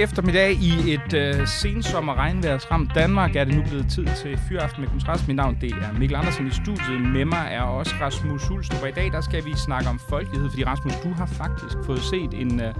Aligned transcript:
eftermiddag 0.00 0.52
i 0.52 0.94
et 0.94 1.14
øh, 1.14 1.46
sensommer 1.46 2.14
regnværsramt 2.14 2.94
Danmark 2.94 3.36
er 3.36 3.44
det 3.44 3.54
nu 3.54 3.62
blevet 3.62 3.86
tid 3.90 4.06
til 4.22 4.38
Fyraften 4.48 4.80
med 4.80 4.88
Kontrast. 4.88 5.28
Mit 5.28 5.36
navn 5.36 5.58
det 5.60 5.72
er 5.72 5.98
Mikkel 5.98 6.16
Andersen 6.16 6.46
i 6.46 6.50
studiet. 6.50 7.00
Med 7.00 7.24
mig 7.24 7.48
er 7.50 7.62
også 7.62 7.94
Rasmus 8.00 8.46
Hulstrup. 8.46 8.82
Og 8.82 8.88
i 8.88 8.92
dag 8.92 9.12
der 9.12 9.20
skal 9.20 9.44
vi 9.44 9.56
snakke 9.56 9.88
om 9.88 10.00
folkelighed, 10.08 10.50
fordi 10.50 10.64
Rasmus, 10.64 10.92
du 11.04 11.12
har 11.12 11.26
faktisk 11.26 11.76
fået 11.84 12.02
set 12.02 12.34
en, 12.34 12.60
øh, 12.60 12.74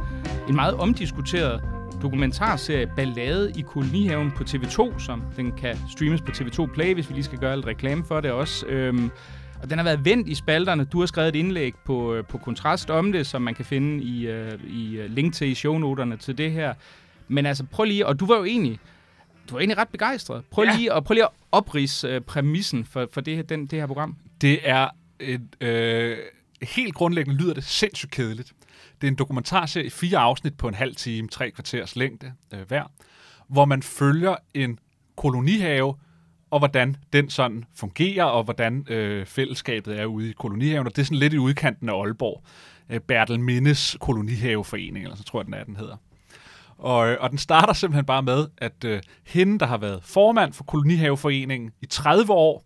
en 0.48 0.54
meget 0.54 0.74
omdiskuteret 0.74 1.62
dokumentarserie 2.02 2.86
Ballade 2.96 3.52
i 3.56 3.60
kolonihaven 3.60 4.30
på 4.36 4.42
TV2, 4.42 4.98
som 4.98 5.22
den 5.36 5.52
kan 5.52 5.76
streames 5.90 6.20
på 6.20 6.30
TV2 6.30 6.66
Play, 6.74 6.94
hvis 6.94 7.08
vi 7.08 7.14
lige 7.14 7.24
skal 7.24 7.38
gøre 7.38 7.56
lidt 7.56 7.66
reklame 7.66 8.04
for 8.04 8.20
det 8.20 8.30
også. 8.30 8.66
Øhm, 8.66 9.10
og 9.62 9.70
den 9.70 9.78
har 9.78 9.84
været 9.84 10.04
vendt 10.04 10.28
i 10.28 10.34
spalterne. 10.34 10.84
Du 10.84 10.98
har 10.98 11.06
skrevet 11.06 11.28
et 11.28 11.36
indlæg 11.36 11.74
på, 11.84 12.14
øh, 12.14 12.24
på 12.24 12.38
Kontrast 12.38 12.90
om 12.90 13.12
det, 13.12 13.26
som 13.26 13.42
man 13.42 13.54
kan 13.54 13.64
finde 13.64 14.04
i, 14.04 14.32
uh, 14.32 14.64
i 14.66 14.96
øh, 14.96 15.10
link 15.10 15.34
til 15.34 15.48
i 15.48 15.54
shownoterne 15.54 16.16
til 16.16 16.38
det 16.38 16.52
her. 16.52 16.74
Men 17.30 17.46
altså, 17.46 17.64
prøv 17.64 17.84
lige, 17.84 18.06
og 18.06 18.20
du 18.20 18.26
var 18.26 18.36
jo 18.36 18.44
egentlig, 18.44 18.78
du 19.48 19.54
var 19.54 19.60
egentlig 19.60 19.78
ret 19.78 19.88
begejstret. 19.88 20.44
Prøv 20.50 20.64
ja. 20.64 20.76
lige, 20.76 20.94
og 20.94 21.04
prøv 21.04 21.14
lige 21.14 21.24
at 21.24 21.30
oprise 21.52 22.16
uh, 22.16 22.22
præmissen 22.22 22.84
for, 22.84 23.08
for 23.12 23.20
det, 23.20 23.48
den, 23.48 23.66
det 23.66 23.78
her 23.78 23.86
program. 23.86 24.16
Det 24.40 24.58
er 24.62 24.88
et, 25.20 25.62
øh, 25.62 26.18
helt 26.62 26.94
grundlæggende 26.94 27.40
lyder 27.42 27.54
det 27.54 27.64
sindssygt 27.64 28.10
kedeligt. 28.10 28.52
Det 29.00 29.06
er 29.06 29.10
en 29.10 29.16
dokumentarserie 29.16 29.86
i 29.86 29.90
fire 29.90 30.18
afsnit 30.18 30.56
på 30.56 30.68
en 30.68 30.74
halv 30.74 30.94
time, 30.94 31.28
tre 31.28 31.50
kvarters 31.50 31.96
længde 31.96 32.32
øh, 32.54 32.60
hver, 32.68 32.84
hvor 33.48 33.64
man 33.64 33.82
følger 33.82 34.36
en 34.54 34.78
kolonihave, 35.16 35.94
og 36.50 36.58
hvordan 36.58 36.96
den 37.12 37.30
sådan 37.30 37.64
fungerer, 37.74 38.24
og 38.24 38.44
hvordan 38.44 38.86
øh, 38.88 39.26
fællesskabet 39.26 40.00
er 40.00 40.04
ude 40.04 40.30
i 40.30 40.32
kolonihaven. 40.32 40.86
Og 40.86 40.96
det 40.96 41.02
er 41.02 41.06
sådan 41.06 41.18
lidt 41.18 41.32
i 41.32 41.38
udkanten 41.38 41.88
af 41.88 41.92
Aalborg. 41.92 42.44
Øh, 42.90 43.00
Bertel 43.00 43.40
Mindes 43.40 43.96
kolonihaveforening, 44.00 45.04
eller 45.04 45.16
så 45.16 45.24
tror 45.24 45.40
jeg, 45.40 45.46
den 45.46 45.54
er, 45.54 45.64
den 45.64 45.76
hedder. 45.76 45.96
Og, 46.80 47.08
øh, 47.08 47.16
og 47.20 47.30
den 47.30 47.38
starter 47.38 47.72
simpelthen 47.72 48.04
bare 48.04 48.22
med, 48.22 48.46
at 48.58 48.84
øh, 48.84 49.02
hende, 49.26 49.58
der 49.58 49.66
har 49.66 49.78
været 49.78 50.00
formand 50.04 50.52
for 50.52 50.64
kolonihaveforeningen 50.64 51.70
i 51.80 51.86
30 51.86 52.32
år, 52.32 52.64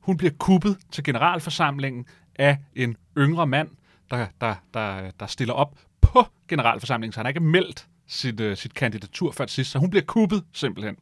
hun 0.00 0.16
bliver 0.16 0.32
kuppet 0.38 0.76
til 0.92 1.04
generalforsamlingen 1.04 2.06
af 2.36 2.58
en 2.76 2.96
yngre 3.18 3.46
mand, 3.46 3.68
der, 4.10 4.26
der, 4.40 4.54
der, 4.74 5.10
der 5.20 5.26
stiller 5.26 5.54
op 5.54 5.78
på 6.00 6.26
generalforsamlingen, 6.48 7.12
så 7.12 7.18
han 7.18 7.24
har 7.24 7.28
ikke 7.28 7.40
meldt 7.40 7.86
sit, 8.06 8.40
øh, 8.40 8.56
sit 8.56 8.74
kandidatur 8.74 9.32
før 9.32 9.46
sidst, 9.46 9.70
så 9.70 9.78
hun 9.78 9.90
bliver 9.90 10.04
kuppet 10.04 10.44
simpelthen. 10.52 10.96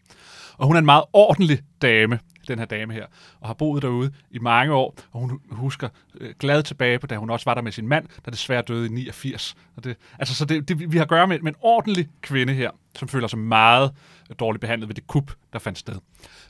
Og 0.57 0.67
hun 0.67 0.77
er 0.77 0.79
en 0.79 0.87
meget 0.87 1.05
ordentlig 1.13 1.59
dame, 1.83 2.19
den 2.49 2.59
her 2.59 2.67
dame 2.67 2.93
her, 2.93 3.07
og 3.41 3.47
har 3.47 3.55
boet 3.55 3.83
derude 3.83 4.13
i 4.31 4.39
mange 4.39 4.73
år, 4.73 4.97
og 5.13 5.21
hun 5.21 5.41
husker 5.51 5.89
øh, 6.21 6.35
glad 6.39 6.63
tilbage 6.63 6.99
på, 6.99 7.07
da 7.07 7.17
hun 7.17 7.31
også 7.31 7.45
var 7.45 7.55
der 7.55 7.63
med 7.63 7.73
sin 7.73 7.89
mand, 7.89 8.07
der 8.25 8.31
desværre 8.31 8.63
døde 8.63 8.87
i 8.87 8.89
89. 8.89 9.55
Og 9.77 9.85
det, 9.85 9.97
altså, 10.19 10.35
så 10.35 10.45
det, 10.45 10.69
det, 10.69 10.93
vi 10.93 10.97
har 10.97 11.05
at 11.05 11.09
gøre 11.09 11.27
med, 11.27 11.39
med 11.39 11.53
en 11.53 11.59
ordentlig 11.61 12.09
kvinde 12.21 12.53
her, 12.53 12.71
som 12.99 13.09
føler 13.09 13.29
sig 13.29 13.39
meget 13.39 13.93
dårligt 14.39 14.61
behandlet 14.61 14.89
ved 14.89 14.95
det 14.95 15.07
kup, 15.07 15.33
der 15.53 15.59
fandt 15.59 15.79
sted. 15.79 15.95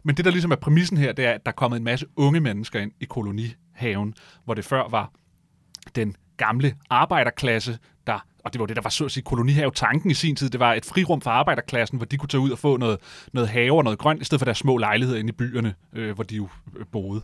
Men 0.03 0.17
det, 0.17 0.25
der 0.25 0.31
ligesom 0.31 0.51
er 0.51 0.57
præmissen 0.57 0.97
her, 0.97 1.13
det 1.13 1.25
er, 1.25 1.31
at 1.31 1.47
der 1.47 1.53
er 1.53 1.57
kommet 1.57 1.77
en 1.77 1.85
masse 1.85 2.07
unge 2.17 2.41
mennesker 2.41 2.81
ind 2.81 2.93
i 3.01 3.05
kolonihaven, 3.05 4.15
hvor 4.45 4.55
det 4.55 4.65
før 4.65 4.89
var 4.89 5.13
den 5.95 6.17
gamle 6.37 6.75
arbejderklasse, 6.91 7.79
der, 8.07 8.27
og 8.45 8.53
det 8.53 8.61
var 8.61 8.67
det, 8.67 8.77
der 8.77 8.83
var 8.83 8.91
så 8.91 9.05
at 9.05 9.11
sige 9.11 9.25
kolonihave-tanken 9.25 10.11
i 10.11 10.15
sin 10.15 10.37
tid, 10.37 10.51
det 10.51 10.61
var 10.61 10.75
et 10.75 10.85
frirum 10.85 11.21
for 11.21 11.31
arbejderklassen, 11.31 11.97
hvor 11.97 12.07
de 12.07 12.17
kunne 12.17 12.29
tage 12.29 12.41
ud 12.41 12.51
og 12.51 12.59
få 12.59 12.77
noget, 12.77 12.99
noget 13.33 13.49
have 13.49 13.73
og 13.73 13.85
noget 13.85 13.99
grønt, 13.99 14.23
i 14.23 14.25
stedet 14.25 14.41
for 14.41 14.45
deres 14.45 14.59
små 14.59 14.77
lejligheder 14.77 15.19
inde 15.19 15.29
i 15.29 15.33
byerne, 15.33 15.75
øh, 15.93 16.15
hvor 16.15 16.25
de 16.25 16.37
jo 16.37 16.49
øh, 16.77 16.87
boede. 16.93 17.23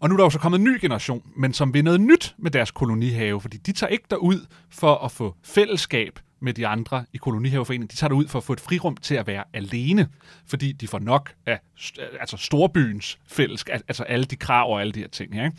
Og 0.00 0.08
nu 0.08 0.14
er 0.14 0.16
der 0.16 0.24
jo 0.24 0.30
så 0.30 0.38
kommet 0.38 0.58
en 0.58 0.64
ny 0.64 0.80
generation, 0.80 1.22
men 1.36 1.52
som 1.52 1.74
vil 1.74 1.84
noget 1.84 2.00
nyt 2.00 2.34
med 2.38 2.50
deres 2.50 2.70
kolonihave, 2.70 3.40
fordi 3.40 3.56
de 3.56 3.72
tager 3.72 3.88
ikke 3.88 4.04
derud 4.10 4.46
for 4.70 4.94
at 4.94 5.12
få 5.12 5.34
fællesskab 5.44 6.18
med 6.40 6.54
de 6.54 6.66
andre 6.66 7.04
i 7.12 7.16
kolonihaveforeningen. 7.16 7.88
De 7.88 7.96
tager 7.96 8.08
derud 8.08 8.28
for 8.28 8.38
at 8.38 8.44
få 8.44 8.52
et 8.52 8.60
frirum 8.60 8.96
til 8.96 9.14
at 9.14 9.26
være 9.26 9.44
alene, 9.52 10.08
fordi 10.46 10.72
de 10.72 10.88
får 10.88 10.98
nok 10.98 11.32
af 11.46 11.60
altså 12.20 12.36
storbyens 12.36 13.18
fællesskab, 13.26 13.80
altså 13.88 14.02
alle 14.02 14.24
de 14.24 14.36
krav 14.36 14.72
og 14.72 14.80
alle 14.80 14.92
de 14.92 15.00
her 15.00 15.08
ting. 15.08 15.34
Ikke? 15.34 15.52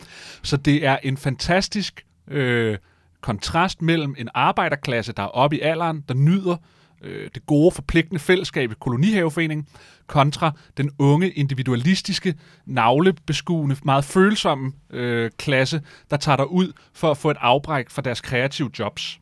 Så 0.44 0.58
det 0.58 0.86
er 0.86 0.98
en 1.04 1.18
fantastisk 1.18 2.06
øh, 2.28 2.78
kontrast 3.22 3.82
mellem 3.82 4.16
en 4.18 4.30
arbejderklasse, 4.34 5.14
der 5.14 5.24
er 5.24 5.28
oppe 5.28 5.58
i 5.58 5.60
alderen, 5.60 6.04
der 6.08 6.14
nyder 6.14 6.58
øh, 7.02 7.30
det 7.36 7.46
gode, 7.46 7.72
forpligtende 7.72 8.20
fællesskab 8.20 8.72
i 8.72 8.76
kolonihaveforeningen, 8.80 9.68
kontra 10.08 10.52
den 10.78 10.92
unge, 11.00 11.30
individualistiske, 11.30 12.36
navlebeskuende, 12.66 13.76
meget 13.84 14.06
følsomme 14.06 14.72
øh, 14.90 15.32
klasse, 15.38 15.82
der 16.12 16.18
tager 16.18 16.36
der 16.36 16.44
ud 16.44 16.74
for 16.94 17.12
at 17.12 17.18
få 17.18 17.32
et 17.32 17.38
afbræk 17.40 17.90
fra 17.90 18.02
deres 18.02 18.22
kreative 18.22 18.70
jobs. 18.80 19.20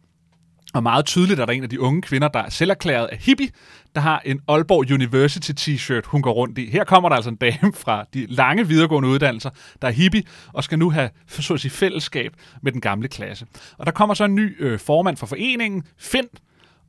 Og 0.78 0.84
meget 0.84 1.06
tydeligt 1.06 1.40
er 1.40 1.46
der 1.46 1.54
en 1.54 1.64
af 1.64 1.70
de 1.70 1.80
unge 1.80 2.02
kvinder, 2.02 2.28
der 2.28 2.40
er 2.40 2.50
selv 2.50 2.72
erklæret 2.72 3.08
af 3.08 3.18
hippie, 3.18 3.50
der 3.96 4.02
har 4.02 4.22
en 4.26 4.40
Aalborg 4.48 4.92
University 4.94 5.52
t-shirt, 5.52 6.02
hun 6.06 6.22
går 6.22 6.32
rundt 6.32 6.58
i. 6.58 6.70
Her 6.70 6.84
kommer 6.84 7.10
der 7.10 7.16
altså 7.16 7.30
en 7.30 7.36
dame 7.36 7.74
fra 7.74 8.06
de 8.14 8.26
lange 8.30 8.68
videregående 8.68 9.10
uddannelser, 9.10 9.50
der 9.82 9.88
er 9.88 9.92
hippie, 9.92 10.24
og 10.54 10.64
skal 10.64 10.80
nu 10.80 10.90
have 10.90 11.10
så 11.28 11.54
at 11.54 11.60
sige, 11.60 11.72
fællesskab 11.72 12.34
med 12.62 12.72
den 12.72 12.82
gamle 12.82 13.08
klasse. 13.08 13.46
Og 13.78 13.86
der 13.86 13.92
kommer 13.92 14.16
så 14.16 14.24
en 14.24 14.36
ny 14.36 14.64
øh, 14.64 14.80
formand 14.80 15.18
for 15.18 15.28
foreningen, 15.28 15.84
Finn, 15.98 16.28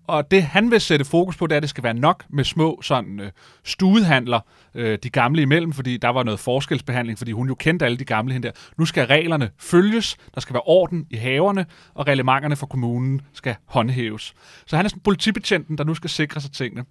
og 0.09 0.31
det 0.31 0.43
han 0.43 0.71
vil 0.71 0.81
sætte 0.81 1.05
fokus 1.05 1.37
på, 1.37 1.47
det 1.47 1.53
er, 1.53 1.57
at 1.57 1.63
det 1.63 1.71
skal 1.71 1.85
være 1.85 1.95
nok 1.95 2.25
med 2.29 2.45
små 2.45 2.83
sådan 2.83 3.21
øh, 3.21 3.31
studehandler, 3.65 4.41
øh, 4.75 4.99
de 5.03 5.11
gamle 5.11 5.43
imellem, 5.43 5.73
fordi 5.73 5.97
der 5.97 6.09
var 6.09 6.23
noget 6.23 6.41
forskelsbehandling, 6.41 7.19
fordi 7.19 7.33
hun 7.33 7.49
jo 7.49 7.55
kendte 7.55 7.85
alle 7.85 7.99
de 7.99 8.05
gamle 8.05 8.33
hende 8.33 8.49
der. 8.49 8.55
Nu 8.79 8.85
skal 8.85 9.07
reglerne 9.07 9.51
følges, 9.59 10.17
der 10.35 10.41
skal 10.41 10.55
være 10.55 10.63
orden 10.67 11.07
i 11.11 11.17
haverne, 11.17 11.67
og 11.95 12.07
reglementerne 12.07 12.57
for 12.57 12.67
kommunen 12.67 13.21
skal 13.33 13.55
håndhæves. 13.67 14.35
Så 14.67 14.77
han 14.77 14.85
er 14.85 14.89
sådan 14.89 15.01
politibetjenten, 15.01 15.79
der 15.79 15.85
nu 15.85 15.95
skal 15.95 16.11
sikre 16.11 16.41
sig 16.41 16.53
tingene. 16.53 16.85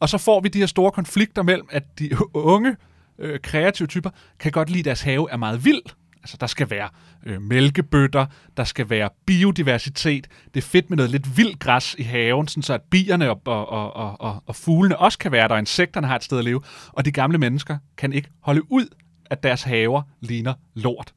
Og 0.00 0.08
så 0.08 0.18
får 0.18 0.40
vi 0.40 0.48
de 0.48 0.58
her 0.58 0.66
store 0.66 0.92
konflikter 0.92 1.42
mellem, 1.42 1.68
at 1.70 1.98
de 1.98 2.10
unge, 2.34 2.76
øh, 3.18 3.40
kreative 3.42 3.88
typer 3.88 4.10
kan 4.38 4.52
godt 4.52 4.70
lide, 4.70 4.78
at 4.78 4.84
deres 4.84 5.02
have 5.02 5.30
er 5.30 5.36
meget 5.36 5.64
vild, 5.64 5.82
Altså, 6.26 6.36
der 6.40 6.46
skal 6.46 6.70
være 6.70 6.88
øh, 7.26 7.42
mælkebøtter, 7.42 8.26
der 8.56 8.64
skal 8.64 8.90
være 8.90 9.10
biodiversitet. 9.26 10.28
Det 10.54 10.60
er 10.60 10.66
fedt 10.66 10.90
med 10.90 10.96
noget 10.96 11.10
lidt 11.10 11.36
vildt 11.36 11.58
græs 11.58 11.94
i 11.98 12.02
haven, 12.02 12.48
sådan 12.48 12.62
så 12.62 12.74
at 12.74 12.82
bierne 12.82 13.30
og, 13.30 13.40
og, 13.44 13.92
og, 13.92 14.20
og, 14.20 14.42
og 14.46 14.56
fuglene 14.56 14.98
også 14.98 15.18
kan 15.18 15.32
være 15.32 15.48
der, 15.48 15.54
og 15.54 15.58
insekterne 15.58 16.06
har 16.06 16.16
et 16.16 16.24
sted 16.24 16.38
at 16.38 16.44
leve. 16.44 16.60
Og 16.92 17.04
de 17.04 17.12
gamle 17.12 17.38
mennesker 17.38 17.78
kan 17.96 18.12
ikke 18.12 18.28
holde 18.40 18.72
ud, 18.72 18.86
at 19.30 19.42
deres 19.42 19.62
haver 19.62 20.02
ligner 20.20 20.54
lort. 20.74 21.14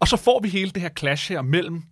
Og 0.00 0.08
så 0.08 0.16
får 0.16 0.40
vi 0.42 0.48
hele 0.48 0.70
det 0.70 0.82
her 0.82 0.90
clash 0.98 1.32
her 1.32 1.42
mellem 1.42 1.82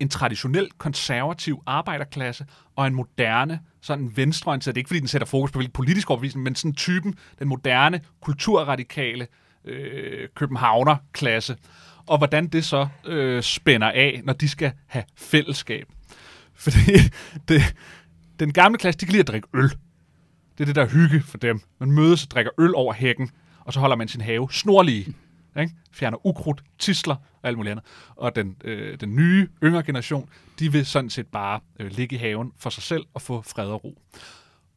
en 0.00 0.08
traditionel 0.08 0.68
konservativ 0.78 1.62
arbejderklasse 1.66 2.46
og 2.76 2.86
en 2.86 2.94
moderne, 2.94 3.60
sådan 3.80 4.16
venstreorienteret, 4.16 4.74
det 4.74 4.78
er 4.78 4.82
ikke 4.82 4.88
fordi 4.88 5.00
den 5.00 5.08
sætter 5.08 5.26
fokus 5.26 5.50
på 5.50 5.58
hvilken 5.58 5.72
politisk 5.72 6.10
overbevisning, 6.10 6.42
men 6.42 6.54
sådan 6.54 6.74
typen, 6.74 7.14
den 7.38 7.48
moderne, 7.48 8.00
kulturradikale, 8.20 9.22
øh, 9.22 9.28
Øh, 9.68 10.28
københavner-klasse, 10.34 11.56
og 12.06 12.18
hvordan 12.18 12.46
det 12.46 12.64
så 12.64 12.88
øh, 13.04 13.42
spænder 13.42 13.90
af, 13.90 14.20
når 14.24 14.32
de 14.32 14.48
skal 14.48 14.72
have 14.86 15.04
fællesskab. 15.16 15.86
Fordi 16.64 16.92
det, 17.48 17.62
den 18.40 18.52
gamle 18.52 18.78
klasse, 18.78 19.00
de 19.00 19.06
kan 19.06 19.12
lide 19.12 19.20
at 19.20 19.28
drikke 19.28 19.48
øl. 19.54 19.68
Det 20.58 20.60
er 20.60 20.64
det, 20.64 20.74
der 20.76 20.82
er 20.82 20.88
hygge 20.88 21.20
for 21.20 21.38
dem. 21.38 21.60
Man 21.78 21.90
mødes 21.90 22.24
og 22.24 22.30
drikker 22.30 22.50
øl 22.58 22.74
over 22.74 22.92
hækken, 22.92 23.30
og 23.60 23.72
så 23.72 23.80
holder 23.80 23.96
man 23.96 24.08
sin 24.08 24.20
have 24.20 24.48
snorlige. 24.52 25.14
Ikke? 25.60 25.74
Fjerner 25.92 26.26
ukrudt, 26.26 26.62
tisler 26.78 27.14
og 27.14 27.48
alt 27.48 27.56
muligt 27.56 27.70
andet. 27.70 27.84
Og 28.16 28.36
den, 28.36 28.56
øh, 28.64 29.00
den 29.00 29.16
nye, 29.16 29.48
yngre 29.64 29.82
generation, 29.82 30.28
de 30.58 30.72
vil 30.72 30.86
sådan 30.86 31.10
set 31.10 31.26
bare 31.26 31.60
øh, 31.80 31.90
ligge 31.90 32.16
i 32.16 32.18
haven 32.18 32.52
for 32.58 32.70
sig 32.70 32.82
selv 32.82 33.04
og 33.14 33.22
få 33.22 33.42
fred 33.42 33.66
og 33.66 33.84
ro. 33.84 33.98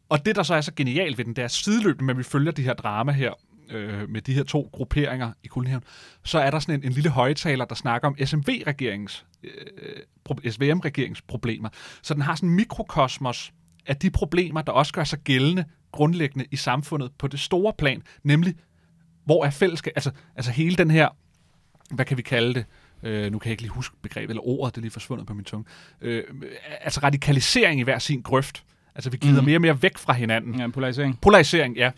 Og 0.09 0.25
det, 0.25 0.35
der 0.35 0.43
så 0.43 0.55
er 0.55 0.61
så 0.61 0.71
genialt 0.75 1.17
ved 1.17 1.25
den, 1.25 1.35
der 1.35 1.47
sideløbende 1.47 2.05
men 2.05 2.17
vi 2.17 2.23
følger 2.23 2.51
de 2.51 2.63
her 2.63 2.73
drama 2.73 3.11
her 3.11 3.33
øh, 3.71 4.09
med 4.09 4.21
de 4.21 4.33
her 4.33 4.43
to 4.43 4.69
grupperinger 4.73 5.31
i 5.43 5.47
kolonihaven, 5.47 5.83
så 6.23 6.39
er 6.39 6.51
der 6.51 6.59
sådan 6.59 6.75
en, 6.79 6.85
en 6.85 6.91
lille 6.91 7.09
højtaler, 7.09 7.65
der 7.65 7.75
snakker 7.75 8.07
om 8.07 8.15
SMV-regeringens, 8.25 9.25
øh, 9.43 10.51
SVM-regeringens 10.51 11.21
problemer. 11.21 11.69
Så 12.01 12.13
den 12.13 12.21
har 12.21 12.35
sådan 12.35 12.49
en 12.49 12.55
mikrokosmos 12.55 13.53
af 13.87 13.95
de 13.95 14.11
problemer, 14.11 14.61
der 14.61 14.71
også 14.71 14.93
gør 14.93 15.03
sig 15.03 15.19
gældende 15.19 15.65
grundlæggende 15.91 16.45
i 16.51 16.55
samfundet 16.55 17.11
på 17.17 17.27
det 17.27 17.39
store 17.39 17.73
plan, 17.77 18.03
nemlig 18.23 18.55
hvor 19.25 19.45
er 19.45 19.49
fællesskab, 19.49 19.93
altså, 19.95 20.11
altså 20.35 20.51
hele 20.51 20.75
den 20.75 20.91
her, 20.91 21.09
hvad 21.91 22.05
kan 22.05 22.17
vi 22.17 22.21
kalde 22.21 22.53
det, 22.53 22.65
øh, 23.03 23.31
nu 23.31 23.39
kan 23.39 23.49
jeg 23.49 23.51
ikke 23.51 23.63
lige 23.63 23.71
huske 23.71 23.95
begrebet, 24.01 24.29
eller 24.29 24.47
ordet, 24.47 24.75
det 24.75 24.81
er 24.81 24.81
lige 24.81 24.91
forsvundet 24.91 25.27
på 25.27 25.33
min 25.33 25.45
tunge, 25.45 25.65
øh, 26.01 26.23
altså 26.81 26.99
radikalisering 27.03 27.79
i 27.79 27.83
hver 27.83 27.99
sin 27.99 28.21
grøft. 28.21 28.63
Altså 28.95 29.09
vi 29.09 29.17
glider 29.17 29.41
mm. 29.41 29.45
mere 29.45 29.57
og 29.57 29.61
mere 29.61 29.81
væk 29.81 29.97
fra 29.97 30.13
hinanden. 30.13 30.59
Ja, 30.59 30.67
polarisering. 30.67 31.21
Polarisering, 31.21 31.77
ja 31.77 31.91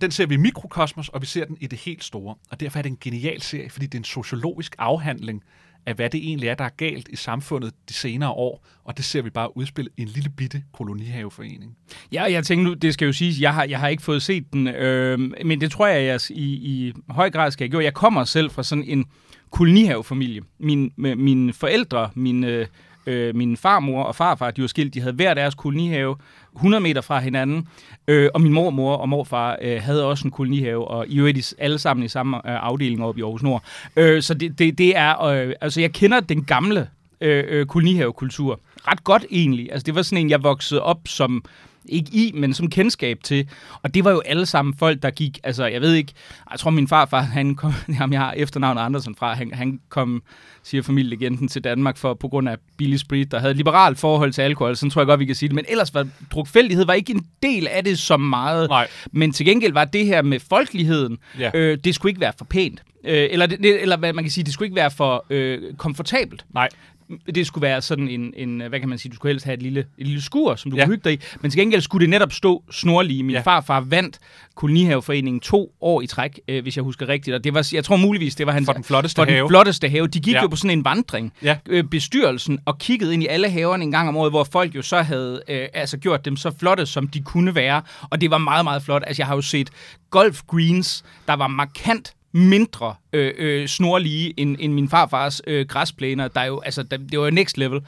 den 0.00 0.10
ser 0.10 0.26
vi 0.26 0.34
i 0.34 0.38
mikrokosmos, 0.38 1.08
og 1.08 1.20
vi 1.20 1.26
ser 1.26 1.44
den 1.44 1.56
i 1.60 1.66
det 1.66 1.78
helt 1.78 2.04
store. 2.04 2.34
Og 2.50 2.60
derfor 2.60 2.78
er 2.78 2.82
det 2.82 2.90
en 2.90 2.98
genial 3.00 3.42
serie, 3.42 3.70
fordi 3.70 3.86
det 3.86 3.94
er 3.94 4.00
en 4.00 4.04
sociologisk 4.04 4.74
afhandling 4.78 5.42
af, 5.86 5.94
hvad 5.94 6.10
det 6.10 6.28
egentlig 6.28 6.48
er, 6.48 6.54
der 6.54 6.64
er 6.64 6.70
galt 6.76 7.08
i 7.08 7.16
samfundet 7.16 7.72
de 7.88 7.94
senere 7.94 8.30
år, 8.30 8.66
og 8.84 8.96
det 8.96 9.04
ser 9.04 9.22
vi 9.22 9.30
bare 9.30 9.56
udspillet 9.56 9.92
i 9.96 10.02
en 10.02 10.08
lille 10.08 10.30
bitte 10.30 10.62
kolonihaveforening. 10.72 11.76
Ja, 12.12 12.22
jeg 12.22 12.44
tænker 12.44 12.64
nu, 12.64 12.74
det 12.74 12.94
skal 12.94 13.06
jo 13.06 13.12
siges, 13.12 13.40
jeg 13.40 13.54
har, 13.54 13.64
jeg 13.64 13.80
har 13.80 13.88
ikke 13.88 14.02
fået 14.02 14.22
set 14.22 14.52
den, 14.52 14.68
øh, 14.68 15.18
men 15.44 15.60
det 15.60 15.70
tror 15.70 15.86
jeg, 15.86 16.06
jeg 16.06 16.20
i, 16.30 16.52
i 16.52 16.92
høj 17.08 17.30
grad 17.30 17.50
skal 17.50 17.64
have 17.64 17.70
gjort. 17.70 17.84
Jeg 17.84 17.94
kommer 17.94 18.24
selv 18.24 18.50
fra 18.50 18.62
sådan 18.62 18.84
en 18.84 19.04
kolonihavefamilie. 19.50 20.42
Min, 20.58 20.92
mine 20.96 21.52
forældre, 21.52 22.10
min, 22.14 22.44
øh, 22.44 22.66
øh, 23.06 23.36
min 23.36 23.56
farmor 23.56 24.02
og 24.02 24.16
farfar, 24.16 24.50
de 24.50 24.62
var 24.62 24.68
skilt, 24.68 24.94
de 24.94 25.00
havde 25.00 25.14
hver 25.14 25.34
deres 25.34 25.54
kolonihave 25.54 26.16
100 26.56 26.80
meter 26.80 27.00
fra 27.00 27.20
hinanden, 27.20 27.68
øh, 28.08 28.30
og 28.34 28.40
min 28.40 28.52
mormor 28.52 28.96
og 28.96 29.08
morfar 29.08 29.58
øh, 29.62 29.82
havde 29.82 30.04
også 30.04 30.24
en 30.24 30.30
kolonihave, 30.30 30.88
og 30.88 31.06
i 31.08 31.18
øvrigt 31.18 31.54
alle 31.58 31.78
sammen 31.78 32.06
i 32.06 32.08
samme 32.08 32.36
øh, 32.36 32.42
afdeling 32.44 33.04
oppe 33.04 33.18
i 33.18 33.22
Aarhus 33.22 33.42
Nord. 33.42 33.62
Øh, 33.96 34.22
så 34.22 34.34
det, 34.34 34.58
det, 34.58 34.78
det 34.78 34.96
er, 34.96 35.22
øh, 35.22 35.52
altså 35.60 35.80
jeg 35.80 35.92
kender 35.92 36.20
den 36.20 36.44
gamle 36.44 36.88
øh, 37.20 37.44
øh, 37.48 37.66
kolonihavekultur 37.66 38.60
ret 38.88 39.04
godt 39.04 39.24
egentlig. 39.30 39.72
Altså 39.72 39.84
det 39.84 39.94
var 39.94 40.02
sådan 40.02 40.18
en, 40.18 40.30
jeg 40.30 40.42
voksede 40.42 40.82
op 40.82 41.00
som 41.06 41.44
ikke 41.88 42.10
i, 42.12 42.32
men 42.34 42.54
som 42.54 42.70
kendskab 42.70 43.18
til. 43.24 43.48
Og 43.82 43.94
det 43.94 44.04
var 44.04 44.10
jo 44.10 44.20
alle 44.20 44.46
sammen 44.46 44.74
folk, 44.78 45.02
der 45.02 45.10
gik, 45.10 45.38
altså 45.44 45.66
jeg 45.66 45.80
ved 45.80 45.94
ikke, 45.94 46.12
jeg 46.50 46.58
tror 46.58 46.70
min 46.70 46.88
farfar, 46.88 47.20
han 47.20 47.54
kom, 47.54 47.72
jamen 48.00 48.12
jeg 48.12 48.20
har 48.20 48.34
efternavnet 48.36 48.82
Andersen 48.82 49.14
fra, 49.14 49.34
han, 49.34 49.50
han 49.54 49.80
kom, 49.88 50.22
siger 50.62 50.82
familielegenden, 50.82 51.48
til 51.48 51.64
Danmark 51.64 51.96
for, 51.96 52.14
på 52.14 52.28
grund 52.28 52.48
af 52.48 52.56
billig 52.76 53.00
sprit, 53.00 53.30
der 53.30 53.38
havde 53.38 53.50
et 53.50 53.56
liberalt 53.56 53.98
forhold 53.98 54.32
til 54.32 54.42
alkohol, 54.42 54.76
sådan 54.76 54.90
tror 54.90 55.00
jeg 55.00 55.06
godt, 55.06 55.20
vi 55.20 55.26
kan 55.26 55.34
sige 55.34 55.48
det. 55.48 55.54
Men 55.54 55.64
ellers 55.68 55.94
var 55.94 56.06
drukfældighed 56.30 56.86
var 56.86 56.92
ikke 56.94 57.12
en 57.12 57.26
del 57.42 57.68
af 57.68 57.84
det 57.84 57.98
så 57.98 58.16
meget. 58.16 58.68
Nej. 58.68 58.88
Men 59.12 59.32
til 59.32 59.46
gengæld 59.46 59.72
var 59.72 59.84
det 59.84 60.06
her 60.06 60.22
med 60.22 60.40
folkeligheden, 60.40 61.18
Ja. 61.38 61.50
øh, 61.54 61.78
det 61.84 61.94
skulle 61.94 62.10
ikke 62.10 62.20
være 62.20 62.32
for 62.38 62.44
pænt. 62.44 62.82
Øh, 63.06 63.28
eller, 63.30 63.46
det, 63.46 63.82
eller 63.82 63.96
hvad 63.96 64.12
man 64.12 64.24
kan 64.24 64.30
sige, 64.30 64.44
det 64.44 64.52
skulle 64.52 64.66
ikke 64.66 64.76
være 64.76 64.90
for 64.90 65.26
øh, 65.30 65.74
komfortabelt 65.76 66.44
Nej, 66.54 66.68
det 67.34 67.46
skulle 67.46 67.62
være 67.62 67.82
sådan 67.82 68.08
en, 68.08 68.32
en, 68.36 68.62
hvad 68.68 68.80
kan 68.80 68.88
man 68.88 68.98
sige, 68.98 69.10
du 69.10 69.16
skulle 69.16 69.32
helst 69.32 69.44
have 69.44 69.54
et 69.54 69.62
lille, 69.62 69.80
et 69.98 70.06
lille 70.06 70.22
skur, 70.22 70.54
som 70.54 70.70
du 70.70 70.76
Ja. 70.76 70.84
kunne 70.84 70.94
hygge 70.94 71.10
dig 71.10 71.12
i. 71.12 71.20
Men 71.40 71.50
til 71.50 71.60
gengæld 71.60 71.80
skulle 71.80 72.02
det 72.02 72.10
netop 72.10 72.32
stå 72.32 72.62
snorlige. 72.70 73.22
Min 73.22 73.34
Ja. 73.36 73.40
farfar 73.40 73.80
vandt 73.80 74.18
kolonihaveforeningen 74.54 75.40
to 75.40 75.72
år 75.80 76.00
i 76.02 76.06
træk, 76.06 76.40
øh, 76.48 76.62
hvis 76.62 76.76
jeg 76.76 76.82
husker 76.84 77.08
rigtigt. 77.08 77.34
Og 77.36 77.44
det 77.44 77.54
var, 77.54 77.68
jeg 77.72 77.84
tror 77.84 77.96
muligvis, 77.96 78.34
det 78.34 78.46
var 78.46 78.52
hans, 78.52 78.66
For 78.66 78.72
den 78.72 78.84
flotteste 78.84 79.18
for 79.20 79.24
den 79.24 79.34
have. 79.34 79.48
flotteste 79.48 79.88
have. 79.88 80.06
De 80.06 80.20
gik 80.20 80.34
ja. 80.34 80.42
jo 80.42 80.48
på 80.48 80.56
sådan 80.56 80.78
en 80.78 80.84
vandring, 80.84 81.32
Ja. 81.42 81.56
øh, 81.68 81.84
bestyrelsen, 81.84 82.58
og 82.64 82.78
kiggede 82.78 83.14
ind 83.14 83.22
i 83.22 83.26
alle 83.26 83.50
haverne 83.50 83.84
en 83.84 83.90
gang 83.90 84.08
om 84.08 84.16
året, 84.16 84.32
hvor 84.32 84.44
folk 84.44 84.74
jo 84.74 84.82
så 84.82 85.02
havde 85.02 85.42
øh, 85.48 85.68
altså 85.74 85.96
gjort 85.98 86.24
dem 86.24 86.36
så 86.36 86.52
flotte, 86.58 86.86
som 86.86 87.08
de 87.08 87.20
kunne 87.20 87.54
være. 87.54 87.82
Og 88.10 88.20
det 88.20 88.30
var 88.30 88.38
meget, 88.38 88.64
meget 88.64 88.82
flot. 88.82 89.02
Altså, 89.06 89.20
jeg 89.22 89.26
har 89.26 89.34
jo 89.34 89.40
set 89.40 89.70
golf 90.10 90.40
greens, 90.48 91.04
der 91.26 91.34
var 91.34 91.46
markant 91.48 92.12
mindre 92.34 92.94
øh, 93.12 93.32
øh, 93.38 93.68
snorlige 93.68 94.34
end, 94.36 94.56
end 94.60 94.72
min 94.72 94.88
farfars 94.88 95.42
øh, 95.46 95.66
græsplæner, 95.66 96.28
der 96.28 96.40
er 96.40 96.46
jo, 96.46 96.60
altså, 96.60 96.82
der, 96.82 96.96
det 96.96 97.18
var 97.18 97.24
jo 97.24 97.30
next 97.30 97.58
level. 97.58 97.80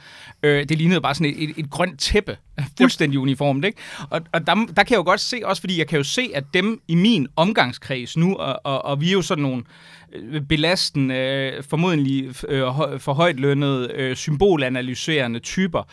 Øh, 0.43 0.69
det 0.69 0.77
lignede 0.77 1.01
bare 1.01 1.15
sådan 1.15 1.33
et, 1.33 1.43
et, 1.43 1.53
et 1.57 1.69
grønt 1.69 1.99
tæppe, 1.99 2.37
fuldstændig 2.77 3.19
uniformt, 3.19 3.65
ikke? 3.65 3.77
Og, 4.09 4.21
og 4.33 4.47
der, 4.47 4.55
der 4.55 4.83
kan 4.83 4.91
jeg 4.91 4.97
jo 4.97 5.03
godt 5.03 5.19
se, 5.19 5.41
også 5.43 5.61
fordi 5.61 5.79
jeg 5.79 5.87
kan 5.87 5.97
jo 5.97 6.03
se, 6.03 6.29
at 6.33 6.43
dem 6.53 6.81
i 6.87 6.95
min 6.95 7.27
omgangskreds 7.35 8.17
nu, 8.17 8.35
og, 8.35 8.59
og, 8.63 8.85
og 8.85 9.01
vi 9.01 9.07
er 9.07 9.13
jo 9.13 9.21
sådan 9.21 9.41
nogle 9.41 9.63
øh, 10.13 10.41
belastende, 10.41 11.15
øh, 11.15 11.63
formodentlig 11.63 12.25
øh, 12.47 12.63
for 12.99 13.13
højt 13.13 13.39
lønnede, 13.39 13.91
øh, 13.93 14.15
symbolanalyserende 14.15 15.39
typer, 15.39 15.83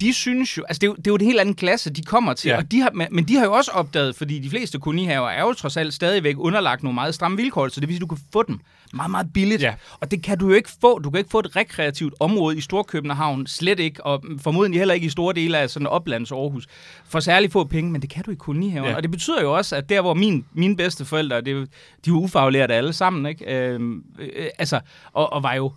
de 0.00 0.12
synes 0.14 0.58
jo, 0.58 0.62
altså 0.68 0.78
det 0.78 0.86
er 0.86 0.90
jo, 0.90 0.94
det 0.94 1.06
er 1.06 1.10
jo 1.10 1.14
en 1.14 1.24
helt 1.26 1.40
anden 1.40 1.54
klasse, 1.54 1.90
de 1.90 2.02
kommer 2.02 2.32
til, 2.34 2.48
Ja. 2.48 2.56
og 2.56 2.72
de 2.72 2.80
har, 2.80 2.90
men- 3.10 3.24
de 3.24 3.36
har 3.36 3.44
jo 3.44 3.52
også 3.52 3.70
opdaget, 3.70 4.16
fordi 4.16 4.38
de 4.38 4.50
fleste 4.50 4.78
kolonihaver 4.78 5.28
er 5.28 5.42
jo 5.42 5.52
trods 5.52 5.76
alt 5.76 5.94
stadigvæk 5.94 6.34
underlagt 6.38 6.82
nogle 6.82 6.94
meget 6.94 7.14
stramme 7.14 7.36
vilkår, 7.36 7.68
så 7.68 7.80
det 7.80 7.88
vil 7.88 7.94
sige, 7.94 7.98
at 8.04 8.10
du 8.10 8.14
kan 8.14 8.18
få 8.32 8.42
dem 8.42 8.58
meget, 8.94 9.10
meget 9.10 9.32
billigt. 9.34 9.62
Ja. 9.62 9.74
Og 10.00 10.10
det 10.10 10.22
kan 10.22 10.38
du 10.38 10.48
jo 10.48 10.54
ikke 10.54 10.68
få. 10.80 10.98
Du 10.98 11.10
kan 11.10 11.18
ikke 11.18 11.30
få 11.30 11.38
et 11.38 11.56
rekreativt 11.56 12.14
område 12.20 12.58
i 12.58 12.60
Storkøbenhavn, 12.60 13.46
slet 13.46 13.80
ikke, 13.80 14.06
og 14.06 14.24
formodentlig 14.40 14.80
heller 14.80 14.94
ikke 14.94 15.06
i 15.06 15.10
store 15.10 15.34
dele 15.34 15.58
af 15.58 15.70
sådan 15.70 15.86
oplands 15.86 16.32
Aarhus, 16.32 16.66
for 17.08 17.20
særlig 17.20 17.52
få 17.52 17.64
penge, 17.64 17.90
men 17.92 18.02
det 18.02 18.10
kan 18.10 18.22
du 18.24 18.30
i 18.30 18.34
kolonihaver. 18.34 18.88
Ja. 18.88 18.96
Og 18.96 19.02
det 19.02 19.10
betyder 19.10 19.42
jo 19.42 19.56
også, 19.56 19.76
at 19.76 19.88
der, 19.88 20.00
hvor 20.00 20.14
min, 20.14 20.44
mine 20.54 20.76
bedste 20.76 21.04
forældre, 21.04 21.36
det, 21.36 21.46
de 21.46 21.52
er 21.54 21.66
jo 22.08 22.14
ufaglærte 22.20 22.74
alle 22.74 22.92
sammen, 22.92 23.26
ikke? 23.26 23.54
Øhm, 23.56 24.04
øh, 24.18 24.46
altså, 24.58 24.80
og, 25.12 25.32
og 25.32 25.42
var 25.42 25.54
jo 25.54 25.72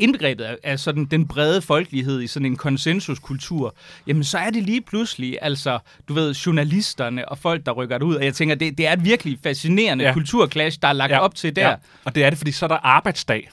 indbegrebet 0.00 0.44
af, 0.44 0.56
af 0.62 0.78
sådan 0.80 1.04
den 1.04 1.28
brede 1.28 1.62
folkelighed 1.62 2.20
i 2.22 2.26
sådan 2.26 2.46
en 2.46 2.56
konsensuskultur, 2.56 3.74
jamen 4.06 4.24
så 4.24 4.38
er 4.38 4.50
det 4.50 4.62
lige 4.62 4.80
pludselig, 4.80 5.38
altså, 5.42 5.78
du 6.08 6.14
ved, 6.14 6.34
journalisterne 6.34 7.28
og 7.28 7.38
folk, 7.38 7.66
der 7.66 7.72
rykker 7.72 7.98
det 7.98 8.04
ud, 8.04 8.14
og 8.14 8.24
jeg 8.24 8.34
tænker, 8.34 8.54
det, 8.54 8.78
det 8.78 8.86
er 8.86 8.92
et 8.92 9.04
virkelig 9.04 9.38
fascinerende 9.42 10.04
Ja. 10.04 10.08
ja. 10.08 10.14
kulturklash, 10.14 10.78
der 10.82 10.88
er 10.88 10.92
lagt 10.92 11.12
ja. 11.12 11.18
op 11.18 11.34
til 11.34 11.56
der. 11.56 11.68
Ja. 11.68 11.74
Og 12.04 12.14
det 12.14 12.24
er 12.24 12.30
det, 12.30 12.38
fordi 12.38 12.52
så 12.52 12.66
er 12.66 12.68
der 12.68 12.76
arbejdsdag. 12.76 13.50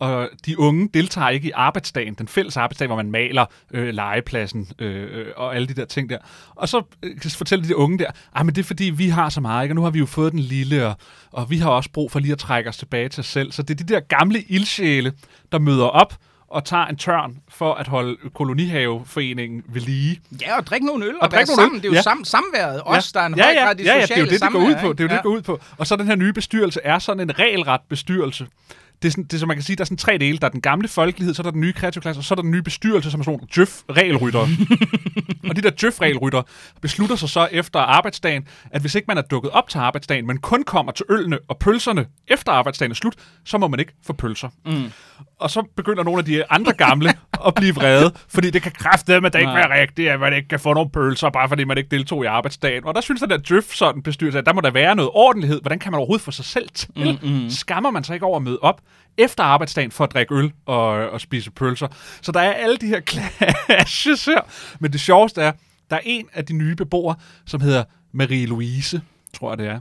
Og 0.00 0.28
de 0.46 0.58
unge 0.58 0.88
deltager 0.94 1.28
ikke 1.28 1.48
i 1.48 1.50
arbejdsdagen, 1.54 2.14
den 2.14 2.28
fælles 2.28 2.56
arbejdsdag, 2.56 2.86
hvor 2.86 2.96
man 2.96 3.10
maler 3.10 3.46
øh, 3.74 3.88
legepladsen 3.94 4.68
øh, 4.78 5.18
øh, 5.18 5.26
og 5.36 5.56
alle 5.56 5.68
de 5.68 5.74
der 5.74 5.84
ting 5.84 6.10
der. 6.10 6.18
Og 6.54 6.68
så 6.68 6.82
øh, 7.02 7.16
fortæller 7.30 7.66
de 7.66 7.76
unge 7.76 7.98
der, 7.98 8.10
ah, 8.34 8.46
men 8.46 8.54
det 8.54 8.60
er 8.60 8.66
fordi, 8.66 8.84
vi 8.84 9.08
har 9.08 9.28
så 9.28 9.40
meget, 9.40 9.64
ikke? 9.64 9.72
og 9.72 9.76
nu 9.76 9.82
har 9.82 9.90
vi 9.90 9.98
jo 9.98 10.06
fået 10.06 10.32
den 10.32 10.40
lille, 10.40 10.86
og, 10.86 10.94
og 11.32 11.50
vi 11.50 11.58
har 11.58 11.70
også 11.70 11.90
brug 11.92 12.12
for 12.12 12.18
lige 12.18 12.32
at 12.32 12.38
trække 12.38 12.68
os 12.70 12.76
tilbage 12.76 13.08
til 13.08 13.20
os 13.20 13.26
selv. 13.26 13.52
Så 13.52 13.62
det 13.62 13.80
er 13.80 13.84
de 13.84 13.94
der 13.94 14.00
gamle 14.00 14.42
ildsjæle, 14.42 15.12
der 15.52 15.58
møder 15.58 15.84
op 15.86 16.14
og 16.48 16.64
tager 16.64 16.86
en 16.86 16.96
tørn 16.96 17.36
for 17.48 17.74
at 17.74 17.88
holde 17.88 18.16
kolonihaveforeningen 18.34 19.62
ved 19.68 19.80
lige. 19.80 20.20
Ja, 20.40 20.56
og 20.58 20.66
drikke 20.66 20.86
nogle 20.86 21.04
øl 21.06 21.14
og, 21.14 21.22
Og 21.22 21.30
drikke 21.30 21.50
nogle 21.50 21.62
sammen. 21.62 21.76
øl. 21.76 21.82
Det 21.82 21.88
er 21.88 21.92
jo 21.92 21.94
Ja. 21.94 22.02
sam, 22.02 22.24
samværet. 22.24 22.82
Os, 22.84 23.12
der 23.12 23.20
er 23.20 23.26
en 23.26 23.34
ja, 23.36 23.42
høj 23.44 23.52
ja, 23.52 23.64
grad 23.64 23.80
i 23.80 23.82
ja, 23.84 23.94
ja, 23.94 24.02
det 24.02 24.10
er 24.10 24.18
jo 24.20 24.24
det, 24.26 24.40
det 24.42 24.52
går 24.52 24.58
ud 24.58 24.74
på. 24.80 24.80
Det 24.80 24.82
er 24.82 24.86
jo 24.88 24.92
det, 24.92 25.00
ikke? 25.02 25.14
det 25.14 25.22
går 25.22 25.30
ud 25.30 25.42
på. 25.42 25.60
Og 25.78 25.86
så 25.86 25.96
den 25.96 26.06
her 26.06 26.16
nye 26.16 26.32
bestyrelse 26.32 26.80
er 26.84 26.98
sådan 26.98 27.20
en 27.30 27.38
regelret 27.38 27.80
bestyrelse. 27.88 28.46
Det 29.02 29.08
er, 29.08 29.10
sådan, 29.10 29.24
det 29.24 29.32
er, 29.32 29.38
som 29.38 29.48
man 29.48 29.56
kan 29.56 29.64
sige, 29.64 29.76
der 29.76 29.82
er 29.82 29.84
sådan 29.84 29.96
tre 29.96 30.18
dele. 30.18 30.38
Der 30.38 30.46
er 30.46 30.50
den 30.50 30.60
gamle 30.60 30.88
folkelighed, 30.88 31.34
så 31.34 31.42
er 31.42 31.44
der 31.44 31.50
den 31.50 31.60
nye 31.60 31.72
kreative 31.72 32.02
klasse, 32.02 32.20
og 32.20 32.24
så 32.24 32.34
er 32.34 32.36
der 32.36 32.42
den 32.42 32.50
nye 32.50 32.62
bestyrelse, 32.62 33.10
som 33.10 33.20
er 33.20 33.24
sådan 33.24 33.38
nogle 33.38 33.48
djøf-regelryttere. 33.56 34.48
og 35.48 35.56
de 35.56 35.62
der 35.62 35.70
djøf-regelrytter 35.70 36.42
beslutter 36.80 37.16
sig 37.16 37.28
så 37.28 37.48
efter 37.52 37.80
arbejdsdagen, 37.80 38.46
at 38.70 38.80
hvis 38.80 38.94
ikke 38.94 39.06
man 39.08 39.18
er 39.18 39.22
dukket 39.22 39.50
op 39.50 39.68
til 39.68 39.78
arbejdsdagen, 39.78 40.26
men 40.26 40.38
kun 40.38 40.62
kommer 40.62 40.92
til 40.92 41.06
ølene 41.10 41.38
og 41.48 41.58
pølserne 41.58 42.06
efter 42.28 42.52
arbejdsdagen 42.52 42.90
er 42.90 42.94
slut, 42.94 43.14
så 43.44 43.58
må 43.58 43.68
man 43.68 43.80
ikke 43.80 43.92
få 44.06 44.12
pølser. 44.12 44.48
Mm. 44.66 44.92
Og 45.38 45.50
så 45.50 45.62
begynder 45.76 46.04
nogle 46.04 46.18
af 46.18 46.24
de 46.24 46.50
andre 46.50 46.72
gamle 46.72 47.08
at 47.46 47.54
blive 47.54 47.74
vrede, 47.74 48.12
fordi 48.28 48.50
det 48.50 48.62
kan 48.62 48.72
kraftedeme, 48.72 49.26
at 49.26 49.32
det 49.32 49.40
ikke 49.40 49.54
være 49.54 49.80
rigtigt, 49.80 50.10
at 50.10 50.20
man 50.20 50.32
ikke 50.32 50.48
kan 50.48 50.60
få 50.60 50.74
nogle 50.74 50.90
pølser, 50.90 51.30
bare 51.30 51.48
fordi 51.48 51.64
man 51.64 51.78
ikke 51.78 51.90
deltog 51.90 52.24
i 52.24 52.26
arbejdsdagen. 52.26 52.84
Og 52.84 52.94
der 52.94 53.00
synes 53.00 53.20
den 53.20 53.30
der 53.30 53.36
Djøf 53.36 53.64
sådan 53.64 54.02
bestyrelse, 54.02 54.38
at 54.38 54.46
der 54.46 54.52
må 54.52 54.60
der 54.60 54.70
være 54.70 54.96
noget 54.96 55.10
ordentlighed. 55.14 55.60
Hvordan 55.60 55.78
kan 55.78 55.92
man 55.92 55.98
overhovedet 55.98 56.24
få 56.24 56.30
sig 56.30 56.44
selv 56.44 56.68
til? 56.74 57.18
Mm, 57.22 57.30
mm. 57.30 57.50
Skammer 57.50 57.90
man 57.90 58.04
sig 58.04 58.14
ikke 58.14 58.26
over 58.26 58.36
at 58.36 58.42
møde 58.42 58.58
op 58.62 58.80
efter 59.18 59.44
arbejdsdagen 59.44 59.90
for 59.90 60.04
at 60.04 60.12
drikke 60.12 60.34
øl 60.34 60.52
og, 60.66 60.88
og 61.10 61.20
spise 61.20 61.50
pølser? 61.50 61.88
Så 62.22 62.32
der 62.32 62.40
er 62.40 62.52
alle 62.52 62.76
de 62.76 62.86
her 62.86 63.00
clashes 63.00 64.24
her. 64.24 64.40
Men 64.80 64.92
det 64.92 65.00
sjoveste 65.00 65.42
er, 65.42 65.52
der 65.90 65.96
er 65.96 66.00
en 66.04 66.28
af 66.32 66.46
de 66.46 66.52
nye 66.52 66.76
beboere, 66.76 67.16
som 67.46 67.60
hedder 67.60 67.84
Marie-Louise, 68.12 69.00
tror 69.34 69.50
jeg 69.50 69.58
det 69.58 69.66
er. 69.66 69.80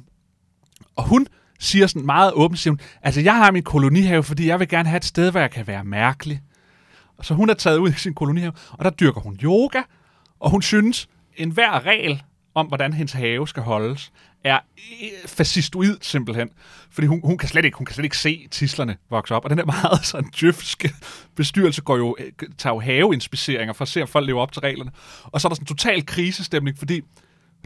Og 0.95 1.03
hun 1.03 1.27
siger 1.59 1.87
sådan 1.87 2.05
meget 2.05 2.33
åbent, 2.33 2.59
siger 2.59 2.71
hun, 2.71 2.79
altså 3.01 3.21
jeg 3.21 3.35
har 3.35 3.51
min 3.51 3.63
kolonihave, 3.63 4.23
fordi 4.23 4.47
jeg 4.47 4.59
vil 4.59 4.67
gerne 4.67 4.89
have 4.89 4.97
et 4.97 5.05
sted, 5.05 5.31
hvor 5.31 5.39
jeg 5.39 5.51
kan 5.51 5.67
være 5.67 5.83
mærkelig. 5.83 6.41
Og 7.17 7.25
så 7.25 7.33
hun 7.33 7.49
er 7.49 7.53
taget 7.53 7.77
ud 7.77 7.89
i 7.89 7.93
sin 7.93 8.13
kolonihave, 8.13 8.53
og 8.71 8.85
der 8.85 8.91
dyrker 8.91 9.21
hun 9.21 9.39
yoga, 9.43 9.81
og 10.39 10.49
hun 10.49 10.61
synes, 10.61 11.07
enhver 11.35 11.85
regel 11.85 12.23
om, 12.55 12.67
hvordan 12.67 12.93
hendes 12.93 13.13
have 13.13 13.47
skal 13.47 13.63
holdes, 13.63 14.11
er 14.43 14.59
fascistoid 15.25 15.97
simpelthen. 16.01 16.49
Fordi 16.91 17.07
hun, 17.07 17.21
hun, 17.23 17.37
kan 17.37 17.49
slet 17.49 17.65
ikke, 17.65 17.77
hun 17.77 17.85
kan 17.85 17.93
slet 17.93 18.03
ikke 18.03 18.17
se 18.17 18.47
tislerne 18.51 18.97
vokse 19.09 19.35
op. 19.35 19.43
Og 19.43 19.49
den 19.49 19.57
der 19.57 19.65
meget 19.65 20.05
sådan 20.05 20.29
djøfske 20.39 20.93
bestyrelse 21.35 21.81
går 21.81 21.97
jo, 21.97 22.15
øh, 22.19 22.31
tager 22.57 22.73
jo 22.73 22.79
haveinspiceringer 22.79 23.73
for 23.73 23.81
at 23.81 23.89
se, 23.89 24.01
om 24.01 24.07
folk 24.07 24.25
lever 24.25 24.41
op 24.41 24.51
til 24.51 24.59
reglerne. 24.59 24.91
Og 25.23 25.41
så 25.41 25.47
er 25.47 25.49
der 25.49 25.55
sådan 25.55 25.63
en 25.63 25.67
total 25.67 26.05
krisestemning, 26.05 26.77
fordi 26.77 27.01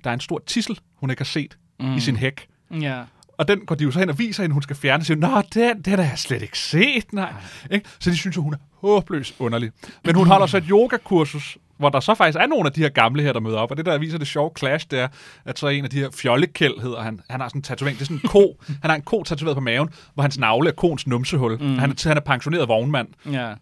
der 0.03 0.09
er 0.09 0.13
en 0.13 0.19
stor 0.19 0.43
tissel, 0.47 0.79
hun 0.95 1.09
ikke 1.09 1.19
har 1.19 1.25
set 1.25 1.57
mm. 1.79 1.95
i 1.95 1.99
sin 1.99 2.15
hæk. 2.15 2.47
Ja. 2.81 3.03
Og 3.37 3.47
den 3.47 3.65
går 3.65 3.75
de 3.75 3.83
jo 3.83 3.91
så 3.91 3.99
hen 3.99 4.09
og 4.09 4.19
viser 4.19 4.43
hende, 4.43 4.53
hun 4.53 4.63
skal 4.63 4.75
fjerne. 4.75 5.01
Og 5.01 5.05
siger, 5.05 5.17
Nå, 5.17 5.41
den, 5.53 5.81
den 5.81 5.99
har 5.99 6.05
jeg 6.05 6.19
slet 6.19 6.41
ikke 6.41 6.59
set, 6.59 7.13
nej. 7.13 7.33
Ikke? 7.71 7.89
Så 7.99 8.09
de 8.09 8.17
synes 8.17 8.35
jo, 8.35 8.41
hun 8.41 8.53
er 8.53 8.57
håbløs 8.73 9.33
underlig. 9.39 9.71
Men 10.05 10.15
hun 10.15 10.27
holder 10.27 10.45
så 10.45 10.57
et 10.57 10.65
yogakursus, 10.69 11.57
hvor 11.83 11.89
der 11.89 11.99
så 11.99 12.15
faktisk 12.15 12.37
er 12.41 12.47
nogle 12.47 12.65
af 12.65 12.73
de 12.73 12.81
her 12.81 12.89
gamle 12.89 13.23
her, 13.23 13.33
der 13.33 13.39
møder 13.39 13.57
op. 13.57 13.71
Og 13.71 13.77
det, 13.77 13.85
der 13.85 13.97
viser 13.97 14.17
det 14.17 14.27
sjove 14.27 14.51
clash, 14.57 14.87
det 14.91 14.99
er, 14.99 15.07
at 15.45 15.59
så 15.59 15.67
en 15.67 15.83
af 15.83 15.89
de 15.89 15.99
her 15.99 16.09
fjollekæld 16.13 16.81
hedder 16.81 17.01
han. 17.01 17.19
Han 17.29 17.41
har 17.41 17.47
sådan 17.47 17.59
en 17.59 17.63
tatovering. 17.63 17.99
Det 17.99 18.03
er 18.03 18.05
sådan 18.05 18.21
en 18.23 18.29
ko. 18.29 18.57
Han 18.81 18.89
har 18.89 18.95
en 18.95 19.01
ko 19.01 19.23
tatoveret 19.23 19.55
på 19.55 19.61
maven, 19.61 19.89
hvor 20.13 20.21
hans 20.21 20.37
navle 20.37 20.69
er 20.69 20.73
koens 20.73 21.07
numsehul. 21.07 21.57
Mm. 21.61 21.77
Han, 21.77 21.89
er, 21.89 22.07
han 22.07 22.17
er 22.17 22.21
pensioneret 22.21 22.67
vognmand. 22.67 23.07
Ja. 23.31 23.53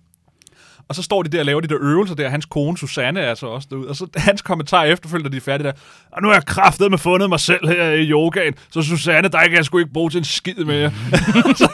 Og 0.88 0.96
så 0.96 1.04
står 1.04 1.24
de 1.24 1.30
der 1.30 1.40
og 1.40 1.46
laver 1.46 1.62
de 1.62 1.68
der 1.68 1.78
øvelser 1.82 2.16
der. 2.16 2.30
Hans 2.30 2.46
kone 2.46 2.78
Susanne 2.78 3.20
er 3.20 3.36
så 3.36 3.48
også 3.48 3.68
derude. 3.72 3.88
Og 3.88 3.96
så 3.96 4.08
hans 4.30 4.42
kommentar 4.42 4.84
efterfølgende, 4.84 5.32
de 5.32 5.38
er 5.38 5.42
færdige 5.42 5.68
der. 5.68 5.74
Og 6.12 6.22
nu 6.22 6.28
har 6.28 6.36
jeg 6.36 6.46
kraftet 6.46 6.92
med 6.92 6.98
fundet 6.98 7.30
mig 7.30 7.40
selv 7.40 7.68
her 7.68 7.92
i 7.92 8.10
yogaen. 8.10 8.54
Så 8.72 8.82
Susanne, 8.82 9.28
der 9.28 9.40
kan 9.40 9.54
jeg 9.54 9.66
sgu 9.66 9.78
ikke 9.78 9.94
bruge 9.94 10.10
til 10.10 10.18
en 10.18 10.24
skid 10.24 10.54
så, 10.56 10.92
så, 11.56 11.70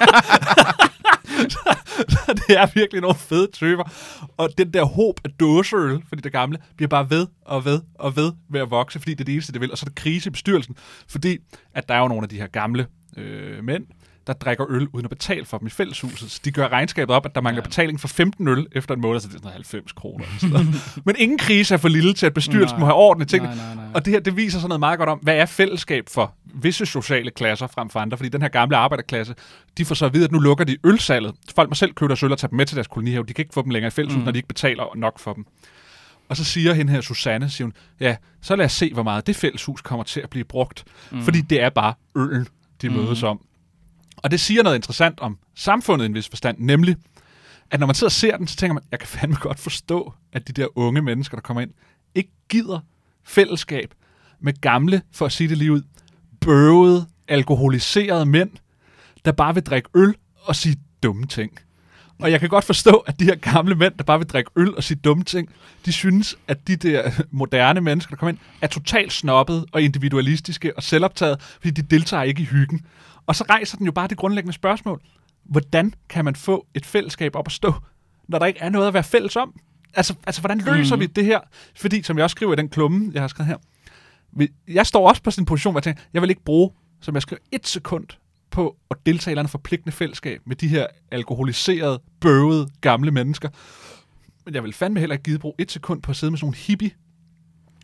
det 2.48 2.58
er 2.58 2.74
virkelig 2.74 3.02
nogle 3.02 3.16
fede 3.16 3.48
typer. 3.52 3.84
Og 4.38 4.50
den 4.58 4.74
der 4.74 4.84
håb 4.84 5.20
af 5.26 5.32
dåseøl, 5.32 6.04
fordi 6.08 6.22
det 6.22 6.32
gamle, 6.32 6.58
bliver 6.78 6.90
bare 6.90 7.10
ved 7.10 7.28
og 7.42 7.66
ved 7.66 7.82
og 7.96 8.16
ved 8.16 8.32
med 8.50 8.62
at 8.62 8.72
vokse, 8.72 9.00
fordi 9.00 9.12
det 9.12 9.20
er 9.20 9.26
det 9.26 9.34
eneste, 9.34 9.54
det 9.54 9.62
vil. 9.62 9.72
Og 9.72 9.78
så 9.78 9.84
er 9.84 9.90
der 9.90 10.02
krise 10.02 10.30
i 10.30 10.32
bestyrelsen, 10.32 10.76
fordi 11.08 11.38
at 11.74 11.90
der 11.90 11.96
er 11.96 12.00
jo 12.00 12.08
nogle 12.08 12.24
af 12.24 12.30
de 12.30 12.38
her 12.38 12.48
gamle 12.48 12.88
øh, 13.18 13.64
mænd, 13.64 13.86
der 14.28 14.34
drikker 14.34 14.66
øl 14.70 14.88
uden 14.94 15.06
at 15.06 15.10
betale 15.10 15.46
for 15.46 15.58
dem 15.58 15.68
i 15.68 15.70
fælleshuset. 15.70 16.32
Så 16.32 16.42
de 16.46 16.52
gør 16.52 16.68
regnskabet 16.68 17.16
op, 17.16 17.26
at 17.26 17.36
der 17.36 17.42
mangler 17.42 17.62
Ja. 17.62 17.68
betaling 17.68 18.00
for 18.00 18.08
15 18.08 18.48
øl 18.48 18.68
efter 18.72 18.96
en 18.96 19.02
måned, 19.02 19.20
så 19.20 19.28
det 19.28 19.34
er 19.34 19.38
sådan 19.38 19.44
noget 19.46 19.54
90 19.54 19.92
kroner. 19.92 20.26
Men 21.06 21.16
ingen 21.20 21.38
krise 21.38 21.74
er 21.74 21.78
for 21.78 21.88
lille 21.88 22.14
til, 22.14 22.26
at 22.26 22.34
bestyrelsen 22.34 22.76
Nej. 22.76 22.80
må 22.80 22.86
have 22.86 22.96
orden 22.96 23.24
i 23.24 23.26
tingene. 23.26 23.56
Nej, 23.56 23.66
nej, 23.66 23.76
nej. 23.76 23.86
Og 23.96 24.06
det 24.06 24.14
her, 24.14 24.20
det 24.20 24.38
viser 24.38 24.60
sådan 24.60 24.70
noget 24.70 24.80
meget 24.80 24.98
godt 25.00 25.10
om, 25.10 25.20
hvad 25.20 25.36
er 25.36 25.46
fællesskab 25.46 26.04
for 26.10 26.34
visse 26.54 26.86
sociale 26.86 27.32
klasser 27.32 27.68
frem 27.68 27.90
for 27.90 28.00
andre. 28.00 28.18
Fordi 28.18 28.30
den 28.30 28.42
her 28.42 28.50
gamle 28.50 28.78
arbejderklasse, 28.78 29.36
de 29.78 29.86
får 29.86 29.96
så 29.96 30.06
at 30.06 30.14
vide, 30.14 30.24
at 30.26 30.32
nu 30.32 30.40
lukker 30.40 30.66
de 30.66 30.78
ølsalget. 30.84 31.34
Folk 31.56 31.70
må 31.70 31.76
selv 31.76 31.94
købe 31.94 32.08
deres 32.08 32.24
øl 32.24 32.32
og 32.32 32.38
tage 32.38 32.50
dem 32.50 32.58
med 32.58 32.66
til 32.66 32.76
deres 32.76 32.88
kolonihave. 32.88 33.24
De 33.26 33.34
kan 33.34 33.44
ikke 33.44 33.54
få 33.54 33.62
dem 33.62 33.70
længere 33.70 33.88
i 33.88 33.92
fælleshus, 33.92 34.18
mm. 34.18 34.24
når 34.24 34.32
de 34.32 34.38
ikke 34.40 34.48
betaler 34.48 34.84
nok 34.96 35.20
for 35.20 35.34
dem. 35.34 35.46
Og 36.30 36.38
så 36.38 36.44
siger 36.44 36.74
hende 36.74 36.92
her, 36.94 37.02
Susanne, 37.02 37.50
siger 37.50 37.66
hun, 37.66 37.74
ja, 38.00 38.16
så 38.42 38.56
lad 38.56 38.66
os 38.66 38.72
se, 38.72 38.94
hvor 38.94 39.04
meget 39.04 39.28
det 39.28 39.36
fælleshus 39.36 39.82
kommer 39.82 40.04
til 40.04 40.20
at 40.20 40.30
blive 40.30 40.44
brugt. 40.46 40.84
Mm. 41.12 41.22
Fordi 41.22 41.42
det 41.42 41.62
er 41.62 41.70
bare 41.70 41.94
øllen, 42.16 42.48
de 42.82 42.90
mødes 42.90 43.24
om. 43.24 43.40
Og 44.18 44.32
det 44.32 44.40
siger 44.40 44.64
noget 44.64 44.76
interessant 44.76 45.20
om 45.20 45.38
samfundet 45.56 46.06
i 46.06 46.08
en 46.08 46.14
vis 46.14 46.30
forstand, 46.30 46.58
nemlig, 46.60 46.96
at 47.72 47.80
når 47.80 47.88
man 47.88 47.96
sidder 47.96 48.08
og 48.08 48.12
ser 48.12 48.38
den, 48.38 48.48
så 48.48 48.56
tænker 48.56 48.74
man, 48.74 48.84
jeg 48.92 49.00
kan 49.00 49.08
fandme 49.08 49.36
godt 49.36 49.60
forstå, 49.60 50.14
at 50.34 50.48
de 50.48 50.54
der 50.54 50.78
unge 50.78 51.02
mennesker, 51.02 51.38
der 51.38 51.42
kommer 51.42 51.62
ind, 51.62 51.72
ikke 52.16 52.32
gider 52.50 52.80
fællesskab 53.24 53.94
med 54.40 54.62
gamle, 54.62 55.02
for 55.12 55.26
at 55.26 55.32
sige 55.32 55.50
det 55.50 55.58
lige 55.58 55.72
ud, 55.72 55.82
bøvede, 56.42 57.06
alkoholiserede 57.28 58.26
mænd, 58.26 58.50
der 59.26 59.32
bare 59.32 59.54
vil 59.54 59.64
drikke 59.64 59.90
øl 59.96 60.16
og 60.44 60.56
sige 60.56 60.76
dumme 61.04 61.26
ting. 61.26 61.52
Og 62.20 62.32
jeg 62.32 62.40
kan 62.40 62.50
godt 62.50 62.66
forstå, 62.66 62.92
at 62.92 63.20
de 63.20 63.26
her 63.26 63.36
gamle 63.36 63.76
mænd, 63.76 63.94
der 63.98 64.04
bare 64.04 64.20
vil 64.20 64.28
drikke 64.28 64.52
øl 64.56 64.76
og 64.76 64.84
sige 64.84 65.00
dumme 65.04 65.24
ting, 65.24 65.50
de 65.86 65.92
synes, 65.92 66.38
at 66.48 66.68
de 66.68 66.76
der 66.76 67.12
moderne 67.32 67.82
mennesker, 67.82 68.10
der 68.10 68.18
kommer 68.18 68.30
ind, 68.30 68.40
er 68.62 68.68
totalt 68.68 69.14
snobbede 69.14 69.66
og 69.72 69.82
individualistiske 69.82 70.78
og 70.78 70.84
selvoptaget, 70.84 71.42
fordi 71.42 71.70
de 71.70 71.82
deltager 71.82 72.24
ikke 72.24 72.42
i 72.42 72.46
hyggen. 72.46 72.86
Og 73.28 73.36
så 73.36 73.46
rejser 73.50 73.78
den 73.78 73.86
jo 73.86 73.92
bare 73.92 74.08
det 74.08 74.18
grundlæggende 74.18 74.54
spørgsmål. 74.54 75.02
Hvordan 75.44 75.94
kan 76.10 76.26
man 76.26 76.36
få 76.36 76.68
et 76.74 76.86
fællesskab 76.86 77.36
op 77.36 77.48
at 77.48 77.52
stå, 77.52 77.74
når 78.28 78.40
der 78.40 78.46
ikke 78.46 78.60
er 78.60 78.70
noget 78.70 78.88
at 78.88 78.94
være 78.94 79.04
fælles 79.04 79.36
om? 79.36 79.60
Altså, 79.94 80.16
altså 80.28 80.42
hvordan 80.42 80.58
løser 80.58 80.96
mm. 80.96 81.00
vi 81.00 81.06
det 81.06 81.26
her? 81.26 81.40
Fordi, 81.76 82.04
som 82.04 82.18
jeg 82.18 82.24
også 82.24 82.34
skriver 82.34 82.54
i 82.54 82.56
den 82.56 82.70
klumme, 82.70 83.12
jeg 83.14 83.24
har 83.24 83.28
skrevet 83.28 83.48
her, 83.48 83.58
jeg 84.68 84.88
står 84.88 85.10
også 85.10 85.24
på 85.24 85.32
sådan 85.32 85.42
en 85.42 85.46
position, 85.46 85.74
hvor 85.74 85.80
jeg 85.80 85.84
tænker, 85.84 86.02
jeg 86.14 86.22
vil 86.22 86.30
ikke 86.30 86.44
bruge, 86.44 86.72
som 87.02 87.16
jeg 87.16 87.22
skriver, 87.22 87.40
et 87.52 87.68
sekund 87.68 88.08
på 88.52 88.78
at 88.92 88.98
deltage 89.06 89.16
i 89.16 89.32
et 89.32 89.34
eller 89.34 89.42
andet 89.42 89.52
forpligtende 89.52 89.92
fællesskab 89.92 90.42
med 90.46 90.56
de 90.56 90.68
her 90.68 90.88
alkoholiserede, 91.12 92.02
bøvede, 92.22 92.68
gamle 92.82 93.12
mennesker. 93.12 93.50
Men 94.46 94.54
jeg 94.54 94.64
vil 94.64 94.74
fandme 94.74 95.00
heller 95.00 95.14
ikke 95.14 95.24
give 95.24 95.40
brug 95.40 95.56
et 95.58 95.72
sekund 95.72 96.02
på 96.02 96.12
at 96.12 96.16
sidde 96.16 96.32
med 96.32 96.38
sådan 96.38 96.46
nogle 96.46 96.58
hippie 96.58 96.92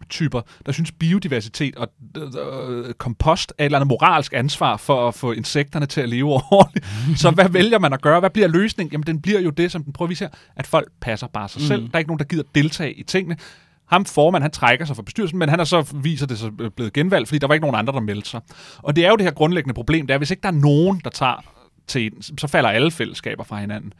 typer, 0.09 0.41
der 0.65 0.71
synes 0.71 0.91
biodiversitet 0.91 1.75
og 1.75 1.87
øh, 2.17 2.23
øh, 2.87 2.93
kompost 2.93 3.53
er 3.57 3.63
et 3.63 3.65
eller 3.65 3.77
andet 3.77 3.87
moralsk 3.87 4.33
ansvar 4.33 4.77
for 4.77 5.07
at 5.07 5.15
få 5.15 5.31
insekterne 5.31 5.85
til 5.85 6.01
at 6.01 6.09
leve 6.09 6.29
ordentligt. 6.51 6.85
Så 7.15 7.31
hvad 7.31 7.49
vælger 7.49 7.79
man 7.79 7.93
at 7.93 8.01
gøre? 8.01 8.19
Hvad 8.19 8.29
bliver 8.29 8.47
løsningen? 8.47 8.91
Jamen, 8.91 9.07
den 9.07 9.21
bliver 9.21 9.39
jo 9.39 9.49
det, 9.49 9.71
som 9.71 9.83
den 9.83 9.93
prøver 9.93 10.07
at 10.07 10.09
vise 10.09 10.23
her, 10.23 10.29
at 10.55 10.67
folk 10.67 10.91
passer 11.01 11.27
bare 11.27 11.49
sig 11.49 11.61
mm. 11.61 11.67
selv. 11.67 11.81
Der 11.81 11.89
er 11.93 11.99
ikke 11.99 12.09
nogen, 12.09 12.19
der 12.19 12.25
gider 12.25 12.43
deltage 12.55 12.93
i 12.93 13.03
tingene. 13.03 13.37
Ham 13.85 14.05
formand, 14.05 14.43
han 14.43 14.51
trækker 14.51 14.85
sig 14.85 14.95
fra 14.95 15.03
bestyrelsen, 15.03 15.39
men 15.39 15.49
han 15.49 15.59
er 15.59 15.63
så, 15.63 15.93
viser 15.95 16.27
det 16.27 16.39
så 16.39 16.51
øh, 16.59 16.71
blevet 16.71 16.93
genvalgt, 16.93 17.27
fordi 17.27 17.39
der 17.39 17.47
var 17.47 17.53
ikke 17.53 17.63
nogen 17.63 17.79
andre, 17.79 17.93
der 17.93 17.99
meldte 17.99 18.29
sig. 18.29 18.41
Og 18.77 18.95
det 18.95 19.05
er 19.05 19.09
jo 19.09 19.15
det 19.15 19.25
her 19.25 19.33
grundlæggende 19.33 19.73
problem, 19.73 20.07
det 20.07 20.13
er, 20.13 20.17
hvis 20.17 20.31
ikke 20.31 20.41
der 20.41 20.47
er 20.47 20.51
nogen, 20.51 21.01
der 21.03 21.09
tager 21.09 21.43
til 21.87 22.11
så 22.37 22.47
falder 22.47 22.69
alle 22.69 22.91
fællesskaber 22.91 23.43
fra 23.43 23.59
hinanden. 23.59 23.93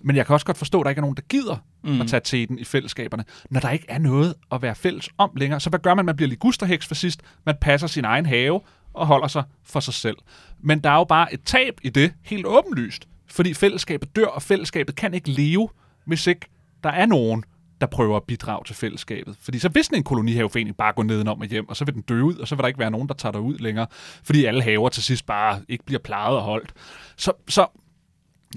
Men 0.00 0.16
jeg 0.16 0.26
kan 0.26 0.34
også 0.34 0.46
godt 0.46 0.58
forstå, 0.58 0.80
at 0.80 0.84
der 0.84 0.90
ikke 0.90 0.98
er 0.98 1.02
nogen, 1.02 1.16
der 1.16 1.22
gider 1.28 1.56
mm. 1.84 2.00
at 2.00 2.06
tage 2.08 2.20
teten 2.24 2.58
i 2.58 2.64
fællesskaberne, 2.64 3.24
når 3.50 3.60
der 3.60 3.70
ikke 3.70 3.86
er 3.88 3.98
noget 3.98 4.34
at 4.52 4.62
være 4.62 4.74
fælles 4.74 5.08
om 5.18 5.30
længere. 5.36 5.60
Så 5.60 5.70
hvad 5.70 5.78
gør 5.78 5.94
man? 5.94 6.04
Man 6.04 6.16
bliver 6.16 6.28
ligusterheks 6.28 6.86
for 6.86 6.94
sidst. 6.94 7.22
Man 7.46 7.54
passer 7.60 7.86
sin 7.86 8.04
egen 8.04 8.26
have 8.26 8.60
og 8.94 9.06
holder 9.06 9.28
sig 9.28 9.42
for 9.62 9.80
sig 9.80 9.94
selv. 9.94 10.16
Men 10.60 10.78
der 10.78 10.90
er 10.90 10.96
jo 10.96 11.04
bare 11.04 11.34
et 11.34 11.40
tab 11.44 11.80
i 11.82 11.88
det, 11.88 12.12
helt 12.22 12.46
åbenlyst. 12.46 13.08
Fordi 13.26 13.54
fællesskabet 13.54 14.16
dør, 14.16 14.26
og 14.26 14.42
fællesskabet 14.42 14.96
kan 14.96 15.14
ikke 15.14 15.30
leve, 15.30 15.68
hvis 16.06 16.26
ikke 16.26 16.46
der 16.84 16.90
er 16.90 17.06
nogen, 17.06 17.44
der 17.80 17.86
prøver 17.86 18.16
at 18.16 18.22
bidrage 18.22 18.64
til 18.64 18.74
fællesskabet. 18.74 19.36
Fordi 19.40 19.58
så 19.58 19.68
vil 19.68 19.84
sådan 19.84 19.98
en 19.98 20.04
kolonihaveforening 20.04 20.76
bare 20.76 20.92
gå 20.92 21.02
nedenom 21.02 21.40
og 21.40 21.46
hjem, 21.46 21.68
og 21.68 21.76
så 21.76 21.84
vil 21.84 21.94
den 21.94 22.02
dø 22.02 22.20
ud, 22.20 22.36
og 22.36 22.48
så 22.48 22.54
vil 22.54 22.62
der 22.62 22.68
ikke 22.68 22.80
være 22.80 22.90
nogen, 22.90 23.08
der 23.08 23.14
tager 23.14 23.32
dig 23.32 23.40
ud 23.40 23.58
længere, 23.58 23.86
fordi 24.24 24.44
alle 24.44 24.62
haver 24.62 24.88
til 24.88 25.02
sidst 25.02 25.26
bare 25.26 25.60
ikke 25.68 25.84
bliver 25.84 25.98
plejet 25.98 26.36
og 26.36 26.42
holdt. 26.42 26.72
Så, 27.16 27.32
så 27.48 27.66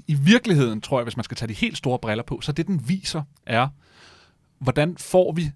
i 0.06 0.14
virkeligheden, 0.14 0.80
tror 0.80 0.98
jeg, 0.98 1.04
hvis 1.04 1.16
man 1.16 1.24
skal 1.24 1.36
tage 1.36 1.48
de 1.48 1.54
helt 1.54 1.76
store 1.76 1.98
briller 1.98 2.24
på, 2.24 2.40
så 2.40 2.52
det, 2.52 2.66
den 2.66 2.88
viser, 2.88 3.22
er, 3.46 3.68
hvordan 4.58 4.96
får 4.98 5.32
vi 5.32 5.50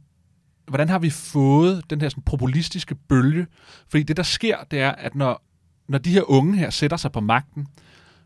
hvordan 0.66 0.88
har 0.88 0.98
vi 0.98 1.10
fået 1.10 1.90
den 1.90 2.00
her 2.00 2.08
sådan 2.08 2.22
populistiske 2.22 2.94
bølge? 2.94 3.46
Fordi 3.88 4.02
det, 4.02 4.16
der 4.16 4.22
sker, 4.22 4.56
det 4.70 4.80
er, 4.80 4.90
at 4.92 5.14
når, 5.14 5.42
når 5.88 5.98
de 5.98 6.10
her 6.10 6.30
unge 6.30 6.58
her 6.58 6.70
sætter 6.70 6.96
sig 6.96 7.12
på 7.12 7.20
magten, 7.20 7.66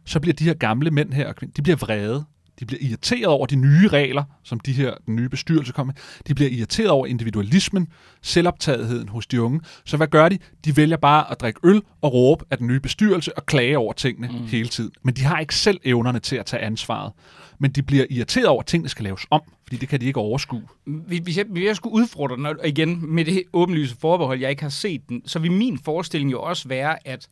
så 0.05 0.21
bliver 0.21 0.35
de 0.35 0.45
her 0.45 0.55
gamle 0.55 0.91
mænd 0.91 1.13
her, 1.13 1.29
og 1.29 1.37
kvinder, 1.37 1.53
de 1.53 1.63
bliver 1.63 1.77
vrede. 1.77 2.25
De 2.61 2.67
bliver 2.67 2.81
irriteret 2.83 3.27
over 3.27 3.47
de 3.47 3.57
nye 3.57 3.89
regler, 3.89 4.25
som 4.43 4.61
de 4.61 4.73
her, 4.73 4.95
den 5.07 5.17
nye 5.17 5.29
bestyrelse 5.29 5.73
kommer 5.73 5.93
med. 5.93 6.23
De 6.27 6.35
bliver 6.35 6.51
irriteret 6.51 6.91
over 6.91 7.07
individualismen, 7.07 7.89
selvoptagetheden 8.23 9.09
hos 9.09 9.27
de 9.27 9.43
unge. 9.43 9.61
Så 9.85 9.97
hvad 9.97 10.07
gør 10.07 10.29
de? 10.29 10.39
De 10.65 10.77
vælger 10.77 10.97
bare 10.97 11.31
at 11.31 11.41
drikke 11.41 11.61
øl 11.65 11.83
og 12.03 12.13
råbe 12.13 12.45
af 12.51 12.59
den 12.59 12.67
nye 12.67 12.81
bestyrelse 12.81 13.39
og 13.39 13.47
klage 13.47 13.79
over 13.79 13.93
tingene 13.93 14.29
mm. 14.29 14.47
hele 14.47 14.69
tiden. 14.69 14.91
Men 15.03 15.15
de 15.15 15.23
har 15.23 15.39
ikke 15.39 15.55
selv 15.55 15.81
evnerne 15.85 16.19
til 16.19 16.37
at 16.37 16.47
tage 16.47 16.63
ansvaret. 16.63 17.13
Men 17.59 17.71
de 17.71 17.83
bliver 17.83 18.05
irriteret 18.11 18.47
over, 18.47 18.61
at 18.61 18.67
tingene 18.67 18.89
skal 18.89 19.05
laves 19.05 19.27
om, 19.31 19.41
fordi 19.63 19.77
det 19.77 19.89
kan 19.89 20.01
de 20.01 20.07
ikke 20.07 20.21
overskue. 20.21 20.63
Hvis 20.85 21.37
jeg, 21.37 21.45
hvis 21.49 21.65
jeg 21.65 21.77
skulle 21.77 21.95
udfordre 21.95 22.37
den, 22.37 22.47
og 22.47 22.69
igen 22.69 23.15
med 23.15 23.25
det 23.25 23.43
åbenlyse 23.53 23.97
forbehold, 24.01 24.41
jeg 24.41 24.51
ikke 24.51 24.63
har 24.63 24.69
set 24.69 25.09
den, 25.09 25.23
så 25.27 25.39
vil 25.39 25.53
min 25.53 25.79
forestilling 25.79 26.33
jo 26.33 26.43
også 26.43 26.69
være, 26.69 27.09
at 27.09 27.29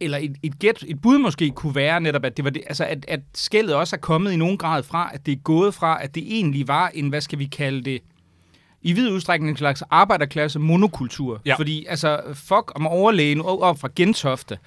eller 0.00 0.18
et, 0.18 0.36
et 0.42 0.58
gæt, 0.58 0.84
et 0.88 1.00
bud 1.00 1.18
måske 1.18 1.50
kunne 1.50 1.74
være 1.74 2.00
netop, 2.00 2.24
at 2.24 2.36
det 2.36 2.44
var 2.44 2.50
det, 2.50 2.62
altså 2.66 2.84
at, 2.84 3.04
at 3.08 3.20
skældet 3.34 3.74
også 3.74 3.96
er 3.96 4.00
kommet 4.00 4.32
i 4.32 4.36
nogen 4.36 4.58
grad 4.58 4.82
fra, 4.82 5.10
at 5.14 5.26
det 5.26 5.32
er 5.32 5.36
gået 5.36 5.74
fra, 5.74 6.02
at 6.02 6.14
det 6.14 6.22
egentlig 6.36 6.68
var 6.68 6.88
en, 6.94 7.08
hvad 7.08 7.20
skal 7.20 7.38
vi 7.38 7.44
kalde 7.44 7.82
det, 7.82 8.00
i 8.82 8.92
vid 8.92 9.10
udstrækning 9.10 9.50
en 9.50 9.56
slags 9.56 9.82
arbejderklasse 9.90 10.58
monokultur. 10.58 11.40
Ja. 11.46 11.54
Fordi 11.54 11.86
altså, 11.88 12.20
fuck 12.34 12.72
om 12.74 12.86
overlægen 12.86 13.40
op 13.40 13.78
fra 13.78 13.88
Gentofte, 13.96 14.58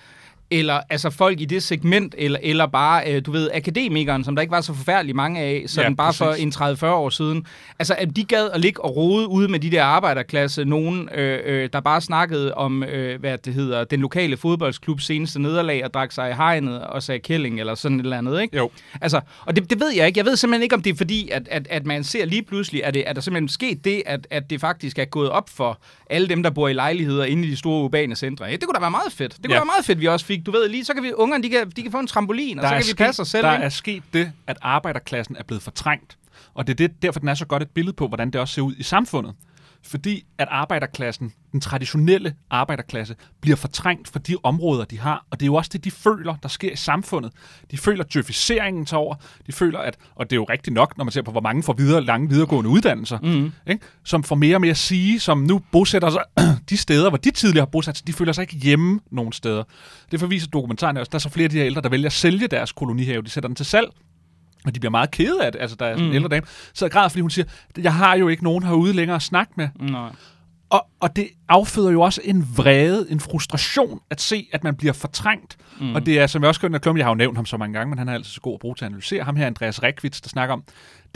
eller 0.51 0.79
altså 0.89 1.09
folk 1.09 1.41
i 1.41 1.45
det 1.45 1.63
segment, 1.63 2.15
eller, 2.17 2.39
eller 2.43 2.65
bare, 2.67 3.13
øh, 3.13 3.21
du 3.25 3.31
ved, 3.31 3.49
akademikeren, 3.53 4.23
som 4.23 4.35
der 4.35 4.41
ikke 4.41 4.51
var 4.51 4.61
så 4.61 4.73
forfærdeligt 4.73 5.15
mange 5.15 5.39
af, 5.39 5.63
sådan 5.67 5.91
Ja, 5.91 5.95
bare 5.95 6.13
for 6.13 6.25
præcis. 6.25 6.43
en 6.43 6.51
30-40 6.63 6.85
år 6.85 7.09
siden. 7.09 7.45
Altså, 7.79 7.95
at 7.97 8.15
de 8.15 8.23
gad 8.23 8.49
at 8.53 8.61
ligge 8.61 8.83
og 8.83 8.95
rode 8.95 9.27
ude 9.27 9.47
med 9.47 9.59
de 9.59 9.71
der 9.71 9.83
arbejderklasse, 9.83 10.65
nogen, 10.65 11.09
øh, 11.15 11.39
øh, 11.45 11.69
der 11.73 11.79
bare 11.79 12.01
snakkede 12.01 12.53
om, 12.53 12.83
øh, 12.83 13.19
hvad 13.19 13.37
det 13.37 13.53
hedder, 13.53 13.83
den 13.83 13.99
lokale 13.99 14.37
fodboldsklubs 14.37 15.05
seneste 15.05 15.41
nederlag, 15.41 15.85
og 15.85 15.93
drak 15.93 16.11
sig 16.11 16.29
i 16.29 16.33
hegnet 16.33 16.81
og 16.81 17.03
sagde 17.03 17.19
kælling, 17.19 17.59
eller 17.59 17.75
sådan 17.75 17.99
et 17.99 18.03
eller 18.03 18.17
andet, 18.17 18.41
ikke? 18.41 18.57
Jo. 18.57 18.69
Altså, 19.01 19.21
og 19.45 19.55
det, 19.55 19.69
det 19.69 19.79
ved 19.79 19.89
jeg 19.95 20.07
ikke. 20.07 20.17
Jeg 20.17 20.25
ved 20.25 20.35
simpelthen 20.35 20.63
ikke, 20.63 20.75
om 20.75 20.81
det 20.81 20.93
er 20.93 20.97
fordi, 20.97 21.29
at, 21.29 21.47
at, 21.51 21.67
at 21.69 21.85
man 21.85 22.03
ser 22.03 22.25
lige 22.25 22.43
pludselig, 22.43 22.85
at, 22.85 22.93
det, 22.93 23.03
er 23.09 23.13
der 23.13 23.21
simpelthen 23.21 23.49
sket 23.49 23.85
det, 23.85 24.03
at, 24.05 24.27
at 24.29 24.49
det 24.49 24.61
faktisk 24.61 24.99
er 24.99 25.05
gået 25.05 25.29
op 25.29 25.49
for 25.49 25.79
alle 26.09 26.27
dem, 26.27 26.43
der 26.43 26.49
bor 26.49 26.67
i 26.67 26.73
lejligheder 26.73 27.25
inde 27.25 27.47
i 27.47 27.51
de 27.51 27.57
store 27.57 27.83
urbane 27.83 28.15
centre. 28.15 28.45
Ja, 28.45 28.51
det 28.51 28.61
kunne 28.63 28.73
da 28.75 28.79
være 28.79 28.91
meget 28.91 29.13
fedt. 29.13 29.33
Det 29.33 29.43
kunne 29.45 29.53
Ja. 29.53 29.59
være 29.59 29.65
meget 29.65 29.85
fedt, 29.85 30.01
vi 30.01 30.05
også 30.05 30.25
fik. 30.25 30.36
Du 30.45 30.51
ved 30.51 30.69
lige, 30.69 30.85
så 30.85 30.93
kan 30.93 31.03
vi, 31.03 31.13
ungerne, 31.13 31.43
de 31.43 31.49
kan, 31.49 31.69
de 31.69 31.81
kan 31.83 31.91
få 31.91 31.99
en 31.99 32.07
trampolin, 32.07 32.59
og 32.59 32.67
så 32.67 32.75
kan 32.75 32.83
vi 32.87 32.93
passe 32.93 33.21
os 33.21 33.27
selv. 33.27 33.43
der 33.43 33.53
ikke? 33.53 33.65
er 33.65 33.69
sket 33.69 34.03
det, 34.13 34.31
at 34.47 34.57
arbejderklassen 34.61 35.35
er 35.35 35.43
blevet 35.43 35.63
fortrængt. 35.63 36.17
Og 36.53 36.67
det 36.67 36.73
er 36.73 36.87
det, 36.87 37.01
derfor, 37.01 37.19
den 37.19 37.29
er 37.29 37.33
så 37.33 37.45
godt 37.45 37.63
et 37.63 37.69
billede 37.69 37.95
på, 37.95 38.07
hvordan 38.07 38.31
det 38.31 38.41
også 38.41 38.53
ser 38.53 38.61
ud 38.61 38.75
i 38.77 38.83
samfundet. 38.83 39.33
Fordi 39.87 40.25
at 40.37 40.47
arbejderklassen, 40.51 41.33
den 41.51 41.61
traditionelle 41.61 42.33
arbejderklasse, 42.49 43.15
bliver 43.41 43.55
fortrængt 43.55 44.07
fra 44.07 44.19
de 44.19 44.35
områder, 44.43 44.85
de 44.85 44.99
har. 44.99 45.25
Og 45.31 45.39
det 45.39 45.43
er 45.43 45.47
jo 45.47 45.55
også 45.55 45.69
det, 45.73 45.83
de 45.83 45.91
føler, 45.91 46.35
der 46.35 46.49
sker 46.49 46.71
i 46.71 46.75
samfundet. 46.75 47.31
De 47.71 47.77
føler, 47.77 48.03
djøfiseringen 48.03 48.85
tager 48.85 49.01
over. 49.01 49.15
De 49.47 49.51
føler, 49.51 49.79
at, 49.79 49.97
og 50.15 50.29
det 50.29 50.35
er 50.35 50.35
jo 50.35 50.43
rigtigt 50.43 50.73
nok, 50.73 50.97
når 50.97 51.03
man 51.05 51.11
ser 51.11 51.21
på, 51.21 51.31
hvor 51.31 51.41
mange 51.41 51.63
får 51.63 51.73
videre, 51.73 52.01
lange 52.01 52.29
videregående 52.29 52.69
uddannelser, 52.69 53.19
mm. 53.19 53.51
ikke? 53.67 53.85
som 54.03 54.23
får 54.23 54.35
mere 54.35 54.55
og 54.55 54.61
mere 54.61 54.71
at 54.71 54.77
sige, 54.77 55.19
som 55.19 55.37
nu 55.37 55.61
bosætter 55.71 56.09
sig 56.09 56.23
de 56.69 56.77
steder, 56.77 57.09
hvor 57.09 57.17
de 57.17 57.31
tidligere 57.31 57.61
har 57.61 57.69
bosat 57.71 57.97
sig, 57.97 58.07
de 58.07 58.13
føler 58.13 58.33
sig 58.33 58.41
ikke 58.41 58.55
hjemme 58.55 58.99
nogen 59.11 59.31
steder. 59.31 59.63
Det 60.11 60.19
forviser 60.19 60.47
dokumentaren 60.47 60.97
også. 60.97 61.09
Der 61.09 61.15
er 61.15 61.19
så 61.19 61.29
flere 61.29 61.43
af 61.43 61.49
de 61.49 61.57
her 61.57 61.65
ældre, 61.65 61.81
der 61.81 61.89
vælger 61.89 62.07
at 62.07 62.13
sælge 62.13 62.47
deres 62.47 62.71
kolonihave. 62.71 63.21
De 63.21 63.29
sætter 63.29 63.47
den 63.47 63.55
til 63.55 63.65
salg, 63.65 63.87
og 64.65 64.75
de 64.75 64.79
bliver 64.79 64.91
meget 64.91 65.11
kede 65.11 65.45
af 65.45 65.51
det. 65.51 65.61
Altså, 65.61 65.75
der 65.79 65.85
er 65.85 65.93
sådan 65.93 66.03
en 66.05 66.09
Mm. 66.09 66.15
ældre 66.15 66.29
dame, 66.29 66.45
så 66.73 66.85
jeg 66.85 66.91
græder, 66.91 67.09
fordi 67.09 67.21
hun 67.21 67.29
siger, 67.29 67.45
jeg 67.77 67.93
har 67.93 68.15
jo 68.15 68.27
ikke 68.27 68.43
nogen 68.43 68.63
herude 68.63 68.93
længere 68.93 69.15
at 69.15 69.21
snakke 69.21 69.53
med. 69.55 69.67
Nej. 69.79 70.09
Og, 70.69 70.87
og 70.99 71.15
det 71.15 71.29
afføder 71.49 71.91
jo 71.91 72.01
også 72.01 72.21
en 72.23 72.47
vrede, 72.57 73.07
en 73.09 73.19
frustration 73.19 73.99
at 74.09 74.21
se, 74.21 74.47
at 74.53 74.63
man 74.63 74.75
bliver 74.75 74.93
fortrængt. 74.93 75.57
Mm. 75.79 75.95
Og 75.95 76.05
det 76.05 76.19
er, 76.19 76.27
som 76.27 76.41
jeg 76.41 76.47
også 76.47 76.61
kunne 76.61 76.79
klemme, 76.79 76.99
jeg 76.99 77.05
har 77.05 77.11
jo 77.11 77.15
nævnt 77.15 77.37
ham 77.37 77.45
så 77.45 77.57
mange 77.57 77.73
gange, 77.73 77.89
men 77.89 77.99
han 77.99 78.09
er 78.09 78.13
altså 78.13 78.31
så 78.33 78.41
god 78.41 78.53
at 78.53 78.59
bruge 78.59 78.75
til 78.75 78.85
at 78.85 78.89
analysere. 78.89 79.23
Ham 79.23 79.35
her, 79.35 79.47
Andreas 79.47 79.83
Rekvits, 79.83 80.21
der 80.21 80.29
snakker 80.29 80.53
om 80.53 80.63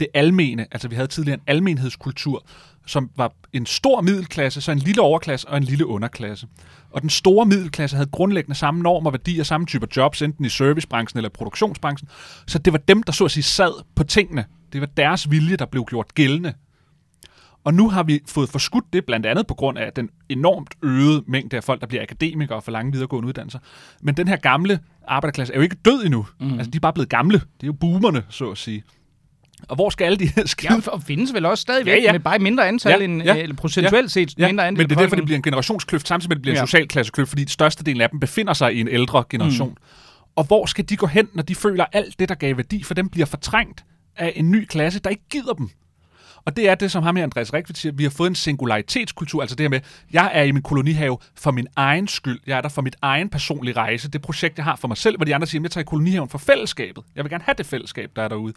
det 0.00 0.08
almene. 0.14 0.66
Altså 0.72 0.88
vi 0.88 0.94
havde 0.94 1.08
tidligere 1.08 1.34
en 1.34 1.44
almenhedskultur, 1.46 2.44
som 2.86 3.10
var 3.16 3.32
en 3.52 3.66
stor 3.66 4.00
middelklasse, 4.00 4.60
så 4.60 4.72
en 4.72 4.78
lille 4.78 5.02
overklasse 5.02 5.48
og 5.48 5.56
en 5.56 5.64
lille 5.64 5.86
underklasse. 5.86 6.46
Og 6.90 7.02
den 7.02 7.10
store 7.10 7.46
middelklasse 7.46 7.96
havde 7.96 8.10
grundlæggende 8.12 8.54
samme 8.54 8.82
normer, 8.82 9.10
værdier, 9.10 9.44
samme 9.44 9.66
typer 9.66 9.86
jobs, 9.96 10.22
enten 10.22 10.44
i 10.44 10.48
servicebranchen 10.48 11.18
eller 11.18 11.30
produktionsbranchen. 11.30 12.08
Så 12.46 12.58
det 12.58 12.72
var 12.72 12.78
dem, 12.78 13.02
der 13.02 13.12
så 13.12 13.24
at 13.24 13.30
sige 13.30 13.42
sad 13.42 13.84
på 13.94 14.04
tingene. 14.04 14.44
Det 14.72 14.80
var 14.80 14.86
deres 14.86 15.30
vilje, 15.30 15.56
der 15.56 15.66
blev 15.66 15.84
gjort 15.84 16.14
gældende. 16.14 16.54
Og 17.64 17.74
nu 17.74 17.88
har 17.88 18.02
vi 18.02 18.20
fået 18.28 18.48
forskudt 18.48 18.84
det, 18.92 19.04
blandt 19.04 19.26
andet 19.26 19.46
på 19.46 19.54
grund 19.54 19.78
af 19.78 19.92
den 19.92 20.10
enormt 20.28 20.74
øgede 20.82 21.24
mængde 21.26 21.56
af 21.56 21.64
folk, 21.64 21.80
der 21.80 21.86
bliver 21.86 22.02
akademikere 22.02 22.56
og 22.56 22.64
for 22.64 22.72
lange 22.72 22.92
videregående 22.92 23.28
uddannelser. 23.28 23.58
Men 24.02 24.16
den 24.16 24.28
her 24.28 24.36
gamle 24.36 24.78
arbejderklasse 25.08 25.54
er 25.54 25.58
jo 25.58 25.62
ikke 25.62 25.76
død 25.84 26.04
endnu. 26.04 26.26
Mm. 26.40 26.52
Altså, 26.52 26.70
de 26.70 26.76
er 26.76 26.80
bare 26.80 26.92
blevet 26.92 27.08
gamle. 27.08 27.38
Det 27.38 27.62
er 27.62 27.66
jo 27.66 27.72
boomerne, 27.72 28.22
så 28.28 28.50
at 28.50 28.58
sige. 28.58 28.82
Og 29.68 29.74
hvor 29.74 29.90
skal 29.90 30.04
alle 30.04 30.18
de 30.18 30.26
her 30.36 30.46
skide... 30.46 30.82
Ja, 30.86 30.90
og 30.90 31.02
findes 31.02 31.34
vel 31.34 31.46
også 31.46 31.62
stadigvæk, 31.62 31.92
ja, 31.92 32.02
ja. 32.02 32.12
med 32.12 32.20
bare 32.20 32.38
mindre 32.38 32.68
antal, 32.68 32.98
ja, 32.98 33.04
end, 33.04 33.22
ja, 33.22 33.36
eller 33.36 33.56
procentuelt 33.56 34.04
ja, 34.04 34.08
set 34.08 34.38
ja, 34.38 34.46
mindre 34.46 34.66
antal. 34.66 34.82
Men 34.82 34.90
det 34.90 34.96
er 34.96 35.00
derfor, 35.00 35.16
det 35.16 35.24
bliver 35.24 35.36
en 35.36 35.42
generationskløft, 35.42 36.08
samtidig 36.08 36.28
med, 36.28 36.36
at 36.36 36.38
det 36.38 36.42
bliver 36.42 36.54
en 36.54 36.60
ja. 36.60 36.66
socialklassekløft, 36.66 37.28
fordi 37.28 37.48
størstedelen 37.48 38.00
af 38.00 38.10
dem 38.10 38.20
befinder 38.20 38.52
sig 38.52 38.74
i 38.74 38.80
en 38.80 38.88
ældre 38.88 39.24
generation. 39.30 39.68
Mm. 39.68 39.76
Og 40.36 40.44
hvor 40.44 40.66
skal 40.66 40.88
de 40.88 40.96
gå 40.96 41.06
hen, 41.06 41.28
når 41.34 41.42
de 41.42 41.54
føler, 41.54 41.84
at 41.84 41.90
alt 41.92 42.18
det, 42.18 42.28
der 42.28 42.34
gav 42.34 42.56
værdi 42.56 42.82
for 42.82 42.94
dem, 42.94 43.08
bliver 43.08 43.26
fortrængt 43.26 43.84
af 44.16 44.32
en 44.36 44.50
ny 44.50 44.64
klasse, 44.64 45.00
der 45.00 45.10
ikke 45.10 45.22
gider 45.30 45.52
dem? 45.52 45.70
Og 46.44 46.56
det 46.56 46.68
er 46.68 46.74
det, 46.74 46.90
som 46.90 47.02
ham 47.02 47.16
her, 47.16 47.22
Andreas 47.22 47.52
Rikvit 47.52 47.78
siger, 47.78 47.92
vi 47.92 48.02
har 48.02 48.10
fået 48.10 48.28
en 48.30 48.34
singularitetskultur, 48.34 49.40
altså 49.40 49.56
det 49.56 49.64
her 49.64 49.68
med, 49.68 49.80
jeg 50.12 50.30
er 50.34 50.42
i 50.42 50.52
min 50.52 50.62
kolonihave 50.62 51.18
for 51.34 51.50
min 51.50 51.66
egen 51.76 52.08
skyld, 52.08 52.40
jeg 52.46 52.56
er 52.56 52.60
der 52.60 52.68
for 52.68 52.82
mit 52.82 52.96
egen 53.02 53.28
personlige 53.28 53.76
rejse, 53.76 54.10
det 54.10 54.22
projekt, 54.22 54.56
jeg 54.56 54.64
har 54.64 54.76
for 54.76 54.88
mig 54.88 54.96
selv, 54.96 55.16
hvor 55.16 55.24
de 55.24 55.34
andre 55.34 55.46
siger, 55.46 55.62
jeg 55.62 55.70
tager 55.70 55.82
i 55.82 55.84
kolonihaven 55.84 56.28
for 56.28 56.38
fællesskabet. 56.38 57.04
Jeg 57.16 57.24
vil 57.24 57.30
gerne 57.30 57.44
have 57.44 57.54
det 57.58 57.66
fællesskab, 57.66 58.10
der 58.16 58.22
er 58.22 58.28
derude. 58.28 58.54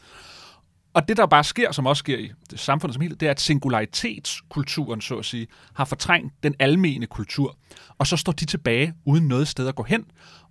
Og 0.93 1.07
det, 1.07 1.17
der 1.17 1.25
bare 1.25 1.43
sker, 1.43 1.71
som 1.71 1.85
også 1.85 1.99
sker 1.99 2.17
i 2.17 2.31
det 2.49 2.59
samfundet 2.59 2.93
som 2.93 3.01
helhed, 3.01 3.17
det 3.17 3.25
er, 3.25 3.31
at 3.31 3.41
singularitetskulturen, 3.41 5.01
så 5.01 5.15
at 5.15 5.25
sige, 5.25 5.47
har 5.73 5.85
fortrængt 5.85 6.33
den 6.43 6.55
almene 6.59 7.05
kultur. 7.05 7.57
Og 7.97 8.07
så 8.07 8.17
står 8.17 8.31
de 8.31 8.45
tilbage 8.45 8.93
uden 9.05 9.27
noget 9.27 9.47
sted 9.47 9.67
at 9.67 9.75
gå 9.75 9.83
hen. 9.83 10.05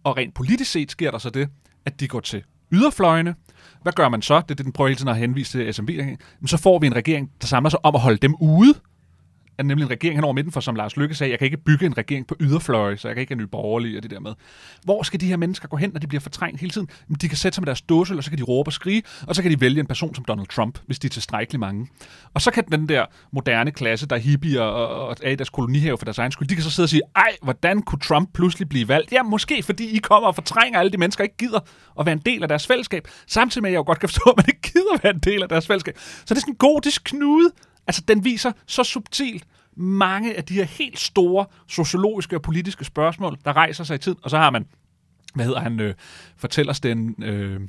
Og 0.04 0.16
rent 0.16 0.34
politisk 0.34 0.70
set 0.70 0.90
sker 0.90 1.10
der 1.10 1.18
så 1.18 1.30
det, 1.30 1.48
at 1.86 2.00
de 2.00 2.08
går 2.08 2.20
til 2.20 2.44
yderfløjene. 2.74 3.34
Hvad 3.82 3.92
gør 3.92 4.08
man 4.08 4.22
så? 4.22 4.34
Det 4.34 4.50
er 4.50 4.54
det, 4.54 4.64
den 4.64 4.72
prøver 4.72 4.88
hele 4.88 4.98
tiden 4.98 5.08
at 5.08 5.16
henvise 5.16 5.58
til 5.58 5.74
SMV. 5.74 6.00
Men 6.40 6.48
så 6.48 6.56
får 6.56 6.78
vi 6.78 6.86
en 6.86 6.96
regering, 6.96 7.30
der 7.40 7.46
samler 7.46 7.70
sig 7.70 7.84
om 7.84 7.94
at 7.94 8.00
holde 8.00 8.18
dem 8.18 8.34
ude 8.40 8.74
er 9.58 9.62
nemlig 9.62 9.84
en 9.84 9.90
regering 9.90 10.16
henover 10.16 10.34
midten, 10.34 10.52
for 10.52 10.60
som 10.60 10.74
Lars 10.74 10.96
Lykke 10.96 11.14
sagde, 11.14 11.30
jeg 11.30 11.38
kan 11.38 11.44
ikke 11.44 11.56
bygge 11.56 11.86
en 11.86 11.98
regering 11.98 12.26
på 12.26 12.36
yderfløje, 12.40 12.96
så 12.96 13.08
jeg 13.08 13.14
kan 13.14 13.20
ikke 13.20 13.34
have 13.34 13.38
nye 13.38 13.46
borgerlige 13.46 13.98
og 13.98 14.02
det 14.02 14.10
der 14.10 14.20
med. 14.20 14.32
Hvor 14.84 15.02
skal 15.02 15.20
de 15.20 15.26
her 15.26 15.36
mennesker 15.36 15.68
gå 15.68 15.76
hen, 15.76 15.90
når 15.92 16.00
de 16.00 16.06
bliver 16.06 16.20
fortrængt 16.20 16.60
hele 16.60 16.70
tiden? 16.70 16.88
De 17.20 17.28
kan 17.28 17.38
sætte 17.38 17.54
sig 17.54 17.62
med 17.62 17.66
deres 17.66 17.82
dåse, 17.82 18.14
og 18.14 18.24
så 18.24 18.30
kan 18.30 18.38
de 18.38 18.42
råbe 18.42 18.68
og 18.68 18.72
skrige, 18.72 19.02
og 19.26 19.34
så 19.34 19.42
kan 19.42 19.50
de 19.50 19.60
vælge 19.60 19.80
en 19.80 19.86
person 19.86 20.14
som 20.14 20.24
Donald 20.24 20.46
Trump, 20.46 20.78
hvis 20.86 20.98
de 20.98 21.06
er 21.06 21.10
tilstrækkeligt 21.10 21.60
mange. 21.60 21.88
Og 22.34 22.40
så 22.40 22.50
kan 22.50 22.64
den 22.72 22.88
der 22.88 23.04
moderne 23.32 23.70
klasse, 23.70 24.06
der 24.06 24.16
er 24.16 24.20
hippier 24.20 24.62
og, 24.62 25.08
og 25.08 25.16
er 25.22 25.30
i 25.30 25.36
deres 25.36 25.50
kolonihave 25.50 25.98
for 25.98 26.04
deres 26.04 26.18
egen 26.18 26.32
skyld, 26.32 26.48
de 26.48 26.54
kan 26.54 26.64
så 26.64 26.70
sidde 26.70 26.86
og 26.86 26.90
sige, 26.90 27.02
ej, 27.16 27.36
hvordan 27.42 27.82
kunne 27.82 28.00
Trump 28.00 28.30
pludselig 28.34 28.68
blive 28.68 28.88
valgt? 28.88 29.12
Ja, 29.12 29.22
måske 29.22 29.62
fordi 29.62 29.96
I 29.96 29.98
kommer 29.98 30.28
og 30.28 30.34
fortrænger 30.34 30.78
alle 30.78 30.92
de 30.92 30.98
mennesker, 30.98 31.24
ikke 31.24 31.36
gider 31.36 31.60
at 32.00 32.06
være 32.06 32.12
en 32.12 32.22
del 32.26 32.42
af 32.42 32.48
deres 32.48 32.66
fællesskab. 32.66 33.08
Samtidig 33.26 33.62
med, 33.62 33.70
at 33.70 33.72
jeg 33.72 33.78
jo 33.78 33.84
godt 33.84 34.00
kan 34.00 34.08
forstå, 34.08 34.30
at 34.30 34.36
man 34.36 34.44
ikke 34.48 34.72
gider 34.72 34.94
at 34.94 35.04
være 35.04 35.14
en 35.14 35.20
del 35.20 35.42
af 35.42 35.48
deres 35.48 35.66
fællesskab. 35.66 35.98
Så 35.98 36.34
det 36.34 36.36
er 36.36 36.40
sådan 36.40 36.52
en 36.52 36.56
god 36.56 37.00
knude, 37.04 37.50
Altså, 37.86 38.02
den 38.08 38.24
viser 38.24 38.52
så 38.66 38.84
subtilt 38.84 39.46
mange 39.76 40.36
af 40.36 40.44
de 40.44 40.54
her 40.54 40.64
helt 40.64 40.98
store 40.98 41.46
sociologiske 41.66 42.36
og 42.36 42.42
politiske 42.42 42.84
spørgsmål, 42.84 43.38
der 43.44 43.52
rejser 43.56 43.84
sig 43.84 43.94
i 43.94 43.98
tid. 43.98 44.16
Og 44.22 44.30
så 44.30 44.38
har 44.38 44.50
man, 44.50 44.66
hvad 45.34 45.44
hedder 45.44 45.60
han, 45.60 45.80
øh, 45.80 45.94
fortællersten... 46.36 47.22
Øh, 47.22 47.60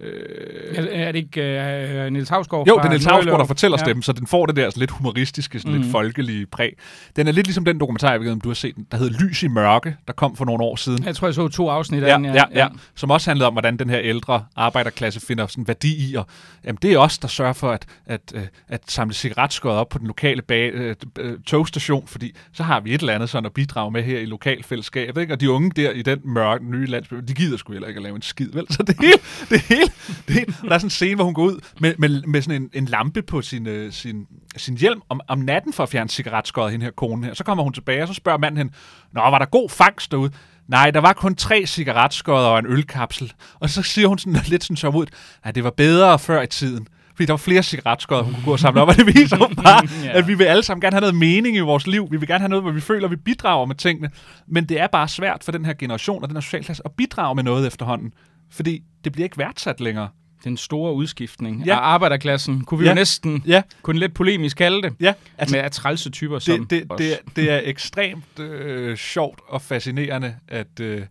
Øh, 0.00 0.76
er, 0.76 1.06
er 1.06 1.12
det 1.12 1.18
ikke 1.18 1.42
øh, 1.42 2.12
Niels 2.12 2.28
Havsgaard? 2.28 2.68
Jo, 2.68 2.76
det 2.76 2.84
er 2.84 2.88
Niels 2.88 3.04
Havsgaard, 3.04 3.38
der 3.38 3.46
fortæller 3.46 3.78
ja. 3.80 3.84
stemmen, 3.84 4.02
så 4.02 4.12
den 4.12 4.26
får 4.26 4.46
det 4.46 4.56
der 4.56 4.64
altså, 4.64 4.80
lidt 4.80 4.90
humoristiske, 4.90 5.58
sådan 5.58 5.74
mm. 5.74 5.80
lidt 5.80 5.92
folkelige 5.92 6.46
præg. 6.46 6.72
Den 7.16 7.28
er 7.28 7.32
lidt 7.32 7.46
ligesom 7.46 7.64
den 7.64 7.80
dokumentar, 7.80 8.10
jeg 8.10 8.20
ved 8.20 8.32
om 8.32 8.40
du 8.40 8.48
har 8.48 8.54
set, 8.54 8.74
der 8.92 8.96
hedder 8.98 9.18
Lys 9.24 9.42
i 9.42 9.48
mørke, 9.48 9.96
der 10.06 10.12
kom 10.12 10.36
for 10.36 10.44
nogle 10.44 10.64
år 10.64 10.76
siden. 10.76 11.04
Jeg 11.04 11.16
tror, 11.16 11.26
jeg 11.26 11.34
så 11.34 11.48
to 11.48 11.68
afsnit 11.68 12.02
af 12.02 12.08
ja, 12.08 12.14
den. 12.14 12.24
Ja, 12.24 12.32
ja, 12.34 12.44
ja, 12.54 12.68
som 12.94 13.10
også 13.10 13.30
handlede 13.30 13.46
om, 13.46 13.54
hvordan 13.54 13.76
den 13.76 13.90
her 13.90 14.00
ældre 14.00 14.44
arbejderklasse 14.56 15.20
finder 15.20 15.46
sådan 15.46 15.68
værdi 15.68 16.10
i, 16.10 16.14
og 16.14 16.26
jamen, 16.64 16.78
det 16.82 16.92
er 16.92 16.98
os, 16.98 17.18
der 17.18 17.28
sørger 17.28 17.52
for 17.52 17.70
at, 17.70 17.86
at, 18.06 18.20
at, 18.34 18.40
øh, 18.42 18.46
at 18.68 18.80
samle 18.86 19.14
cigaretskåret 19.14 19.76
op 19.76 19.88
på 19.88 19.98
den 19.98 20.06
lokale 20.06 20.42
bag, 20.42 20.70
øh, 20.74 20.96
øh, 21.18 21.38
togstation, 21.46 22.06
fordi 22.06 22.36
så 22.52 22.62
har 22.62 22.80
vi 22.80 22.94
et 22.94 23.00
eller 23.00 23.14
andet 23.14 23.30
sådan 23.30 23.46
at 23.46 23.52
bidrage 23.52 23.90
med 23.90 24.02
her 24.02 24.18
i 24.18 24.24
lokalfællesskabet, 24.24 25.20
ikke? 25.20 25.32
og 25.32 25.40
de 25.40 25.50
unge 25.50 25.70
der 25.76 25.90
i 25.90 26.02
den 26.02 26.20
mørke 26.24 26.70
nye 26.70 26.86
landsby, 26.86 27.16
de 27.28 27.34
gider 27.34 27.56
sgu 27.56 27.72
heller 27.72 27.88
ikke 27.88 27.98
at 27.98 28.02
lave 28.02 28.16
en 28.16 28.22
skid, 28.22 28.48
vel? 28.52 28.66
Så 28.70 28.82
det 28.82 28.96
hele, 29.00 29.18
det 29.50 29.60
hele, 29.60 29.87
det 30.26 30.34
hele 30.34 30.54
der 30.62 30.74
er 30.74 30.78
sådan 30.78 30.86
en 30.86 30.90
scene, 30.90 31.14
hvor 31.14 31.24
hun 31.24 31.34
går 31.34 31.42
ud 31.42 31.60
med, 31.80 31.94
med, 31.98 32.22
med 32.22 32.42
sådan 32.42 32.62
en, 32.62 32.70
en 32.72 32.84
lampe 32.84 33.22
på 33.22 33.42
sin, 33.42 33.66
øh, 33.66 33.92
sin, 33.92 34.26
sin 34.56 34.76
hjelm 34.76 35.02
om, 35.08 35.20
om 35.28 35.38
natten 35.38 35.72
for 35.72 35.82
at 35.82 35.88
fjerne 35.88 36.08
cigaretskåret, 36.08 36.70
hende 36.72 36.84
her 36.84 36.92
kone 36.92 37.26
her. 37.26 37.34
Så 37.34 37.44
kommer 37.44 37.64
hun 37.64 37.72
tilbage, 37.72 38.02
og 38.02 38.08
så 38.08 38.14
spørger 38.14 38.38
manden 38.38 38.58
hende, 38.58 38.72
Nå, 39.12 39.20
var 39.20 39.38
der 39.38 39.46
god 39.46 39.70
fangst 39.70 40.10
derude? 40.10 40.30
Nej, 40.68 40.90
der 40.90 41.00
var 41.00 41.12
kun 41.12 41.34
tre 41.34 41.66
cigaretskåret 41.66 42.46
og 42.46 42.58
en 42.58 42.66
ølkapsel. 42.66 43.32
Og 43.54 43.70
så 43.70 43.82
siger 43.82 44.08
hun 44.08 44.18
sådan 44.18 44.40
lidt 44.48 44.64
sådan 44.64 44.76
så 44.76 44.88
ud, 44.88 45.06
at 45.44 45.54
det 45.54 45.64
var 45.64 45.70
bedre 45.70 46.18
før 46.18 46.42
i 46.42 46.46
tiden 46.46 46.88
fordi 47.18 47.26
der 47.26 47.32
var 47.32 47.38
flere 47.38 47.62
cigaretskåret, 47.62 48.24
hun 48.24 48.34
kunne 48.34 48.44
gå 48.44 48.52
og 48.52 48.58
samle 48.58 48.80
op, 48.82 48.88
og 48.88 48.96
det 48.96 49.06
viser 49.06 49.36
jo 49.36 49.48
bare, 49.64 49.88
ja. 50.04 50.18
at 50.18 50.28
vi 50.28 50.34
vil 50.34 50.44
alle 50.44 50.62
sammen 50.62 50.80
gerne 50.80 50.94
have 50.94 51.00
noget 51.00 51.14
mening 51.14 51.56
i 51.56 51.60
vores 51.60 51.86
liv. 51.86 52.08
Vi 52.10 52.16
vil 52.16 52.28
gerne 52.28 52.40
have 52.40 52.48
noget, 52.48 52.62
hvor 52.62 52.72
vi 52.72 52.80
føler, 52.80 53.04
at 53.04 53.10
vi 53.10 53.16
bidrager 53.16 53.66
med 53.66 53.74
tingene. 53.74 54.10
Men 54.46 54.64
det 54.64 54.80
er 54.80 54.86
bare 54.86 55.08
svært 55.08 55.44
for 55.44 55.52
den 55.52 55.64
her 55.64 55.72
generation 55.72 56.22
og 56.22 56.28
den 56.28 56.36
her 56.36 56.40
socialklasse 56.40 56.82
at 56.84 56.92
bidrage 56.92 57.34
med 57.34 57.42
noget 57.42 57.66
efterhånden, 57.66 58.12
fordi 58.50 58.82
det 59.04 59.12
bliver 59.12 59.24
ikke 59.24 59.38
værdsat 59.38 59.80
længere 59.80 60.08
den 60.44 60.56
store 60.56 60.94
udskiftning 60.94 61.64
ja. 61.64 61.74
af 61.74 61.78
arbejderklassen, 61.78 62.64
kunne 62.64 62.78
vi 62.78 62.84
ja. 62.84 62.90
jo 62.90 62.94
næsten 62.94 63.42
ja. 63.46 63.62
kunne 63.82 64.00
lidt 64.00 64.14
polemisk 64.14 64.56
kalde 64.56 64.82
det, 64.82 64.94
ja. 65.00 65.14
altså, 65.38 65.56
med 65.56 65.64
at 65.64 65.72
trælse 65.72 66.10
typer 66.10 66.34
det, 66.34 66.42
som 66.42 66.66
det, 66.66 66.86
os. 66.90 66.98
Det, 66.98 67.18
det 67.36 67.50
er 67.50 67.60
ekstremt 67.64 68.38
øh, 68.38 68.96
sjovt 68.96 69.40
og 69.48 69.62
fascinerende, 69.62 70.36
at, 70.48 70.80
øh, 70.80 71.06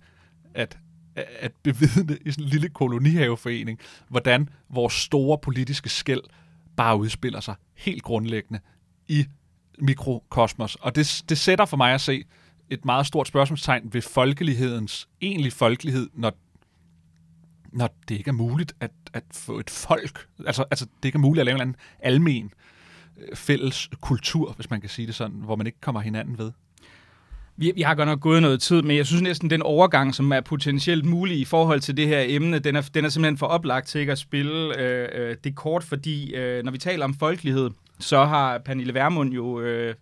at, 0.53 0.77
at 1.15 1.51
bevidne 1.63 2.17
i 2.25 2.31
sådan 2.31 2.43
en 2.43 2.49
lille 2.49 2.69
kolonihaveforening, 2.69 3.79
hvordan 4.09 4.49
vores 4.69 4.93
store 4.93 5.37
politiske 5.37 5.89
skæld 5.89 6.21
bare 6.77 6.97
udspiller 6.97 7.39
sig 7.39 7.55
helt 7.75 8.03
grundlæggende 8.03 8.59
i 9.07 9.25
mikrokosmos. 9.79 10.75
Og 10.75 10.95
det, 10.95 11.23
det 11.29 11.37
sætter 11.37 11.65
for 11.65 11.77
mig 11.77 11.93
at 11.93 12.01
se 12.01 12.23
et 12.69 12.85
meget 12.85 13.07
stort 13.07 13.27
spørgsmålstegn 13.27 13.93
ved 13.93 14.01
folkelighedens 14.01 15.07
egentlig 15.21 15.53
folkelighed, 15.53 16.09
når 16.13 16.33
når 17.71 17.89
det 18.09 18.15
ikke 18.15 18.29
er 18.29 18.33
muligt 18.33 18.73
at, 18.79 18.91
at 19.13 19.23
få 19.31 19.59
et 19.59 19.69
folk, 19.69 20.27
altså, 20.45 20.63
altså 20.71 20.85
det 20.85 21.07
ikke 21.07 21.15
er 21.15 21.21
muligt 21.21 21.39
at 21.39 21.45
lave 21.45 21.55
en 21.55 21.61
eller 21.61 21.73
anden 21.73 21.81
almen 21.99 22.51
øh, 23.17 23.35
fælles 23.35 23.89
kultur, 24.01 24.53
hvis 24.53 24.69
man 24.69 24.81
kan 24.81 24.89
sige 24.89 25.07
det 25.07 25.15
sådan, 25.15 25.35
hvor 25.35 25.55
man 25.55 25.67
ikke 25.67 25.81
kommer 25.81 26.01
hinanden 26.01 26.37
ved. 26.37 26.51
Vi, 27.59 27.71
vi 27.75 27.81
har 27.81 27.95
godt 27.95 28.07
nok 28.07 28.19
gået 28.19 28.41
noget 28.41 28.61
tid, 28.61 28.81
men 28.81 28.97
jeg 28.97 29.05
synes 29.05 29.21
næsten, 29.21 29.49
den 29.49 29.61
overgang, 29.61 30.15
som 30.15 30.31
er 30.31 30.41
potentielt 30.41 31.05
mulig 31.05 31.39
i 31.39 31.45
forhold 31.45 31.79
til 31.79 31.97
det 31.97 32.07
her 32.07 32.23
emne, 32.27 32.59
den 32.59 32.75
er, 32.75 32.89
den 32.93 33.05
er 33.05 33.09
simpelthen 33.09 33.37
for 33.37 33.47
oplagt 33.47 33.87
til 33.87 34.01
ikke 34.01 34.11
at 34.11 34.17
spille 34.17 34.79
øh, 34.79 35.09
øh 35.13 35.35
det 35.43 35.55
kort, 35.55 35.83
fordi 35.83 36.35
øh, 36.35 36.63
når 36.63 36.71
vi 36.71 36.77
taler 36.77 37.05
om 37.05 37.13
folkelighed, 37.13 37.69
så 37.99 38.25
har 38.25 38.57
Pernille 38.57 38.93
Vermund 38.93 39.33
jo 39.33 39.59
øh, 39.59 39.95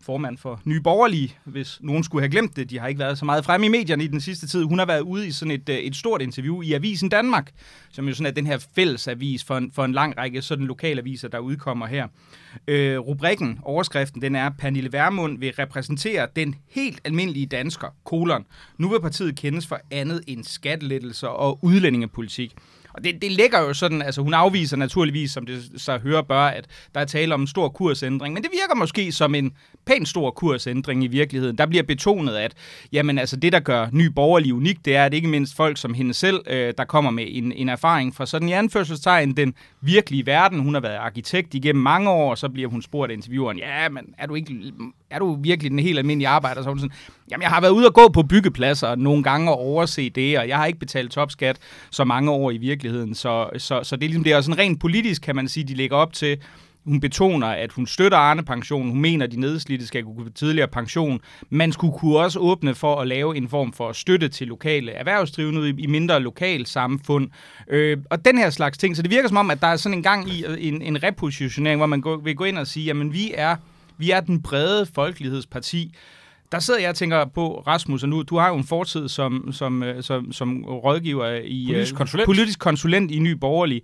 formand 0.00 0.38
for 0.38 0.60
Nye 0.64 0.80
Borgerlige, 0.80 1.36
hvis 1.44 1.78
nogen 1.80 2.04
skulle 2.04 2.22
have 2.22 2.30
glemt 2.30 2.56
det. 2.56 2.70
De 2.70 2.78
har 2.78 2.88
ikke 2.88 2.98
været 2.98 3.18
så 3.18 3.24
meget 3.24 3.44
fremme 3.44 3.66
i 3.66 3.68
medierne 3.68 4.04
i 4.04 4.06
den 4.06 4.20
sidste 4.20 4.46
tid. 4.46 4.64
Hun 4.64 4.78
har 4.78 4.86
været 4.86 5.00
ude 5.00 5.26
i 5.26 5.30
sådan 5.30 5.52
et, 5.52 5.68
øh, 5.68 5.76
et 5.76 5.96
stort 5.96 6.22
interview 6.22 6.62
i 6.62 6.72
Avisen 6.72 7.08
Danmark, 7.08 7.50
som 7.90 8.08
jo 8.08 8.14
sådan 8.14 8.26
er 8.26 8.30
den 8.30 8.46
her 8.46 8.66
fællesavis 8.74 9.44
for 9.44 9.56
en, 9.56 9.72
for 9.72 9.84
en 9.84 9.92
lang 9.92 10.18
række 10.18 10.42
sådan 10.42 10.66
lokale 10.66 11.00
aviser, 11.00 11.28
der 11.28 11.38
udkommer 11.38 11.86
her. 11.86 12.08
Øh, 12.68 12.98
rubrikken, 12.98 13.58
overskriften, 13.62 14.22
den 14.22 14.34
er, 14.34 14.50
Pernille 14.58 14.92
Vermund 14.92 15.38
vil 15.38 15.52
repræsentere 15.58 16.28
den 16.36 16.54
helt 16.70 17.00
almindelige 17.04 17.46
dansker, 17.46 17.88
kolon. 18.04 18.46
Nu 18.78 18.88
vil 18.88 19.00
partiet 19.00 19.36
kendes 19.36 19.66
for 19.66 19.80
andet 19.90 20.20
end 20.26 20.44
skattelettelser 20.44 21.28
og 21.28 21.58
udlændingepolitik. 21.62 22.54
Og 22.94 23.04
det, 23.04 23.22
det 23.22 23.32
ligger 23.32 23.60
jo 23.60 23.74
sådan, 23.74 24.02
altså 24.02 24.22
hun 24.22 24.34
afviser 24.34 24.76
naturligvis, 24.76 25.30
som 25.30 25.46
det 25.46 25.70
så 25.76 25.98
hører 25.98 26.22
bør, 26.22 26.40
at 26.40 26.66
der 26.94 27.00
er 27.00 27.04
tale 27.04 27.34
om 27.34 27.40
en 27.40 27.46
stor 27.46 27.68
kursændring, 27.68 28.34
men 28.34 28.42
det 28.42 28.50
virker 28.52 28.74
måske 28.74 29.12
som 29.12 29.34
en 29.34 29.52
pænt 29.86 30.08
stor 30.08 30.30
kursændring 30.30 31.04
i 31.04 31.06
virkeligheden. 31.06 31.58
Der 31.58 31.66
bliver 31.66 31.82
betonet, 31.82 32.36
at 32.36 32.54
jamen, 32.92 33.18
altså, 33.18 33.36
det, 33.36 33.52
der 33.52 33.60
gør 33.60 33.88
ny 33.92 34.06
borgerlig 34.06 34.54
unik, 34.54 34.84
det 34.84 34.96
er, 34.96 35.04
at 35.04 35.14
ikke 35.14 35.28
mindst 35.28 35.56
folk 35.56 35.78
som 35.78 35.94
hende 35.94 36.14
selv, 36.14 36.40
øh, 36.46 36.74
der 36.78 36.84
kommer 36.84 37.10
med 37.10 37.24
en, 37.28 37.52
en 37.52 37.68
erfaring 37.68 38.14
fra 38.14 38.26
sådan 38.26 38.48
i 38.48 38.52
anførselstegn 38.52 39.36
den 39.36 39.54
virkelige 39.80 40.26
verden. 40.26 40.60
Hun 40.60 40.74
har 40.74 40.80
været 40.80 40.96
arkitekt 40.96 41.54
igennem 41.54 41.82
mange 41.82 42.10
år, 42.10 42.30
og 42.30 42.38
så 42.38 42.48
bliver 42.48 42.68
hun 42.68 42.82
spurgt 42.82 43.10
af 43.10 43.16
intervieweren, 43.16 43.58
ja, 43.58 43.88
men 43.88 44.04
er 44.18 44.26
du 44.26 44.34
ikke 44.34 44.72
er 45.10 45.18
du 45.18 45.38
virkelig 45.42 45.70
den 45.70 45.78
helt 45.78 45.98
almindelige 45.98 46.28
arbejder? 46.28 46.62
Så 46.62 46.68
hun 46.68 46.78
sådan, 46.78 46.96
jamen 47.30 47.42
jeg 47.42 47.50
har 47.50 47.60
været 47.60 47.72
ude 47.72 47.86
og 47.86 47.94
gå 47.94 48.08
på 48.08 48.22
byggepladser 48.22 48.94
nogle 48.94 49.22
gange 49.22 49.50
og 49.50 49.58
overse 49.58 50.10
det, 50.10 50.38
og 50.38 50.48
jeg 50.48 50.56
har 50.56 50.66
ikke 50.66 50.78
betalt 50.78 51.10
topskat 51.10 51.58
så 51.90 52.04
mange 52.04 52.30
år 52.30 52.50
i 52.50 52.56
virkeligheden. 52.56 53.14
Så, 53.14 53.50
så, 53.58 53.80
så 53.82 53.96
det 53.96 54.04
er 54.04 54.08
ligesom 54.08 54.24
det, 54.24 54.36
og 54.36 54.44
sådan 54.44 54.58
rent 54.58 54.80
politisk 54.80 55.22
kan 55.22 55.36
man 55.36 55.48
sige, 55.48 55.64
de 55.64 55.74
lægger 55.74 55.96
op 55.96 56.12
til, 56.12 56.38
hun 56.88 57.00
betoner, 57.00 57.46
at 57.46 57.72
hun 57.72 57.86
støtter 57.86 58.18
Arne-pensionen. 58.18 58.90
Hun 58.90 59.00
mener, 59.00 59.26
at 59.26 59.32
de 59.32 59.40
nedslidte 59.40 59.86
skal 59.86 60.04
kunne 60.04 60.24
få 60.24 60.30
tidligere 60.30 60.68
pension. 60.68 61.20
Man 61.50 61.72
skulle 61.72 61.98
kunne 61.98 62.18
også 62.18 62.38
åbne 62.38 62.74
for 62.74 63.00
at 63.00 63.08
lave 63.08 63.36
en 63.36 63.48
form 63.48 63.72
for 63.72 63.92
støtte 63.92 64.28
til 64.28 64.46
lokale 64.46 64.92
erhvervsdrivende 64.92 65.74
i, 65.78 65.86
mindre 65.86 66.20
lokal 66.20 66.66
samfund. 66.66 67.28
Øh, 67.68 67.98
og 68.10 68.24
den 68.24 68.38
her 68.38 68.50
slags 68.50 68.78
ting. 68.78 68.96
Så 68.96 69.02
det 69.02 69.10
virker 69.10 69.28
som 69.28 69.36
om, 69.36 69.50
at 69.50 69.60
der 69.60 69.66
er 69.66 69.76
sådan 69.76 69.98
en 69.98 70.02
gang 70.02 70.30
i 70.30 70.44
en, 70.58 70.82
en 70.82 71.02
repositionering, 71.02 71.78
hvor 71.78 71.86
man 71.86 72.00
går, 72.00 72.16
vil 72.16 72.36
gå 72.36 72.44
ind 72.44 72.58
og 72.58 72.66
sige, 72.66 72.86
jamen 72.86 73.12
vi 73.12 73.32
er 73.34 73.56
vi 73.98 74.10
er 74.10 74.20
den 74.20 74.42
brede 74.42 74.86
folkelighedsparti. 74.94 75.94
Der 76.52 76.58
sidder 76.58 76.80
jeg 76.80 76.88
og 76.88 76.96
tænker 76.96 77.24
på, 77.24 77.62
Rasmus, 77.66 78.02
og 78.02 78.08
nu, 78.08 78.22
du 78.22 78.38
har 78.38 78.48
jo 78.48 78.54
en 78.56 78.64
fortid 78.64 79.08
som, 79.08 79.48
som, 79.52 79.82
øh, 79.82 80.02
som, 80.02 80.32
som 80.32 80.64
rådgiver 80.64 81.40
i... 81.44 81.64
Politisk 81.68 81.94
konsulent. 81.94 82.26
Politisk 82.26 82.58
konsulent 82.58 83.10
i 83.10 83.18
Ny 83.18 83.30
Borgerlig. 83.32 83.82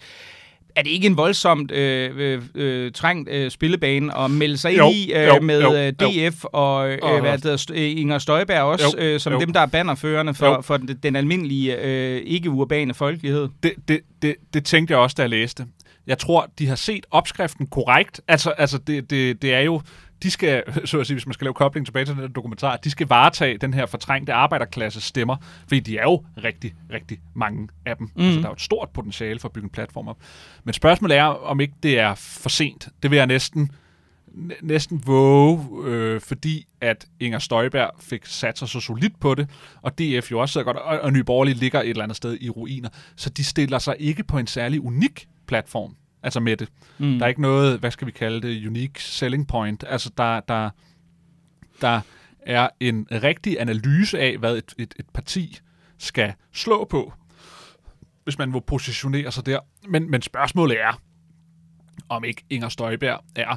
er 0.77 0.83
det 0.83 0.91
ikke 0.91 1.07
en 1.07 1.17
voldsomt 1.17 1.71
øh, 1.71 2.11
øh, 2.17 2.43
øh, 2.55 2.93
trængt 2.93 3.29
øh, 3.31 3.51
spillebane 3.51 4.19
at 4.19 4.31
melde 4.31 4.57
sig 4.57 4.79
Jo, 4.79 4.87
ind 4.87 4.95
i 4.97 5.13
øh, 5.13 5.27
jo, 5.27 5.41
med 5.41 5.63
jo, 5.63 5.75
øh, 5.75 5.93
DF 5.93 6.45
og, 6.45 6.91
øh, 6.91 6.99
hvad 7.21 7.33
det 7.33 7.45
hedder, 7.45 7.67
øh, 7.75 8.01
Inger 8.01 8.19
Støjberg 8.19 8.63
også, 8.63 8.97
Jo, 8.99 9.05
øh, 9.05 9.21
som 9.21 9.33
jo. 9.33 9.41
dem, 9.41 9.53
der 9.53 9.61
er 9.61 9.67
bannerførende 9.67 10.35
for, 10.35 10.47
Jo. 10.47 10.61
for 10.61 10.77
den, 10.77 10.99
den 11.03 11.17
almindelige 11.17 11.77
øh, 11.85 12.23
ikke-urbane 12.27 12.95
folkelighed? 12.95 13.49
Det, 13.63 13.73
det, 13.89 14.01
det, 14.23 14.35
det 14.55 14.65
tænkte 14.65 14.93
jeg 14.93 14.99
også, 15.01 15.15
da 15.15 15.23
jeg 15.23 15.31
læste. 15.31 15.67
Jeg 16.07 16.19
tror, 16.19 16.51
de 16.59 16.67
har 16.67 16.77
set 16.77 17.07
opskriften 17.11 17.67
korrekt. 17.67 18.21
Altså, 18.29 18.51
altså 18.51 18.79
det, 18.79 19.11
det, 19.11 19.43
det 19.43 19.55
er 19.55 19.61
jo, 19.61 19.81
de 20.25 20.31
skal, 20.31 20.63
så 20.87 21.01
at 21.01 21.07
sige, 21.07 21.15
hvis 21.15 21.27
man 21.27 21.35
skal 21.35 21.45
lave 21.45 21.55
kobling 21.55 21.87
tilbage 21.87 22.05
til 22.05 22.17
den 22.17 22.33
dokumentar, 22.33 22.77
de 22.77 22.91
skal 22.91 23.07
varetage 23.09 23.59
den 23.59 23.75
her 23.75 23.87
fortrængte 23.87 24.33
arbejderklasse 24.33 25.01
stemmer, 25.01 25.37
fordi 25.67 25.81
de 25.81 25.99
er 25.99 26.03
jo 26.03 26.25
rigtig, 26.45 26.75
rigtig 26.93 27.19
mange 27.35 27.69
af 27.87 27.97
dem. 27.97 28.11
Mm. 28.17 28.23
Altså, 28.25 28.39
der 28.41 28.47
er 28.47 28.51
jo 28.51 28.55
et 28.55 28.61
stort 28.61 28.89
potentiale 28.95 29.41
for 29.41 29.49
at 29.49 29.53
bygge 29.53 29.67
en 29.67 29.71
platform 29.71 30.09
op. 30.09 30.19
Men 30.65 30.73
spørgsmålet 30.73 31.17
er, 31.17 31.25
om 31.25 31.61
ikke 31.61 31.75
det 31.83 31.99
er 31.99 32.15
for 32.15 32.49
sent. 32.49 32.89
Det 33.03 33.11
vil 33.11 33.17
jeg 33.17 33.27
næsten, 33.27 33.71
næ- 34.27 34.55
næsten 34.63 35.03
våge, 35.07 35.61
øh, 35.85 36.21
fordi 36.21 36.67
at 36.81 37.07
Inger 37.21 37.39
Støjberg 37.39 37.91
fik 38.01 38.27
sat 38.27 38.59
sig 38.59 38.69
så 38.69 38.81
solidt 38.81 39.21
på 39.21 39.35
det, 39.35 39.51
og 39.83 39.99
DF 39.99 40.31
jo 40.31 40.39
også 40.39 40.53
sidder 40.53 40.65
godt, 40.65 40.77
og, 40.77 41.01
og 41.01 41.13
Nye 41.13 41.25
Borgerlige 41.25 41.55
ligger 41.55 41.81
et 41.81 41.89
eller 41.89 42.03
andet 42.03 42.17
sted 42.17 42.39
i 42.41 42.51
ruiner. 42.51 42.89
Så 43.17 43.31
de 43.31 43.45
stiller 43.45 43.79
sig 43.79 43.97
ikke 43.99 44.25
på 44.25 44.39
en 44.39 44.47
særlig 44.47 44.81
unik 44.81 45.29
platform, 45.47 45.97
altså 46.25 46.41
med 46.41 46.57
det. 46.57 46.69
Mm. 46.99 47.19
Der 47.19 47.25
er 47.25 47.29
ikke 47.29 47.43
noget, 47.43 47.81
hvad 47.81 47.91
skal 47.91 48.07
vi 48.07 48.13
kalde 48.13 48.49
det, 48.49 48.67
unique 48.67 49.03
selling 49.03 49.49
point. 49.49 49.85
Altså 49.89 50.11
der, 50.19 50.41
der, 50.41 50.71
der 51.81 52.01
er 52.41 52.69
en 52.81 53.07
rigtig 53.11 53.61
analyse 53.61 54.19
af, 54.19 54.39
hvad 54.39 54.57
et, 54.57 54.75
et, 54.79 54.95
et 54.99 55.07
parti 55.15 55.59
skal 55.99 56.33
slå 56.53 56.85
på, 56.85 57.13
hvis 58.25 58.39
man 58.39 58.53
vil 58.53 58.61
positionere 58.67 59.33
sig 59.33 59.47
der. 59.47 59.59
Men, 59.89 60.11
men 60.11 60.23
spørgsmålet 60.23 60.81
er, 60.81 61.01
om 62.09 62.25
ikke 62.25 62.45
Inger 62.51 62.69
Støjberg 62.69 63.25
er 63.37 63.57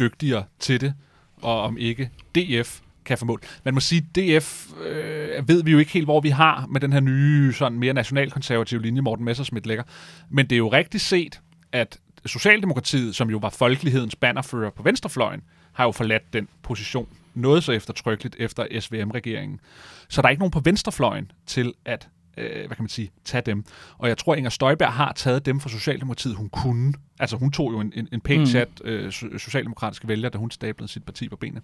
dygtigere 0.00 0.44
til 0.58 0.80
det, 0.80 0.94
og 1.42 1.62
om 1.62 1.78
ikke 1.78 2.10
DF 2.34 2.80
kan 3.04 3.18
formål. 3.18 3.40
Man 3.64 3.74
må 3.74 3.80
sige, 3.80 4.00
DF 4.00 4.72
øh, 4.86 5.48
ved 5.48 5.64
vi 5.64 5.70
jo 5.70 5.78
ikke 5.78 5.92
helt, 5.92 6.06
hvor 6.06 6.20
vi 6.20 6.28
har 6.28 6.66
med 6.66 6.80
den 6.80 6.92
her 6.92 7.00
nye, 7.00 7.52
sådan 7.52 7.78
mere 7.78 7.92
nationalkonservative 7.92 8.82
linje, 8.82 9.00
Morten 9.00 9.24
Messersmith 9.24 9.66
lægger. 9.66 9.84
Men 10.30 10.46
det 10.46 10.56
er 10.56 10.58
jo 10.58 10.68
rigtigt 10.68 11.02
set, 11.02 11.40
at 11.72 11.98
Socialdemokratiet, 12.26 13.16
som 13.16 13.30
jo 13.30 13.38
var 13.38 13.50
folkelighedens 13.50 14.16
bannerfører 14.16 14.70
på 14.70 14.82
venstrefløjen, 14.82 15.42
har 15.72 15.84
jo 15.84 15.92
forladt 15.92 16.32
den 16.32 16.48
position 16.62 17.08
noget 17.34 17.64
så 17.64 17.72
eftertrykkeligt 17.72 18.36
efter 18.38 18.80
SVM-regeringen. 18.80 19.60
Så 20.08 20.22
der 20.22 20.28
er 20.28 20.30
ikke 20.30 20.40
nogen 20.40 20.50
på 20.52 20.60
venstrefløjen 20.60 21.30
til 21.46 21.74
at 21.84 22.08
øh, 22.38 22.50
hvad 22.66 22.76
kan 22.76 22.82
man 22.82 22.88
sige, 22.88 23.10
tage 23.24 23.42
dem. 23.46 23.64
Og 23.98 24.08
jeg 24.08 24.18
tror, 24.18 24.34
Inger 24.34 24.50
Støjberg 24.50 24.92
har 24.92 25.12
taget 25.12 25.46
dem 25.46 25.60
fra 25.60 25.68
Socialdemokratiet, 25.68 26.34
hun 26.34 26.48
kunne. 26.48 26.94
Altså 27.18 27.36
hun 27.36 27.52
tog 27.52 27.72
jo 27.72 27.80
en, 27.80 27.92
en, 27.96 28.08
en 28.12 28.20
pæn 28.20 28.40
Mm. 28.40 28.46
chat 28.46 28.68
øh, 28.84 29.08
so- 29.08 29.38
socialdemokratiske 29.38 30.08
vælger, 30.08 30.28
da 30.28 30.38
hun 30.38 30.50
stablede 30.50 30.92
sit 30.92 31.04
parti 31.04 31.28
på 31.28 31.36
benene. 31.36 31.60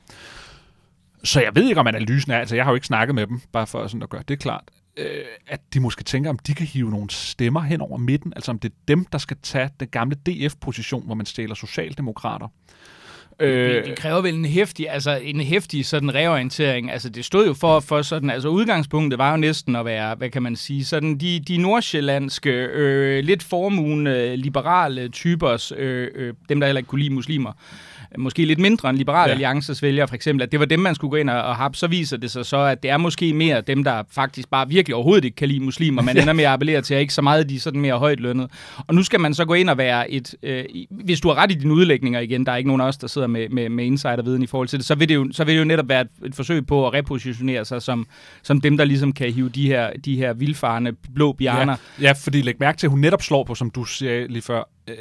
Så 1.25 1.41
jeg 1.41 1.55
ved 1.55 1.69
ikke, 1.69 1.81
om 1.81 1.87
analysen 1.87 2.33
er, 2.33 2.39
altså 2.39 2.57
jeg 2.57 2.65
har 2.65 2.71
jo 2.71 2.75
ikke 2.75 2.87
snakket 2.87 3.15
med 3.15 3.27
dem, 3.27 3.41
bare 3.53 3.67
for 3.67 3.87
sådan 3.87 4.03
at 4.03 4.09
gøre 4.09 4.23
det 4.29 4.39
klart, 4.39 4.65
øh, 4.97 5.25
at 5.47 5.61
de 5.75 5.81
måske 5.81 6.05
tænker, 6.05 6.31
om 6.31 6.39
de 6.39 6.55
kan 6.55 6.67
hive 6.67 6.91
nogle 6.91 7.11
stemmer 7.11 7.61
hen 7.61 7.81
over 7.81 7.97
midten, 7.99 8.33
altså 8.37 8.51
om 8.51 8.59
det 8.59 8.69
er 8.71 8.75
dem, 8.89 9.05
der 9.05 9.19
skal 9.19 9.37
tage 9.43 9.71
den 9.81 9.89
gamle 9.89 10.17
DF-position, 10.27 11.07
hvor 11.07 11.15
man 11.15 11.27
stjæler 11.27 11.55
socialdemokrater. 11.55 12.49
Øh, 13.41 13.85
det 13.85 13.99
kræver 13.99 14.21
vel 14.21 14.35
en 14.35 14.45
hæftig, 14.45 14.91
altså 14.91 15.21
en 15.23 15.41
hæftig 15.41 15.87
sådan 15.87 16.15
reorientering. 16.15 16.91
Altså 16.91 17.09
det 17.09 17.25
stod 17.25 17.47
jo 17.47 17.55
for, 17.55 17.81
for 17.81 18.03
sådan, 18.03 18.31
altså 18.31 18.49
udgangspunktet 18.49 19.19
var 19.19 19.31
jo 19.31 19.37
næsten 19.37 19.77
at 19.77 19.85
være, 19.85 20.15
hvad 20.15 20.31
kan 20.31 20.43
man 20.43 20.57
sige, 20.57 20.85
sådan 20.85 21.19
de, 21.19 21.41
de 21.41 21.57
nordsjællandske, 21.57 22.51
øh, 22.51 23.25
lidt 23.25 23.43
formugende, 23.43 24.37
liberale 24.37 25.09
typers, 25.09 25.73
øh, 25.77 26.11
øh, 26.15 26.35
dem 26.49 26.61
der 26.61 26.67
heller 26.67 26.79
ikke 26.79 26.89
kunne 26.89 27.03
lide 27.03 27.15
muslimer, 27.15 27.53
måske 28.19 28.45
lidt 28.45 28.59
mindre 28.59 28.91
end 28.91 28.99
Liberal 28.99 29.29
Ja. 29.29 29.33
Alliances 29.33 29.83
vælgere 29.83 30.09
for 30.09 30.15
eksempel, 30.15 30.43
at 30.43 30.53
det 30.53 30.61
var 30.61 30.67
dem, 30.67 30.81
man 30.81 30.95
skulle 30.95 31.11
gå 31.11 31.17
ind 31.17 31.31
og, 31.31 31.43
og 31.43 31.57
have, 31.57 31.71
så 31.75 31.87
viser 31.87 32.17
det 32.17 32.31
sig 32.31 32.47
så, 32.47 32.57
at 32.57 32.83
det 32.83 32.91
er 32.91 32.97
måske 32.97 33.33
mere 33.33 33.61
dem, 33.61 33.85
der 33.85 34.03
faktisk 34.11 34.49
bare 34.51 34.69
virkelig 34.69 34.95
overhovedet 34.95 35.25
ikke 35.25 35.35
kan 35.35 35.49
lide 35.49 35.61
muslimer, 35.61 36.03
man 36.03 36.17
ender 36.19 36.33
med 36.33 36.45
at 36.45 36.51
appellere 36.51 36.81
til, 36.83 36.95
at 36.95 37.01
ikke 37.01 37.15
så 37.15 37.23
meget 37.23 37.49
de 37.49 37.61
sådan 37.61 37.81
mere 37.81 37.99
højt 37.99 38.21
lønnet. 38.21 38.51
Og 38.87 38.95
nu 38.95 39.03
skal 39.03 39.21
man 39.21 39.35
så 39.35 39.45
gå 39.45 39.55
ind 39.55 39.71
og 39.71 39.79
være 39.79 40.11
et, 40.11 40.35
øh, 40.43 40.65
hvis 40.91 41.21
du 41.21 41.29
har 41.29 41.35
ret 41.35 41.53
i 41.53 41.55
dine 41.55 41.75
udlægninger 41.75 42.21
igen, 42.21 42.47
der 42.47 42.53
er 42.53 42.57
ikke 42.57 42.69
nogen 42.69 42.81
af 42.81 42.87
os, 42.87 42.97
der 42.97 43.07
sidder 43.07 43.27
med, 43.27 43.49
med, 43.49 43.69
med 43.69 43.85
insiderviden 43.85 44.43
i 44.43 44.47
forhold 44.47 44.69
til 44.69 44.79
det, 44.79 44.87
så 44.87 44.95
vil 44.95 45.09
det 45.09 45.15
jo, 45.15 45.29
så 45.33 45.45
vil 45.45 45.55
det 45.55 45.61
jo 45.61 45.65
netop 45.65 45.89
være 45.89 46.01
et, 46.01 46.09
et 46.27 46.35
forsøg 46.35 46.67
på 46.67 46.87
at 46.87 46.95
repositionere 46.95 47.65
sig 47.65 47.83
som, 47.83 48.07
som 48.43 48.61
dem, 48.61 48.77
der 48.77 48.85
ligesom 48.85 49.13
kan 49.13 49.33
hive 49.33 49.49
de 49.49 49.67
her, 49.67 49.91
de 50.05 50.17
her 50.17 50.33
vildfarne 50.33 50.93
blå 51.15 51.33
bjerner. 51.33 51.77
Ja, 52.01 52.07
ja, 52.07 52.13
fordi 52.13 52.43
læg 52.43 52.55
mærke 52.61 52.79
til, 52.79 52.87
at 52.87 52.91
hun 52.91 53.01
netop 53.01 53.23
slår 53.23 53.45
på, 53.45 53.55
som 53.55 53.71
du 53.71 53.85
sagde 53.85 54.27
lige 54.29 54.43
før, 54.43 54.63
øh, 54.89 54.95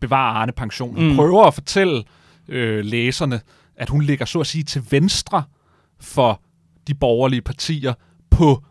bevare 0.00 0.30
Arne 0.36 0.52
pension. 0.52 0.94
Hun 0.94 1.04
Mm. 1.04 1.10
mm. 1.10 1.16
prøver 1.16 1.44
at 1.44 1.54
fortælle 1.54 2.02
øh, 2.48 2.84
læserne, 2.84 3.40
at 3.76 3.88
hun 3.88 4.02
ligger 4.02 4.24
så 4.24 4.40
at 4.40 4.46
sige 4.46 4.64
til 4.64 4.82
venstre 4.90 5.42
for 6.00 6.40
de 6.86 6.94
borgerlige 6.94 7.42
partier 7.42 7.94
på 8.30 8.62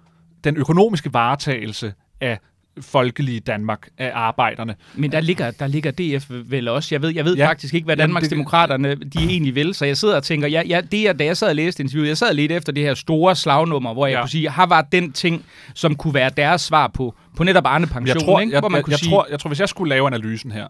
den 0.44 0.58
økonomiske 0.58 1.14
varetagelse 1.14 1.94
af 2.22 2.40
folkelige 2.82 3.40
Danmark, 3.40 3.88
af 3.98 4.12
arbejderne. 4.14 4.76
Men 4.96 5.12
der 5.12 5.20
ligger, 5.20 5.52
der 5.52 5.68
ligger 5.68 5.92
DF 5.92 6.26
vel 6.30 6.68
også. 6.68 6.96
Jeg 6.96 7.02
ved, 7.02 7.10
jeg 7.10 7.26
ved 7.26 7.36
Ja. 7.38 7.48
faktisk 7.48 7.74
ikke, 7.74 7.86
hvad 7.86 7.96
Jamen, 7.96 8.10
Danmarks 8.10 8.24
det- 8.24 8.32
Demokraterne 8.32 8.96
de 8.96 9.20
egentlig 9.20 9.56
vil, 9.56 9.74
så 9.74 9.86
jeg 9.86 9.98
sidder 9.98 10.16
og 10.16 10.24
tænker, 10.24 10.48
ja, 10.48 10.62
ja, 10.68 10.82
det 10.82 11.08
er, 11.08 11.14
da 11.14 11.26
jeg 11.26 11.38
sad 11.38 11.50
og 11.50 11.56
læste 11.56 11.84
interviewet, 11.84 12.08
jeg 12.08 12.18
sad 12.18 12.34
lidt 12.34 12.52
efter 12.52 12.72
det 12.74 12.84
her 12.84 12.94
store 12.94 13.36
slagnummer, 13.36 13.94
hvor 13.94 14.08
jeg 14.08 14.14
Ja. 14.16 14.22
kunne 14.22 14.30
sige, 14.30 14.50
har 14.50 14.66
var 14.66 14.82
den 14.92 15.12
ting, 15.12 15.46
som 15.74 15.96
kunne 15.96 16.14
være 16.14 16.30
deres 16.38 16.62
svar 16.62 16.88
på, 16.88 17.16
på 17.36 17.44
netop 17.44 17.66
Arne 17.66 17.88
Pension, 17.88 18.08
Jeg 18.18 18.26
tror, 18.26 18.40
ikke? 18.40 18.54
jeg, 18.54 18.60
hvor 18.60 18.70
man 18.70 18.76
jeg, 18.78 18.84
kunne 18.86 18.92
jeg, 18.92 19.00
sige, 19.00 19.10
tror, 19.10 19.28
jeg 19.32 19.40
tror, 19.40 19.48
hvis 19.48 19.60
jeg 19.60 19.70
skulle 19.70 19.90
lave 19.90 20.08
analysen 20.08 20.52
her, 20.52 20.68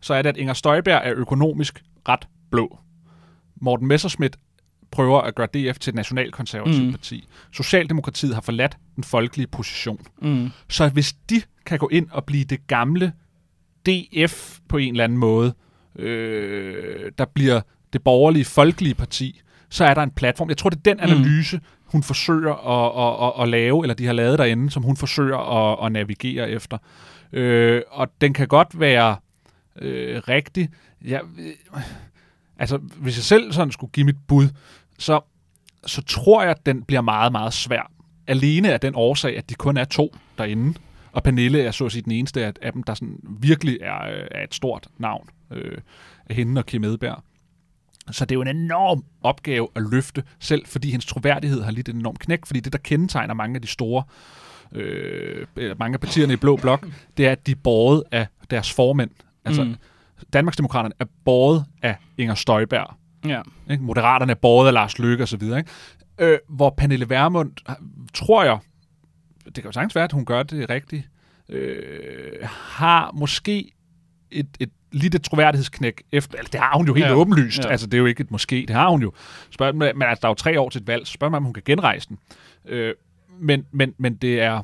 så 0.00 0.14
er 0.14 0.22
det, 0.22 0.28
at 0.28 0.36
Inger 0.36 0.54
Støjberg 0.54 1.00
er 1.04 1.12
økonomisk 1.16 1.82
ret 2.08 2.28
blå. 2.50 2.78
Morten 3.60 3.86
Messerschmidt 3.88 4.36
prøver 4.90 5.20
at 5.20 5.34
gøre 5.34 5.46
DF 5.46 5.78
til 5.78 5.90
et 5.90 5.94
nationalkonservativt 5.94 6.78
Mm. 6.80 6.86
mm. 6.86 6.92
parti. 6.92 7.28
Socialdemokratiet 7.52 8.34
har 8.34 8.40
forladt 8.40 8.76
den 8.96 9.04
folkelige 9.04 9.46
position. 9.46 10.00
mm, 10.22 10.50
Så 10.68 10.88
hvis 10.88 11.12
de 11.12 11.42
kan 11.66 11.78
gå 11.78 11.88
ind 11.92 12.08
og 12.10 12.24
blive 12.24 12.44
det 12.44 12.66
gamle 12.66 13.12
DF 13.86 14.58
på 14.68 14.76
en 14.76 14.94
eller 14.94 15.04
anden 15.04 15.18
måde, 15.18 15.54
øh, 15.96 17.12
der 17.18 17.24
bliver 17.24 17.60
det 17.92 18.02
borgerlige, 18.02 18.44
folkelige 18.44 18.94
parti, 18.94 19.40
så 19.68 19.84
er 19.84 19.94
der 19.94 20.02
en 20.02 20.10
platform. 20.10 20.48
Jeg 20.48 20.56
tror, 20.56 20.70
det 20.70 20.76
er 20.76 20.94
den 20.94 21.00
analyse, 21.00 21.56
mm. 21.56 21.62
hun 21.84 22.02
forsøger 22.02 22.54
at, 22.54 23.22
at, 23.22 23.26
at, 23.36 23.42
at 23.42 23.48
lave, 23.48 23.84
eller 23.84 23.94
de 23.94 24.06
har 24.06 24.12
lavet 24.12 24.38
derinde, 24.38 24.70
som 24.70 24.82
hun 24.82 24.96
forsøger 24.96 25.38
at, 25.38 25.86
at 25.86 25.92
navigere 25.92 26.50
efter. 26.50 26.78
Øh, 27.32 27.82
og 27.90 28.08
den 28.20 28.32
kan 28.32 28.48
godt 28.48 28.80
være 28.80 29.16
øh, 29.80 30.22
rigtig. 30.28 30.68
Jeg, 31.04 31.20
øh, 31.38 31.80
altså, 32.60 32.76
hvis 32.76 33.16
jeg 33.16 33.24
selv 33.24 33.52
sådan 33.52 33.72
skulle 33.72 33.90
give 33.92 34.06
mit 34.06 34.16
bud, 34.28 34.48
så, 34.98 35.20
så 35.86 36.02
tror 36.02 36.42
jeg, 36.42 36.50
at 36.50 36.66
den 36.66 36.82
bliver 36.82 37.00
meget, 37.00 37.32
meget 37.32 37.52
svær. 37.52 37.90
Alene 38.26 38.72
af 38.72 38.80
den 38.80 38.92
årsag, 38.96 39.36
at 39.38 39.50
de 39.50 39.54
kun 39.54 39.76
er 39.76 39.84
to 39.84 40.16
derinde. 40.38 40.78
Og 41.12 41.22
Pernille 41.22 41.62
er 41.62 41.70
så 41.70 41.86
at 41.86 41.92
sige 41.92 42.02
den 42.02 42.12
eneste 42.12 42.44
af, 42.46 42.52
af 42.62 42.72
dem, 42.72 42.82
der 42.82 42.94
sådan 42.94 43.16
virkelig 43.40 43.78
er, 43.80 44.06
øh, 44.06 44.24
er 44.30 44.44
et 44.44 44.54
stort 44.54 44.88
navn. 44.98 45.28
Øh, 45.50 45.78
af 46.26 46.36
hende 46.36 46.58
og 46.58 46.66
Kim 46.66 46.84
Edberg. 46.84 47.22
Så 48.10 48.24
det 48.24 48.32
er 48.34 48.36
jo 48.36 48.42
en 48.42 48.56
enorm 48.56 49.04
opgave 49.22 49.68
at 49.74 49.82
løfte, 49.90 50.22
selv 50.40 50.66
fordi 50.66 50.90
hendes 50.90 51.06
troværdighed 51.06 51.62
har 51.62 51.70
lidt 51.70 51.88
en 51.88 51.96
enorm 51.96 52.16
knæk, 52.16 52.46
fordi 52.46 52.60
det, 52.60 52.72
der 52.72 52.78
kendetegner 52.78 53.34
mange 53.34 53.54
af 53.54 53.62
de 53.62 53.68
store, 53.68 54.02
øh, 54.72 55.46
mange 55.78 55.94
af 55.94 56.00
partierne 56.00 56.32
i 56.32 56.36
Blå 56.36 56.56
Blok, 56.56 56.86
det 57.16 57.26
er, 57.26 57.32
at 57.32 57.46
de 57.46 57.50
er 57.50 57.56
båret 57.64 58.02
af 58.10 58.26
deres 58.50 58.72
formænd. 58.72 59.10
Altså, 59.44 59.64
Mm. 59.64 59.74
Danmarksdemokraterne 60.32 60.94
er 61.00 61.04
båret 61.24 61.64
af 61.82 61.96
Inger 62.18 62.34
Støjberg. 62.34 62.94
ja. 63.26 63.42
Ikke? 63.70 63.82
Moderaterne 63.84 64.32
er 64.32 64.36
båret 64.36 64.66
af 64.66 64.72
Lars 64.74 64.98
Løkke 64.98 65.22
osv. 65.24 65.42
Ikke? 65.42 65.64
Øh, 66.18 66.38
hvor 66.48 66.70
Pernille 66.76 67.08
Vermund, 67.10 67.52
tror 68.14 68.44
jeg, 68.44 68.58
det 69.44 69.54
kan 69.54 69.64
jo 69.64 69.72
sagtens 69.72 69.94
være, 69.94 70.04
at 70.04 70.12
hun 70.12 70.24
gør 70.24 70.42
det 70.42 70.70
rigtigt, 70.70 71.08
øh, 71.48 72.48
har 72.52 73.10
måske 73.14 73.72
et, 74.30 74.46
et 74.60 74.70
lidt 74.92 75.14
et 75.14 75.22
troværdighedsknæk 75.22 76.02
efter, 76.12 76.38
altså 76.38 76.50
det 76.52 76.60
har 76.60 76.76
hun 76.76 76.86
jo 76.86 76.94
helt 76.94 77.06
Ja. 77.06 77.14
åbenlyst, 77.14 77.64
Ja. 77.64 77.68
altså 77.70 77.86
det 77.86 77.94
er 77.94 77.98
jo 77.98 78.06
ikke 78.06 78.20
et 78.20 78.30
måske, 78.30 78.64
det 78.68 78.76
har 78.76 78.88
hun 78.90 79.02
jo. 79.02 79.12
Spørg, 79.50 79.74
men 79.76 79.98
men 79.98 80.08
altså, 80.08 80.20
der 80.20 80.28
er 80.28 80.30
jo 80.30 80.34
tre 80.34 80.60
år 80.60 80.68
til 80.68 80.80
et 80.80 80.86
valg, 80.86 81.06
så 81.06 81.12
spørger 81.12 81.30
man, 81.30 81.36
om 81.36 81.44
hun 81.44 81.52
kan 81.52 81.62
genrejse 81.66 82.08
den. 82.08 82.18
Øh, 82.68 82.94
men, 83.40 83.66
men, 83.72 83.94
men 83.98 84.14
det 84.14 84.40
er, 84.40 84.62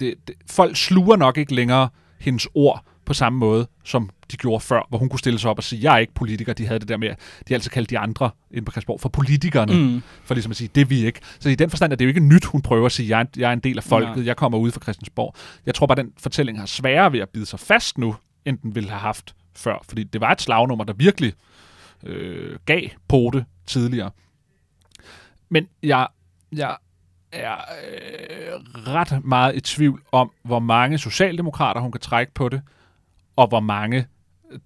det, 0.00 0.14
det, 0.28 0.34
folk 0.50 0.76
sluger 0.76 1.16
nok 1.16 1.38
ikke 1.38 1.54
længere 1.54 1.88
hendes 2.20 2.48
ord 2.54 2.84
på 3.04 3.14
samme 3.14 3.38
måde, 3.38 3.66
som 3.84 4.10
de 4.30 4.36
gjorde 4.36 4.60
før, 4.60 4.86
hvor 4.88 4.98
hun 4.98 5.08
kunne 5.08 5.18
stille 5.18 5.38
sig 5.38 5.50
op 5.50 5.58
og 5.58 5.64
sige, 5.64 5.82
jeg 5.82 5.94
er 5.94 5.98
ikke 5.98 6.14
politiker. 6.14 6.52
De 6.52 6.66
havde 6.66 6.80
det 6.80 6.88
der 6.88 6.96
med, 6.96 7.14
de 7.48 7.54
altid 7.54 7.70
kaldt 7.70 7.90
de 7.90 7.98
andre 7.98 8.30
inde 8.50 8.64
på 8.64 8.72
Christiansborg 8.72 9.00
for 9.00 9.08
politikerne, 9.08 9.74
mm. 9.74 10.02
for 10.24 10.34
ligesom 10.34 10.50
at 10.50 10.56
sige, 10.56 10.70
det 10.74 10.80
er 10.80 10.84
vi 10.84 11.06
ikke. 11.06 11.20
Så 11.38 11.48
i 11.48 11.54
den 11.54 11.70
forstand 11.70 11.92
er 11.92 11.96
det 11.96 12.04
jo 12.04 12.08
ikke 12.08 12.20
nyt, 12.20 12.44
hun 12.44 12.62
prøver 12.62 12.86
at 12.86 12.92
sige, 12.92 13.08
jeg 13.08 13.20
er, 13.20 13.24
jeg 13.36 13.48
er 13.48 13.52
en 13.52 13.60
del 13.60 13.76
af 13.76 13.84
folket, 13.84 14.16
Nej. 14.16 14.26
jeg 14.26 14.36
kommer 14.36 14.58
ud 14.58 14.70
fra 14.70 14.80
Christiansborg. 14.80 15.34
Jeg 15.66 15.74
tror 15.74 15.86
bare, 15.86 15.96
den 15.96 16.12
fortælling 16.18 16.58
har 16.58 16.66
sværere 16.66 17.12
ved 17.12 17.20
at 17.20 17.28
bide 17.28 17.46
sig 17.46 17.60
fast 17.60 17.98
nu, 17.98 18.16
end 18.44 18.58
den 18.58 18.74
ville 18.74 18.90
have 18.90 19.00
haft 19.00 19.34
før. 19.56 19.84
Fordi 19.88 20.04
det 20.04 20.20
var 20.20 20.32
et 20.32 20.42
slagnummer, 20.42 20.84
der 20.84 20.92
virkelig 20.92 21.32
øh, 22.02 22.58
gav 22.66 22.82
på 23.08 23.30
det 23.32 23.44
tidligere. 23.66 24.10
Men 25.48 25.68
jeg, 25.82 26.06
jeg 26.52 26.76
er 27.32 27.54
øh, 27.54 28.60
ret 28.86 29.24
meget 29.24 29.56
i 29.56 29.60
tvivl 29.60 30.02
om, 30.12 30.30
hvor 30.42 30.58
mange 30.58 30.98
socialdemokrater 30.98 31.80
hun 31.80 31.92
kan 31.92 32.00
trække 32.00 32.34
på 32.34 32.48
det, 32.48 32.62
og 33.36 33.48
hvor 33.48 33.60
mange 33.60 34.06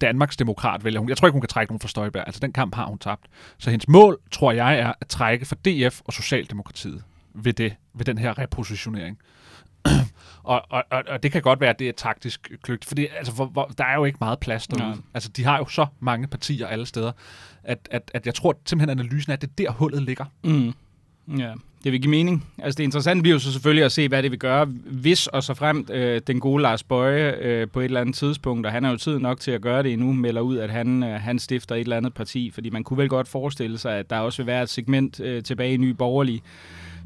Danmarks 0.01 0.37
demokrat 0.37 0.85
vælger 0.85 1.01
hun. 1.01 1.09
Jeg 1.09 1.17
tror 1.17 1.29
ikke, 1.29 1.33
hun 1.33 1.41
kan 1.41 1.49
trække 1.49 1.73
nogen 1.73 1.81
fra 1.81 1.89
Støjberg. 1.89 2.25
Altså, 2.27 2.41
den 2.41 2.53
kamp 2.53 2.75
har 2.75 2.87
hun 2.87 2.99
tabt. 2.99 3.27
Så 3.59 3.71
hendes 3.71 3.89
mål, 3.89 4.21
tror 4.31 4.53
jeg, 4.53 4.79
er 4.79 4.93
at 5.01 5.09
trække 5.09 5.47
for 5.47 5.55
DF 5.55 6.01
og 6.05 6.13
Socialdemokratiet 6.13 7.03
ved, 7.35 7.53
det, 7.53 7.75
ved 7.95 8.05
den 8.05 8.19
her 8.19 8.39
repositionering. 8.39 9.19
og, 10.43 10.63
og, 10.71 10.85
og, 10.91 11.03
og 11.09 11.23
det 11.23 11.33
kan 11.33 11.43
godt 11.43 11.61
være, 11.61 11.71
at 11.71 11.79
det 11.79 11.89
er 11.89 11.93
taktisk 11.93 12.51
klygt, 12.63 12.85
fordi 12.85 13.07
altså, 13.17 13.35
for, 13.35 13.51
for, 13.55 13.71
der 13.79 13.85
er 13.85 13.95
jo 13.95 14.05
ikke 14.05 14.19
meget 14.21 14.41
plads 14.41 14.67
derude. 14.67 14.89
Ja. 14.89 14.95
Altså, 15.15 15.29
de 15.29 15.45
har 15.45 15.59
jo 15.59 15.67
så 15.67 15.87
mange 16.01 16.27
partier 16.27 16.67
alle 16.67 16.87
steder, 16.87 17.13
at, 17.63 17.89
at, 17.91 18.11
at 18.15 18.27
jeg 18.27 18.35
tror 18.35 18.59
simpelthen, 18.67 18.99
analysen 18.99 19.33
er, 19.33 19.37
at 19.37 19.43
det 19.43 19.51
er 19.51 19.55
der 19.57 19.73
hullet 19.73 20.03
ligger. 20.03 20.25
Mm. 20.45 20.75
Ja, 21.39 21.53
det 21.85 21.93
vil 21.93 22.03
give 22.03 22.11
mening. 22.11 22.47
Altså 22.59 22.79
det 22.79 22.85
interessante 22.85 23.23
bliver 23.23 23.35
jo 23.35 23.39
så 23.39 23.53
selvfølgelig 23.53 23.85
at 23.85 23.93
se, 23.93 24.09
hvad 24.09 24.23
det 24.23 24.31
vil 24.31 24.39
gøre, 24.39 24.65
hvis 24.87 25.27
og 25.27 25.43
så 25.43 25.55
fremt 25.55 25.91
øh, 25.91 26.21
den 26.27 26.41
gode 26.41 26.63
Lars 26.63 26.83
Bøje 26.83 27.37
øh, 27.41 27.69
på 27.69 27.81
et 27.81 27.85
eller 27.85 28.01
andet 28.01 28.15
tidspunkt, 28.15 28.67
og 28.67 28.73
han 28.73 28.85
har 28.85 28.91
jo 28.91 28.97
tid 28.97 29.19
nok 29.19 29.41
til 29.41 29.51
at 29.51 29.61
gøre 29.61 29.83
det 29.83 29.93
endnu, 29.93 30.13
melder 30.13 30.41
ud, 30.41 30.57
at 30.57 30.71
han, 30.71 31.03
øh, 31.03 31.21
han 31.21 31.39
stifter 31.39 31.75
et 31.75 31.81
eller 31.81 31.97
andet 31.97 32.15
parti, 32.15 32.51
fordi 32.51 32.71
man 32.71 32.85
kunne 32.85 32.99
vel 32.99 33.09
godt 33.09 33.29
forestille 33.29 33.79
sig, 33.79 33.99
at 33.99 34.11
der 34.11 34.19
også 34.19 34.43
vil 34.43 34.47
være 34.47 34.63
et 34.63 34.69
segment 34.69 35.21
øh, 35.21 35.43
tilbage 35.43 35.75
i 35.75 35.77
Ny 35.77 35.91
Borgerlige, 35.91 36.43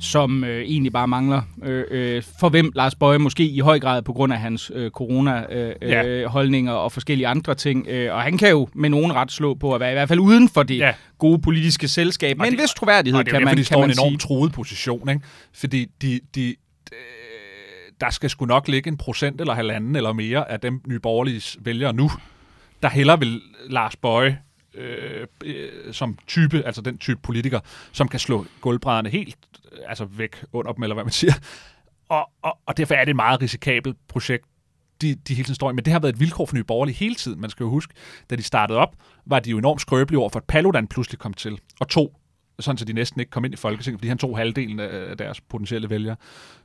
som 0.02 0.44
øh, 0.44 0.62
egentlig 0.62 0.92
bare 0.92 1.08
mangler. 1.08 1.42
Øh, 1.62 1.84
øh, 1.90 2.22
for 2.40 2.48
hvem 2.48 2.72
Lars 2.74 2.94
Bøje 2.94 3.18
måske 3.18 3.44
i 3.44 3.58
høj 3.58 3.80
grad 3.80 4.02
på 4.02 4.12
grund 4.12 4.32
af 4.32 4.38
hans 4.38 4.72
øh, 4.74 4.90
corona-holdninger 4.90 6.72
øh, 6.74 6.78
ja. 6.78 6.84
og 6.84 6.92
forskellige 6.92 7.26
andre 7.26 7.54
ting. 7.54 7.86
Øh, 7.88 8.14
og 8.14 8.22
han 8.22 8.38
kan 8.38 8.50
jo 8.50 8.68
med 8.74 8.88
nogen 8.88 9.14
ret 9.14 9.32
slå 9.32 9.54
på 9.54 9.74
at 9.74 9.80
være 9.80 9.90
i 9.90 9.94
hvert 9.94 10.08
fald 10.08 10.20
uden 10.20 10.48
for 10.48 10.62
det 10.62 10.78
ja. 10.78 10.94
gode 11.18 11.42
politiske 11.42 11.88
selskab. 11.88 12.38
Men 12.38 12.52
en 12.52 12.58
vis 12.58 12.70
troværdighed, 12.70 13.24
kan 13.24 13.44
man, 13.44 13.56
de 13.56 13.64
kan 13.64 13.78
man 13.80 13.90
en 13.90 13.96
enormt 13.98 14.20
troet 14.20 14.52
position. 14.52 15.08
Ikke? 15.08 15.20
Fordi 15.54 15.86
de, 16.02 16.20
de, 16.34 16.54
der 18.00 18.10
skal 18.10 18.30
sgu 18.30 18.46
nok 18.46 18.68
ligge 18.68 18.88
en 18.88 18.96
procent 18.96 19.40
eller 19.40 19.54
halvanden 19.54 19.96
eller 19.96 20.12
mere 20.12 20.50
af 20.50 20.60
dem 20.60 20.80
nye 20.86 20.98
borgerlige 20.98 21.58
vælgere 21.60 21.92
nu, 21.92 22.10
der 22.82 22.88
heller 22.88 23.16
vil 23.16 23.40
Lars 23.70 23.96
Bøje 23.96 24.38
øh, 24.74 25.11
Øh, 25.22 25.28
øh, 25.86 25.94
som 25.94 26.18
type, 26.26 26.62
altså 26.66 26.82
den 26.82 26.98
type 26.98 27.20
politiker, 27.22 27.60
som 27.92 28.08
kan 28.08 28.20
slå 28.20 28.46
gulvbrædderne 28.60 29.08
helt 29.08 29.36
øh, 29.72 29.78
altså 29.86 30.04
væk 30.04 30.44
under 30.52 30.72
dem, 30.72 30.82
eller 30.82 30.94
hvad 30.94 31.04
man 31.04 31.12
siger. 31.12 31.32
Og, 32.08 32.30
og, 32.42 32.58
og 32.66 32.76
derfor 32.76 32.94
er 32.94 33.04
det 33.04 33.10
et 33.10 33.16
meget 33.16 33.42
risikabelt 33.42 33.96
projekt, 34.08 34.44
de, 35.02 35.14
de 35.14 35.34
hele 35.34 35.44
tiden 35.44 35.54
står 35.54 35.70
i. 35.70 35.74
Men 35.74 35.84
det 35.84 35.92
har 35.92 36.00
været 36.00 36.12
et 36.12 36.20
vilkår 36.20 36.46
for 36.46 36.56
Nye 36.56 36.64
Borgerlige 36.64 36.96
hele 36.96 37.14
tiden. 37.14 37.40
Man 37.40 37.50
skal 37.50 37.64
jo 37.64 37.70
huske, 37.70 37.94
da 38.30 38.36
de 38.36 38.42
startede 38.42 38.78
op, 38.78 38.96
var 39.26 39.40
de 39.40 39.50
jo 39.50 39.58
enormt 39.58 39.80
skrøbelige 39.80 40.20
over 40.20 40.28
for, 40.28 40.38
at 40.38 40.44
Paludan 40.44 40.86
pludselig 40.86 41.18
kom 41.18 41.34
til, 41.34 41.60
og 41.80 41.88
to 41.88 42.16
sådan 42.62 42.78
så 42.78 42.84
de 42.84 42.92
næsten 42.92 43.20
ikke 43.20 43.30
kom 43.30 43.44
ind 43.44 43.54
i 43.54 43.56
Folketinget, 43.56 44.00
fordi 44.00 44.08
han 44.08 44.18
tog 44.18 44.38
halvdelen 44.38 44.80
af 44.80 45.16
deres 45.16 45.40
potentielle 45.40 45.90
vælgere. 45.90 46.16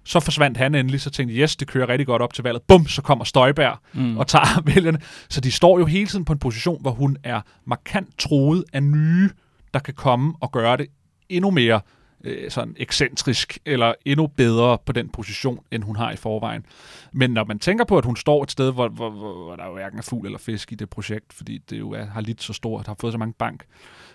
Så 0.04 0.20
forsvandt 0.20 0.58
han 0.58 0.76
endelig, 0.76 1.02
så 1.02 1.10
tænkte 1.10 1.36
yes, 1.36 1.56
det 1.56 1.68
kører 1.68 1.90
rigtig 1.90 2.08
godt 2.08 2.22
op 2.22 2.34
til 2.34 2.44
valget. 2.44 2.62
Bum, 2.68 2.88
så 2.88 3.02
kommer 3.02 3.26
Støjberg 3.26 3.78
mm. 3.94 4.18
og 4.18 4.28
tager 4.28 4.62
vælgerne. 4.74 5.00
Så 5.30 5.42
de 5.42 5.52
står 5.52 5.80
jo 5.80 5.86
hele 5.86 6.08
tiden 6.08 6.26
på 6.26 6.34
en 6.34 6.40
position, 6.40 6.82
hvor 6.82 6.92
hun 6.92 7.18
er 7.24 7.42
markant 7.66 8.20
troet 8.20 8.64
af 8.74 8.84
nye, 8.84 9.30
der 9.74 9.80
kan 9.80 9.94
komme 9.94 10.34
og 10.42 10.52
gøre 10.52 10.78
det 10.78 10.88
endnu 11.30 11.52
mere 11.52 11.82
øh, 12.24 12.52
sådan 12.52 12.76
ekscentrisk 12.80 13.60
eller 13.66 13.94
endnu 14.06 14.28
bedre 14.28 14.78
på 14.86 14.92
den 14.92 15.10
position, 15.10 15.60
end 15.72 15.84
hun 15.84 15.96
har 15.96 16.12
i 16.12 16.16
forvejen. 16.16 16.66
Men 17.12 17.32
når 17.32 17.44
man 17.44 17.60
tænker 17.60 17.86
på, 17.86 17.98
at 17.98 18.06
hun 18.06 18.16
står 18.16 18.44
et 18.44 18.52
sted, 18.52 18.74
hvor, 18.74 18.88
hvor, 18.88 19.10
hvor, 19.10 19.44
hvor 19.44 19.56
der 19.56 19.66
jo 19.66 19.74
hverken 19.74 20.00
er 20.00 20.04
fugl 20.04 20.26
eller 20.26 20.40
fisk 20.40 20.72
i 20.72 20.76
det 20.76 20.90
projekt, 20.90 21.34
fordi 21.34 21.58
det 21.58 21.80
jo 21.80 21.92
er, 21.92 22.06
har 22.06 22.22
lidt 22.22 22.44
så 22.44 22.54
stort, 22.54 22.88
har 22.88 22.96
fået 23.00 23.14
så 23.14 23.18
mange 23.18 23.34
bank, 23.34 23.66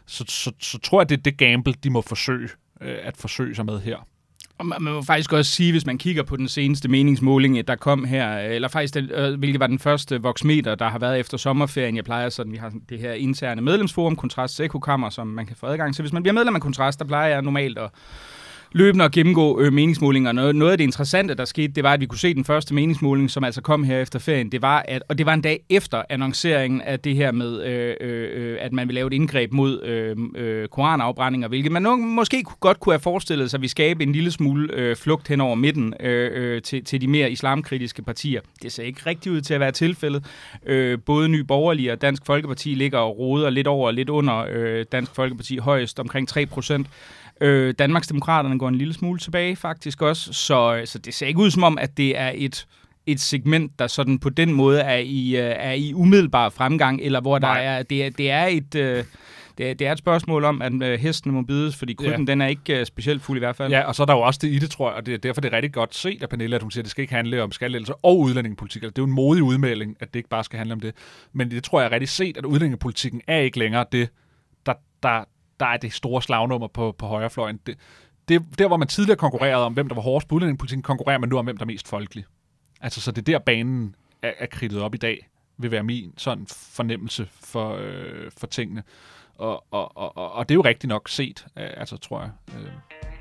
så, 0.06 0.24
så, 0.28 0.52
så 0.58 0.78
tror 0.78 1.00
jeg, 1.00 1.08
det 1.08 1.18
er 1.18 1.22
det 1.22 1.38
gamble, 1.38 1.72
de 1.72 1.90
må 1.90 2.00
forsøge 2.00 2.48
øh, 2.80 2.98
at 3.02 3.16
forsøge 3.16 3.54
sig 3.54 3.66
med 3.66 3.80
her. 3.80 4.06
Og 4.62 4.66
man 4.66 4.94
må 4.94 5.02
faktisk 5.02 5.32
også 5.32 5.50
sige, 5.50 5.72
hvis 5.72 5.86
man 5.86 5.98
kigger 5.98 6.22
på 6.22 6.36
den 6.36 6.48
seneste 6.48 6.88
meningsmåling, 6.88 7.68
der 7.68 7.76
kom 7.76 8.04
her, 8.04 8.38
eller 8.38 8.68
faktisk, 8.68 8.94
den, 8.94 9.10
øh, 9.10 9.38
hvilket 9.38 9.60
var 9.60 9.66
den 9.66 9.78
første 9.78 10.22
voksmeter, 10.22 10.74
der 10.74 10.88
har 10.88 10.98
været 10.98 11.20
efter 11.20 11.36
sommerferien. 11.36 11.96
Jeg 11.96 12.04
plejer 12.04 12.28
sådan, 12.28 12.52
vi 12.52 12.56
har 12.56 12.72
det 12.88 12.98
her 12.98 13.12
interne 13.12 13.62
medlemsforum, 13.62 14.16
Kontrast 14.16 14.56
Sekokammer, 14.56 15.10
som 15.10 15.26
man 15.26 15.46
kan 15.46 15.56
få 15.56 15.66
adgang 15.66 15.94
til. 15.94 16.02
Hvis 16.02 16.12
man 16.12 16.22
bliver 16.22 16.32
medlem 16.32 16.54
af 16.54 16.60
Kontrast, 16.60 16.98
der 16.98 17.04
plejer 17.04 17.28
jeg 17.28 17.42
normalt 17.42 17.78
at 17.78 17.90
løbende 18.72 19.04
at 19.04 19.12
gennemgå 19.12 19.60
øh, 19.60 19.72
meningsmålinger. 19.72 20.32
Noget, 20.32 20.56
noget 20.56 20.72
af 20.72 20.78
det 20.78 20.84
interessante, 20.84 21.34
der 21.34 21.44
skete, 21.44 21.72
det 21.72 21.84
var, 21.84 21.92
at 21.92 22.00
vi 22.00 22.06
kunne 22.06 22.18
se 22.18 22.34
den 22.34 22.44
første 22.44 22.74
meningsmåling, 22.74 23.30
som 23.30 23.44
altså 23.44 23.60
kom 23.60 23.84
her 23.84 23.98
efter 23.98 24.18
ferien. 24.18 24.52
Det 24.52 24.62
var, 24.62 24.84
at, 24.88 25.02
og 25.08 25.18
det 25.18 25.26
var 25.26 25.34
en 25.34 25.40
dag 25.40 25.60
efter 25.70 26.02
annonceringen 26.08 26.80
af 26.80 27.00
det 27.00 27.16
her 27.16 27.32
med, 27.32 27.62
øh, 27.62 27.96
øh, 28.00 28.56
at 28.60 28.72
man 28.72 28.88
ville 28.88 28.94
lave 28.94 29.06
et 29.06 29.12
indgreb 29.12 29.52
mod 29.52 29.82
øh, 29.82 30.16
øh, 30.34 30.68
koranafbrændinger, 30.68 31.48
hvilket 31.48 31.72
man 31.72 31.82
måske 32.00 32.44
godt 32.60 32.80
kunne 32.80 32.92
have 32.92 33.00
forestillet 33.00 33.50
sig, 33.50 33.58
at 33.58 33.62
vi 33.62 33.68
skabe 33.68 34.02
en 34.02 34.12
lille 34.12 34.30
smule 34.30 34.72
øh, 34.72 34.96
flugt 34.96 35.28
hen 35.28 35.40
over 35.40 35.54
midten 35.54 35.94
øh, 36.00 36.30
øh, 36.34 36.62
til, 36.62 36.84
til 36.84 37.00
de 37.00 37.06
mere 37.08 37.30
islamkritiske 37.30 38.02
partier. 38.02 38.40
Det 38.62 38.72
ser 38.72 38.82
ikke 38.82 39.00
rigtig 39.06 39.32
ud 39.32 39.40
til 39.40 39.54
at 39.54 39.60
være 39.60 39.72
tilfældet. 39.72 40.24
Øh, 40.66 40.98
både 41.06 41.28
Ny 41.28 41.40
Borgerlige 41.40 41.92
og 41.92 42.02
Dansk 42.02 42.26
Folkeparti 42.26 42.74
ligger 42.74 42.98
og 42.98 43.18
roder 43.18 43.50
lidt 43.50 43.66
over 43.66 43.86
og 43.86 43.94
lidt 43.94 44.08
under 44.08 44.46
øh, 44.52 44.84
Dansk 44.92 45.14
Folkeparti 45.14 45.56
højst 45.56 46.00
omkring 46.00 46.28
3 46.28 46.46
procent. 46.46 46.86
Øh, 47.42 47.74
Danmarksdemokraterne 47.78 48.58
går 48.58 48.68
en 48.68 48.74
lille 48.74 48.94
smule 48.94 49.18
tilbage 49.18 49.56
faktisk 49.56 50.02
også, 50.02 50.32
så, 50.32 50.82
så 50.84 50.98
det 50.98 51.14
ser 51.14 51.26
ikke 51.26 51.40
ud 51.40 51.50
som 51.50 51.62
om, 51.62 51.78
at 51.78 51.96
det 51.96 52.18
er 52.18 52.32
et 52.34 52.66
et 53.06 53.20
segment, 53.20 53.78
der 53.78 53.86
sådan 53.86 54.18
på 54.18 54.28
den 54.28 54.52
måde 54.52 54.80
er 54.80 54.98
i, 54.98 55.36
øh, 55.36 55.54
er 55.56 55.72
i 55.72 55.94
umiddelbar 55.94 56.48
fremgang, 56.48 57.00
eller 57.00 57.20
hvor 57.20 57.38
der 57.38 57.48
er, 57.48 57.82
det, 57.82 58.04
er, 58.04 58.10
det 58.10 58.30
er 58.30 58.44
et... 58.44 58.74
Øh, 58.74 59.04
det 59.58 59.70
er, 59.70 59.74
det 59.74 59.86
er 59.86 59.92
et 59.92 59.98
spørgsmål 59.98 60.44
om, 60.44 60.62
at 60.62 60.72
øh, 60.82 61.00
hestene 61.00 61.34
må 61.34 61.42
bides, 61.42 61.76
fordi 61.76 61.92
krybben, 61.94 62.26
ja. 62.26 62.32
den 62.32 62.40
er 62.40 62.46
ikke 62.46 62.80
uh, 62.80 62.86
specielt 62.86 63.22
fuld 63.22 63.38
i 63.38 63.40
hvert 63.40 63.56
fald. 63.56 63.72
Ja, 63.72 63.80
og 63.80 63.94
så 63.94 64.02
er 64.02 64.06
der 64.06 64.14
jo 64.14 64.20
også 64.20 64.38
det 64.42 64.48
i 64.48 64.58
det, 64.58 64.70
tror 64.70 64.90
jeg, 64.90 64.96
og 64.96 65.06
det 65.06 65.14
er 65.14 65.18
derfor, 65.18 65.40
det 65.40 65.52
er 65.52 65.56
rigtig 65.56 65.72
godt 65.72 65.94
set 65.94 66.22
af 66.22 66.28
Pernille, 66.28 66.56
at 66.56 66.62
hun 66.62 66.70
siger, 66.70 66.82
at 66.82 66.84
det 66.84 66.90
skal 66.90 67.02
ikke 67.02 67.14
handle 67.14 67.42
om 67.42 67.52
skattelettelser 67.52 67.94
og 68.02 68.18
udlændingepolitik. 68.18 68.82
Altså, 68.82 68.90
det 68.90 68.98
er 68.98 69.02
jo 69.02 69.06
en 69.06 69.14
modig 69.14 69.42
udmelding, 69.42 69.96
at 70.00 70.14
det 70.14 70.20
ikke 70.20 70.28
bare 70.28 70.44
skal 70.44 70.58
handle 70.58 70.72
om 70.72 70.80
det. 70.80 70.94
Men 71.32 71.50
det 71.50 71.64
tror 71.64 71.80
jeg 71.80 71.86
er 71.86 71.92
rigtig 71.92 72.08
set, 72.08 72.36
at 72.36 72.44
udlændingepolitikken 72.44 73.20
er 73.26 73.38
ikke 73.38 73.58
længere 73.58 73.84
det, 73.92 74.08
der, 74.66 74.74
der, 75.02 75.24
der 75.62 75.68
er 75.68 75.76
det 75.76 75.92
store 75.92 76.22
slagnummer 76.22 76.68
på, 76.68 76.92
på 76.98 77.06
højrefløjen. 77.06 77.60
Det, 77.66 77.78
det, 78.28 78.42
der, 78.58 78.68
hvor 78.68 78.76
man 78.76 78.88
tidligere 78.88 79.16
konkurrerede 79.16 79.64
om, 79.64 79.72
hvem 79.72 79.88
der 79.88 79.94
var 79.94 80.02
hårdest 80.02 80.28
på 80.28 80.34
udlændingepolitikken, 80.34 80.82
konkurrerer 80.82 81.18
man 81.18 81.28
nu 81.28 81.38
om, 81.38 81.44
hvem 81.44 81.56
der 81.56 81.64
er 81.64 81.66
mest 81.66 81.88
folkelig. 81.88 82.24
Altså, 82.80 83.00
så 83.00 83.12
det 83.12 83.28
er 83.28 83.32
der, 83.32 83.38
banen 83.38 83.94
er, 84.22 84.32
er 84.38 84.46
kridtet 84.46 84.82
op 84.82 84.94
i 84.94 84.98
dag, 84.98 85.28
vil 85.58 85.70
være 85.70 85.82
min 85.82 86.14
sådan 86.16 86.46
fornemmelse 86.46 87.28
for, 87.30 87.76
øh, 87.80 88.30
for 88.38 88.46
tingene. 88.46 88.82
Og, 89.34 89.64
og, 89.70 89.96
og, 89.96 90.32
og 90.32 90.48
det 90.48 90.54
er 90.54 90.56
jo 90.56 90.64
rigtigt 90.64 90.88
nok 90.88 91.08
set, 91.08 91.46
øh, 91.58 91.70
altså, 91.76 91.96
tror 91.96 92.20
jeg. 92.20 92.30
Øh. 92.58 93.11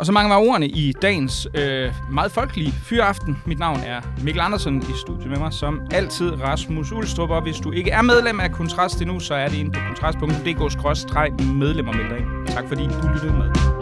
Og 0.00 0.06
så 0.06 0.12
mange 0.12 0.30
var 0.30 0.36
ordene 0.36 0.68
i 0.68 0.92
dagens 1.02 1.48
øh, 1.54 1.92
meget 2.12 2.32
folkelige 2.32 2.72
fyraften. 2.72 3.42
Mit 3.46 3.58
navn 3.58 3.80
er 3.80 4.00
Mikkel 4.22 4.40
Andersen 4.40 4.82
i 4.82 4.92
studiet 5.00 5.30
med 5.30 5.38
mig, 5.38 5.52
som 5.52 5.80
altid 5.90 6.42
Rasmus 6.42 6.92
Ulstrup. 6.92 7.30
Og 7.30 7.42
hvis 7.42 7.56
du 7.56 7.72
ikke 7.72 7.90
er 7.90 8.02
medlem 8.02 8.40
af 8.40 8.52
Kontrast 8.52 9.00
endnu, 9.00 9.20
så 9.20 9.34
er 9.34 9.48
det 9.48 9.56
inde 9.56 9.72
på 9.72 9.80
kontrast.dk-medlemmer 9.86 11.92
med. 11.92 12.46
Tak 12.46 12.68
fordi 12.68 12.82
du 12.82 13.08
lyttede 13.14 13.32
med. 13.32 13.79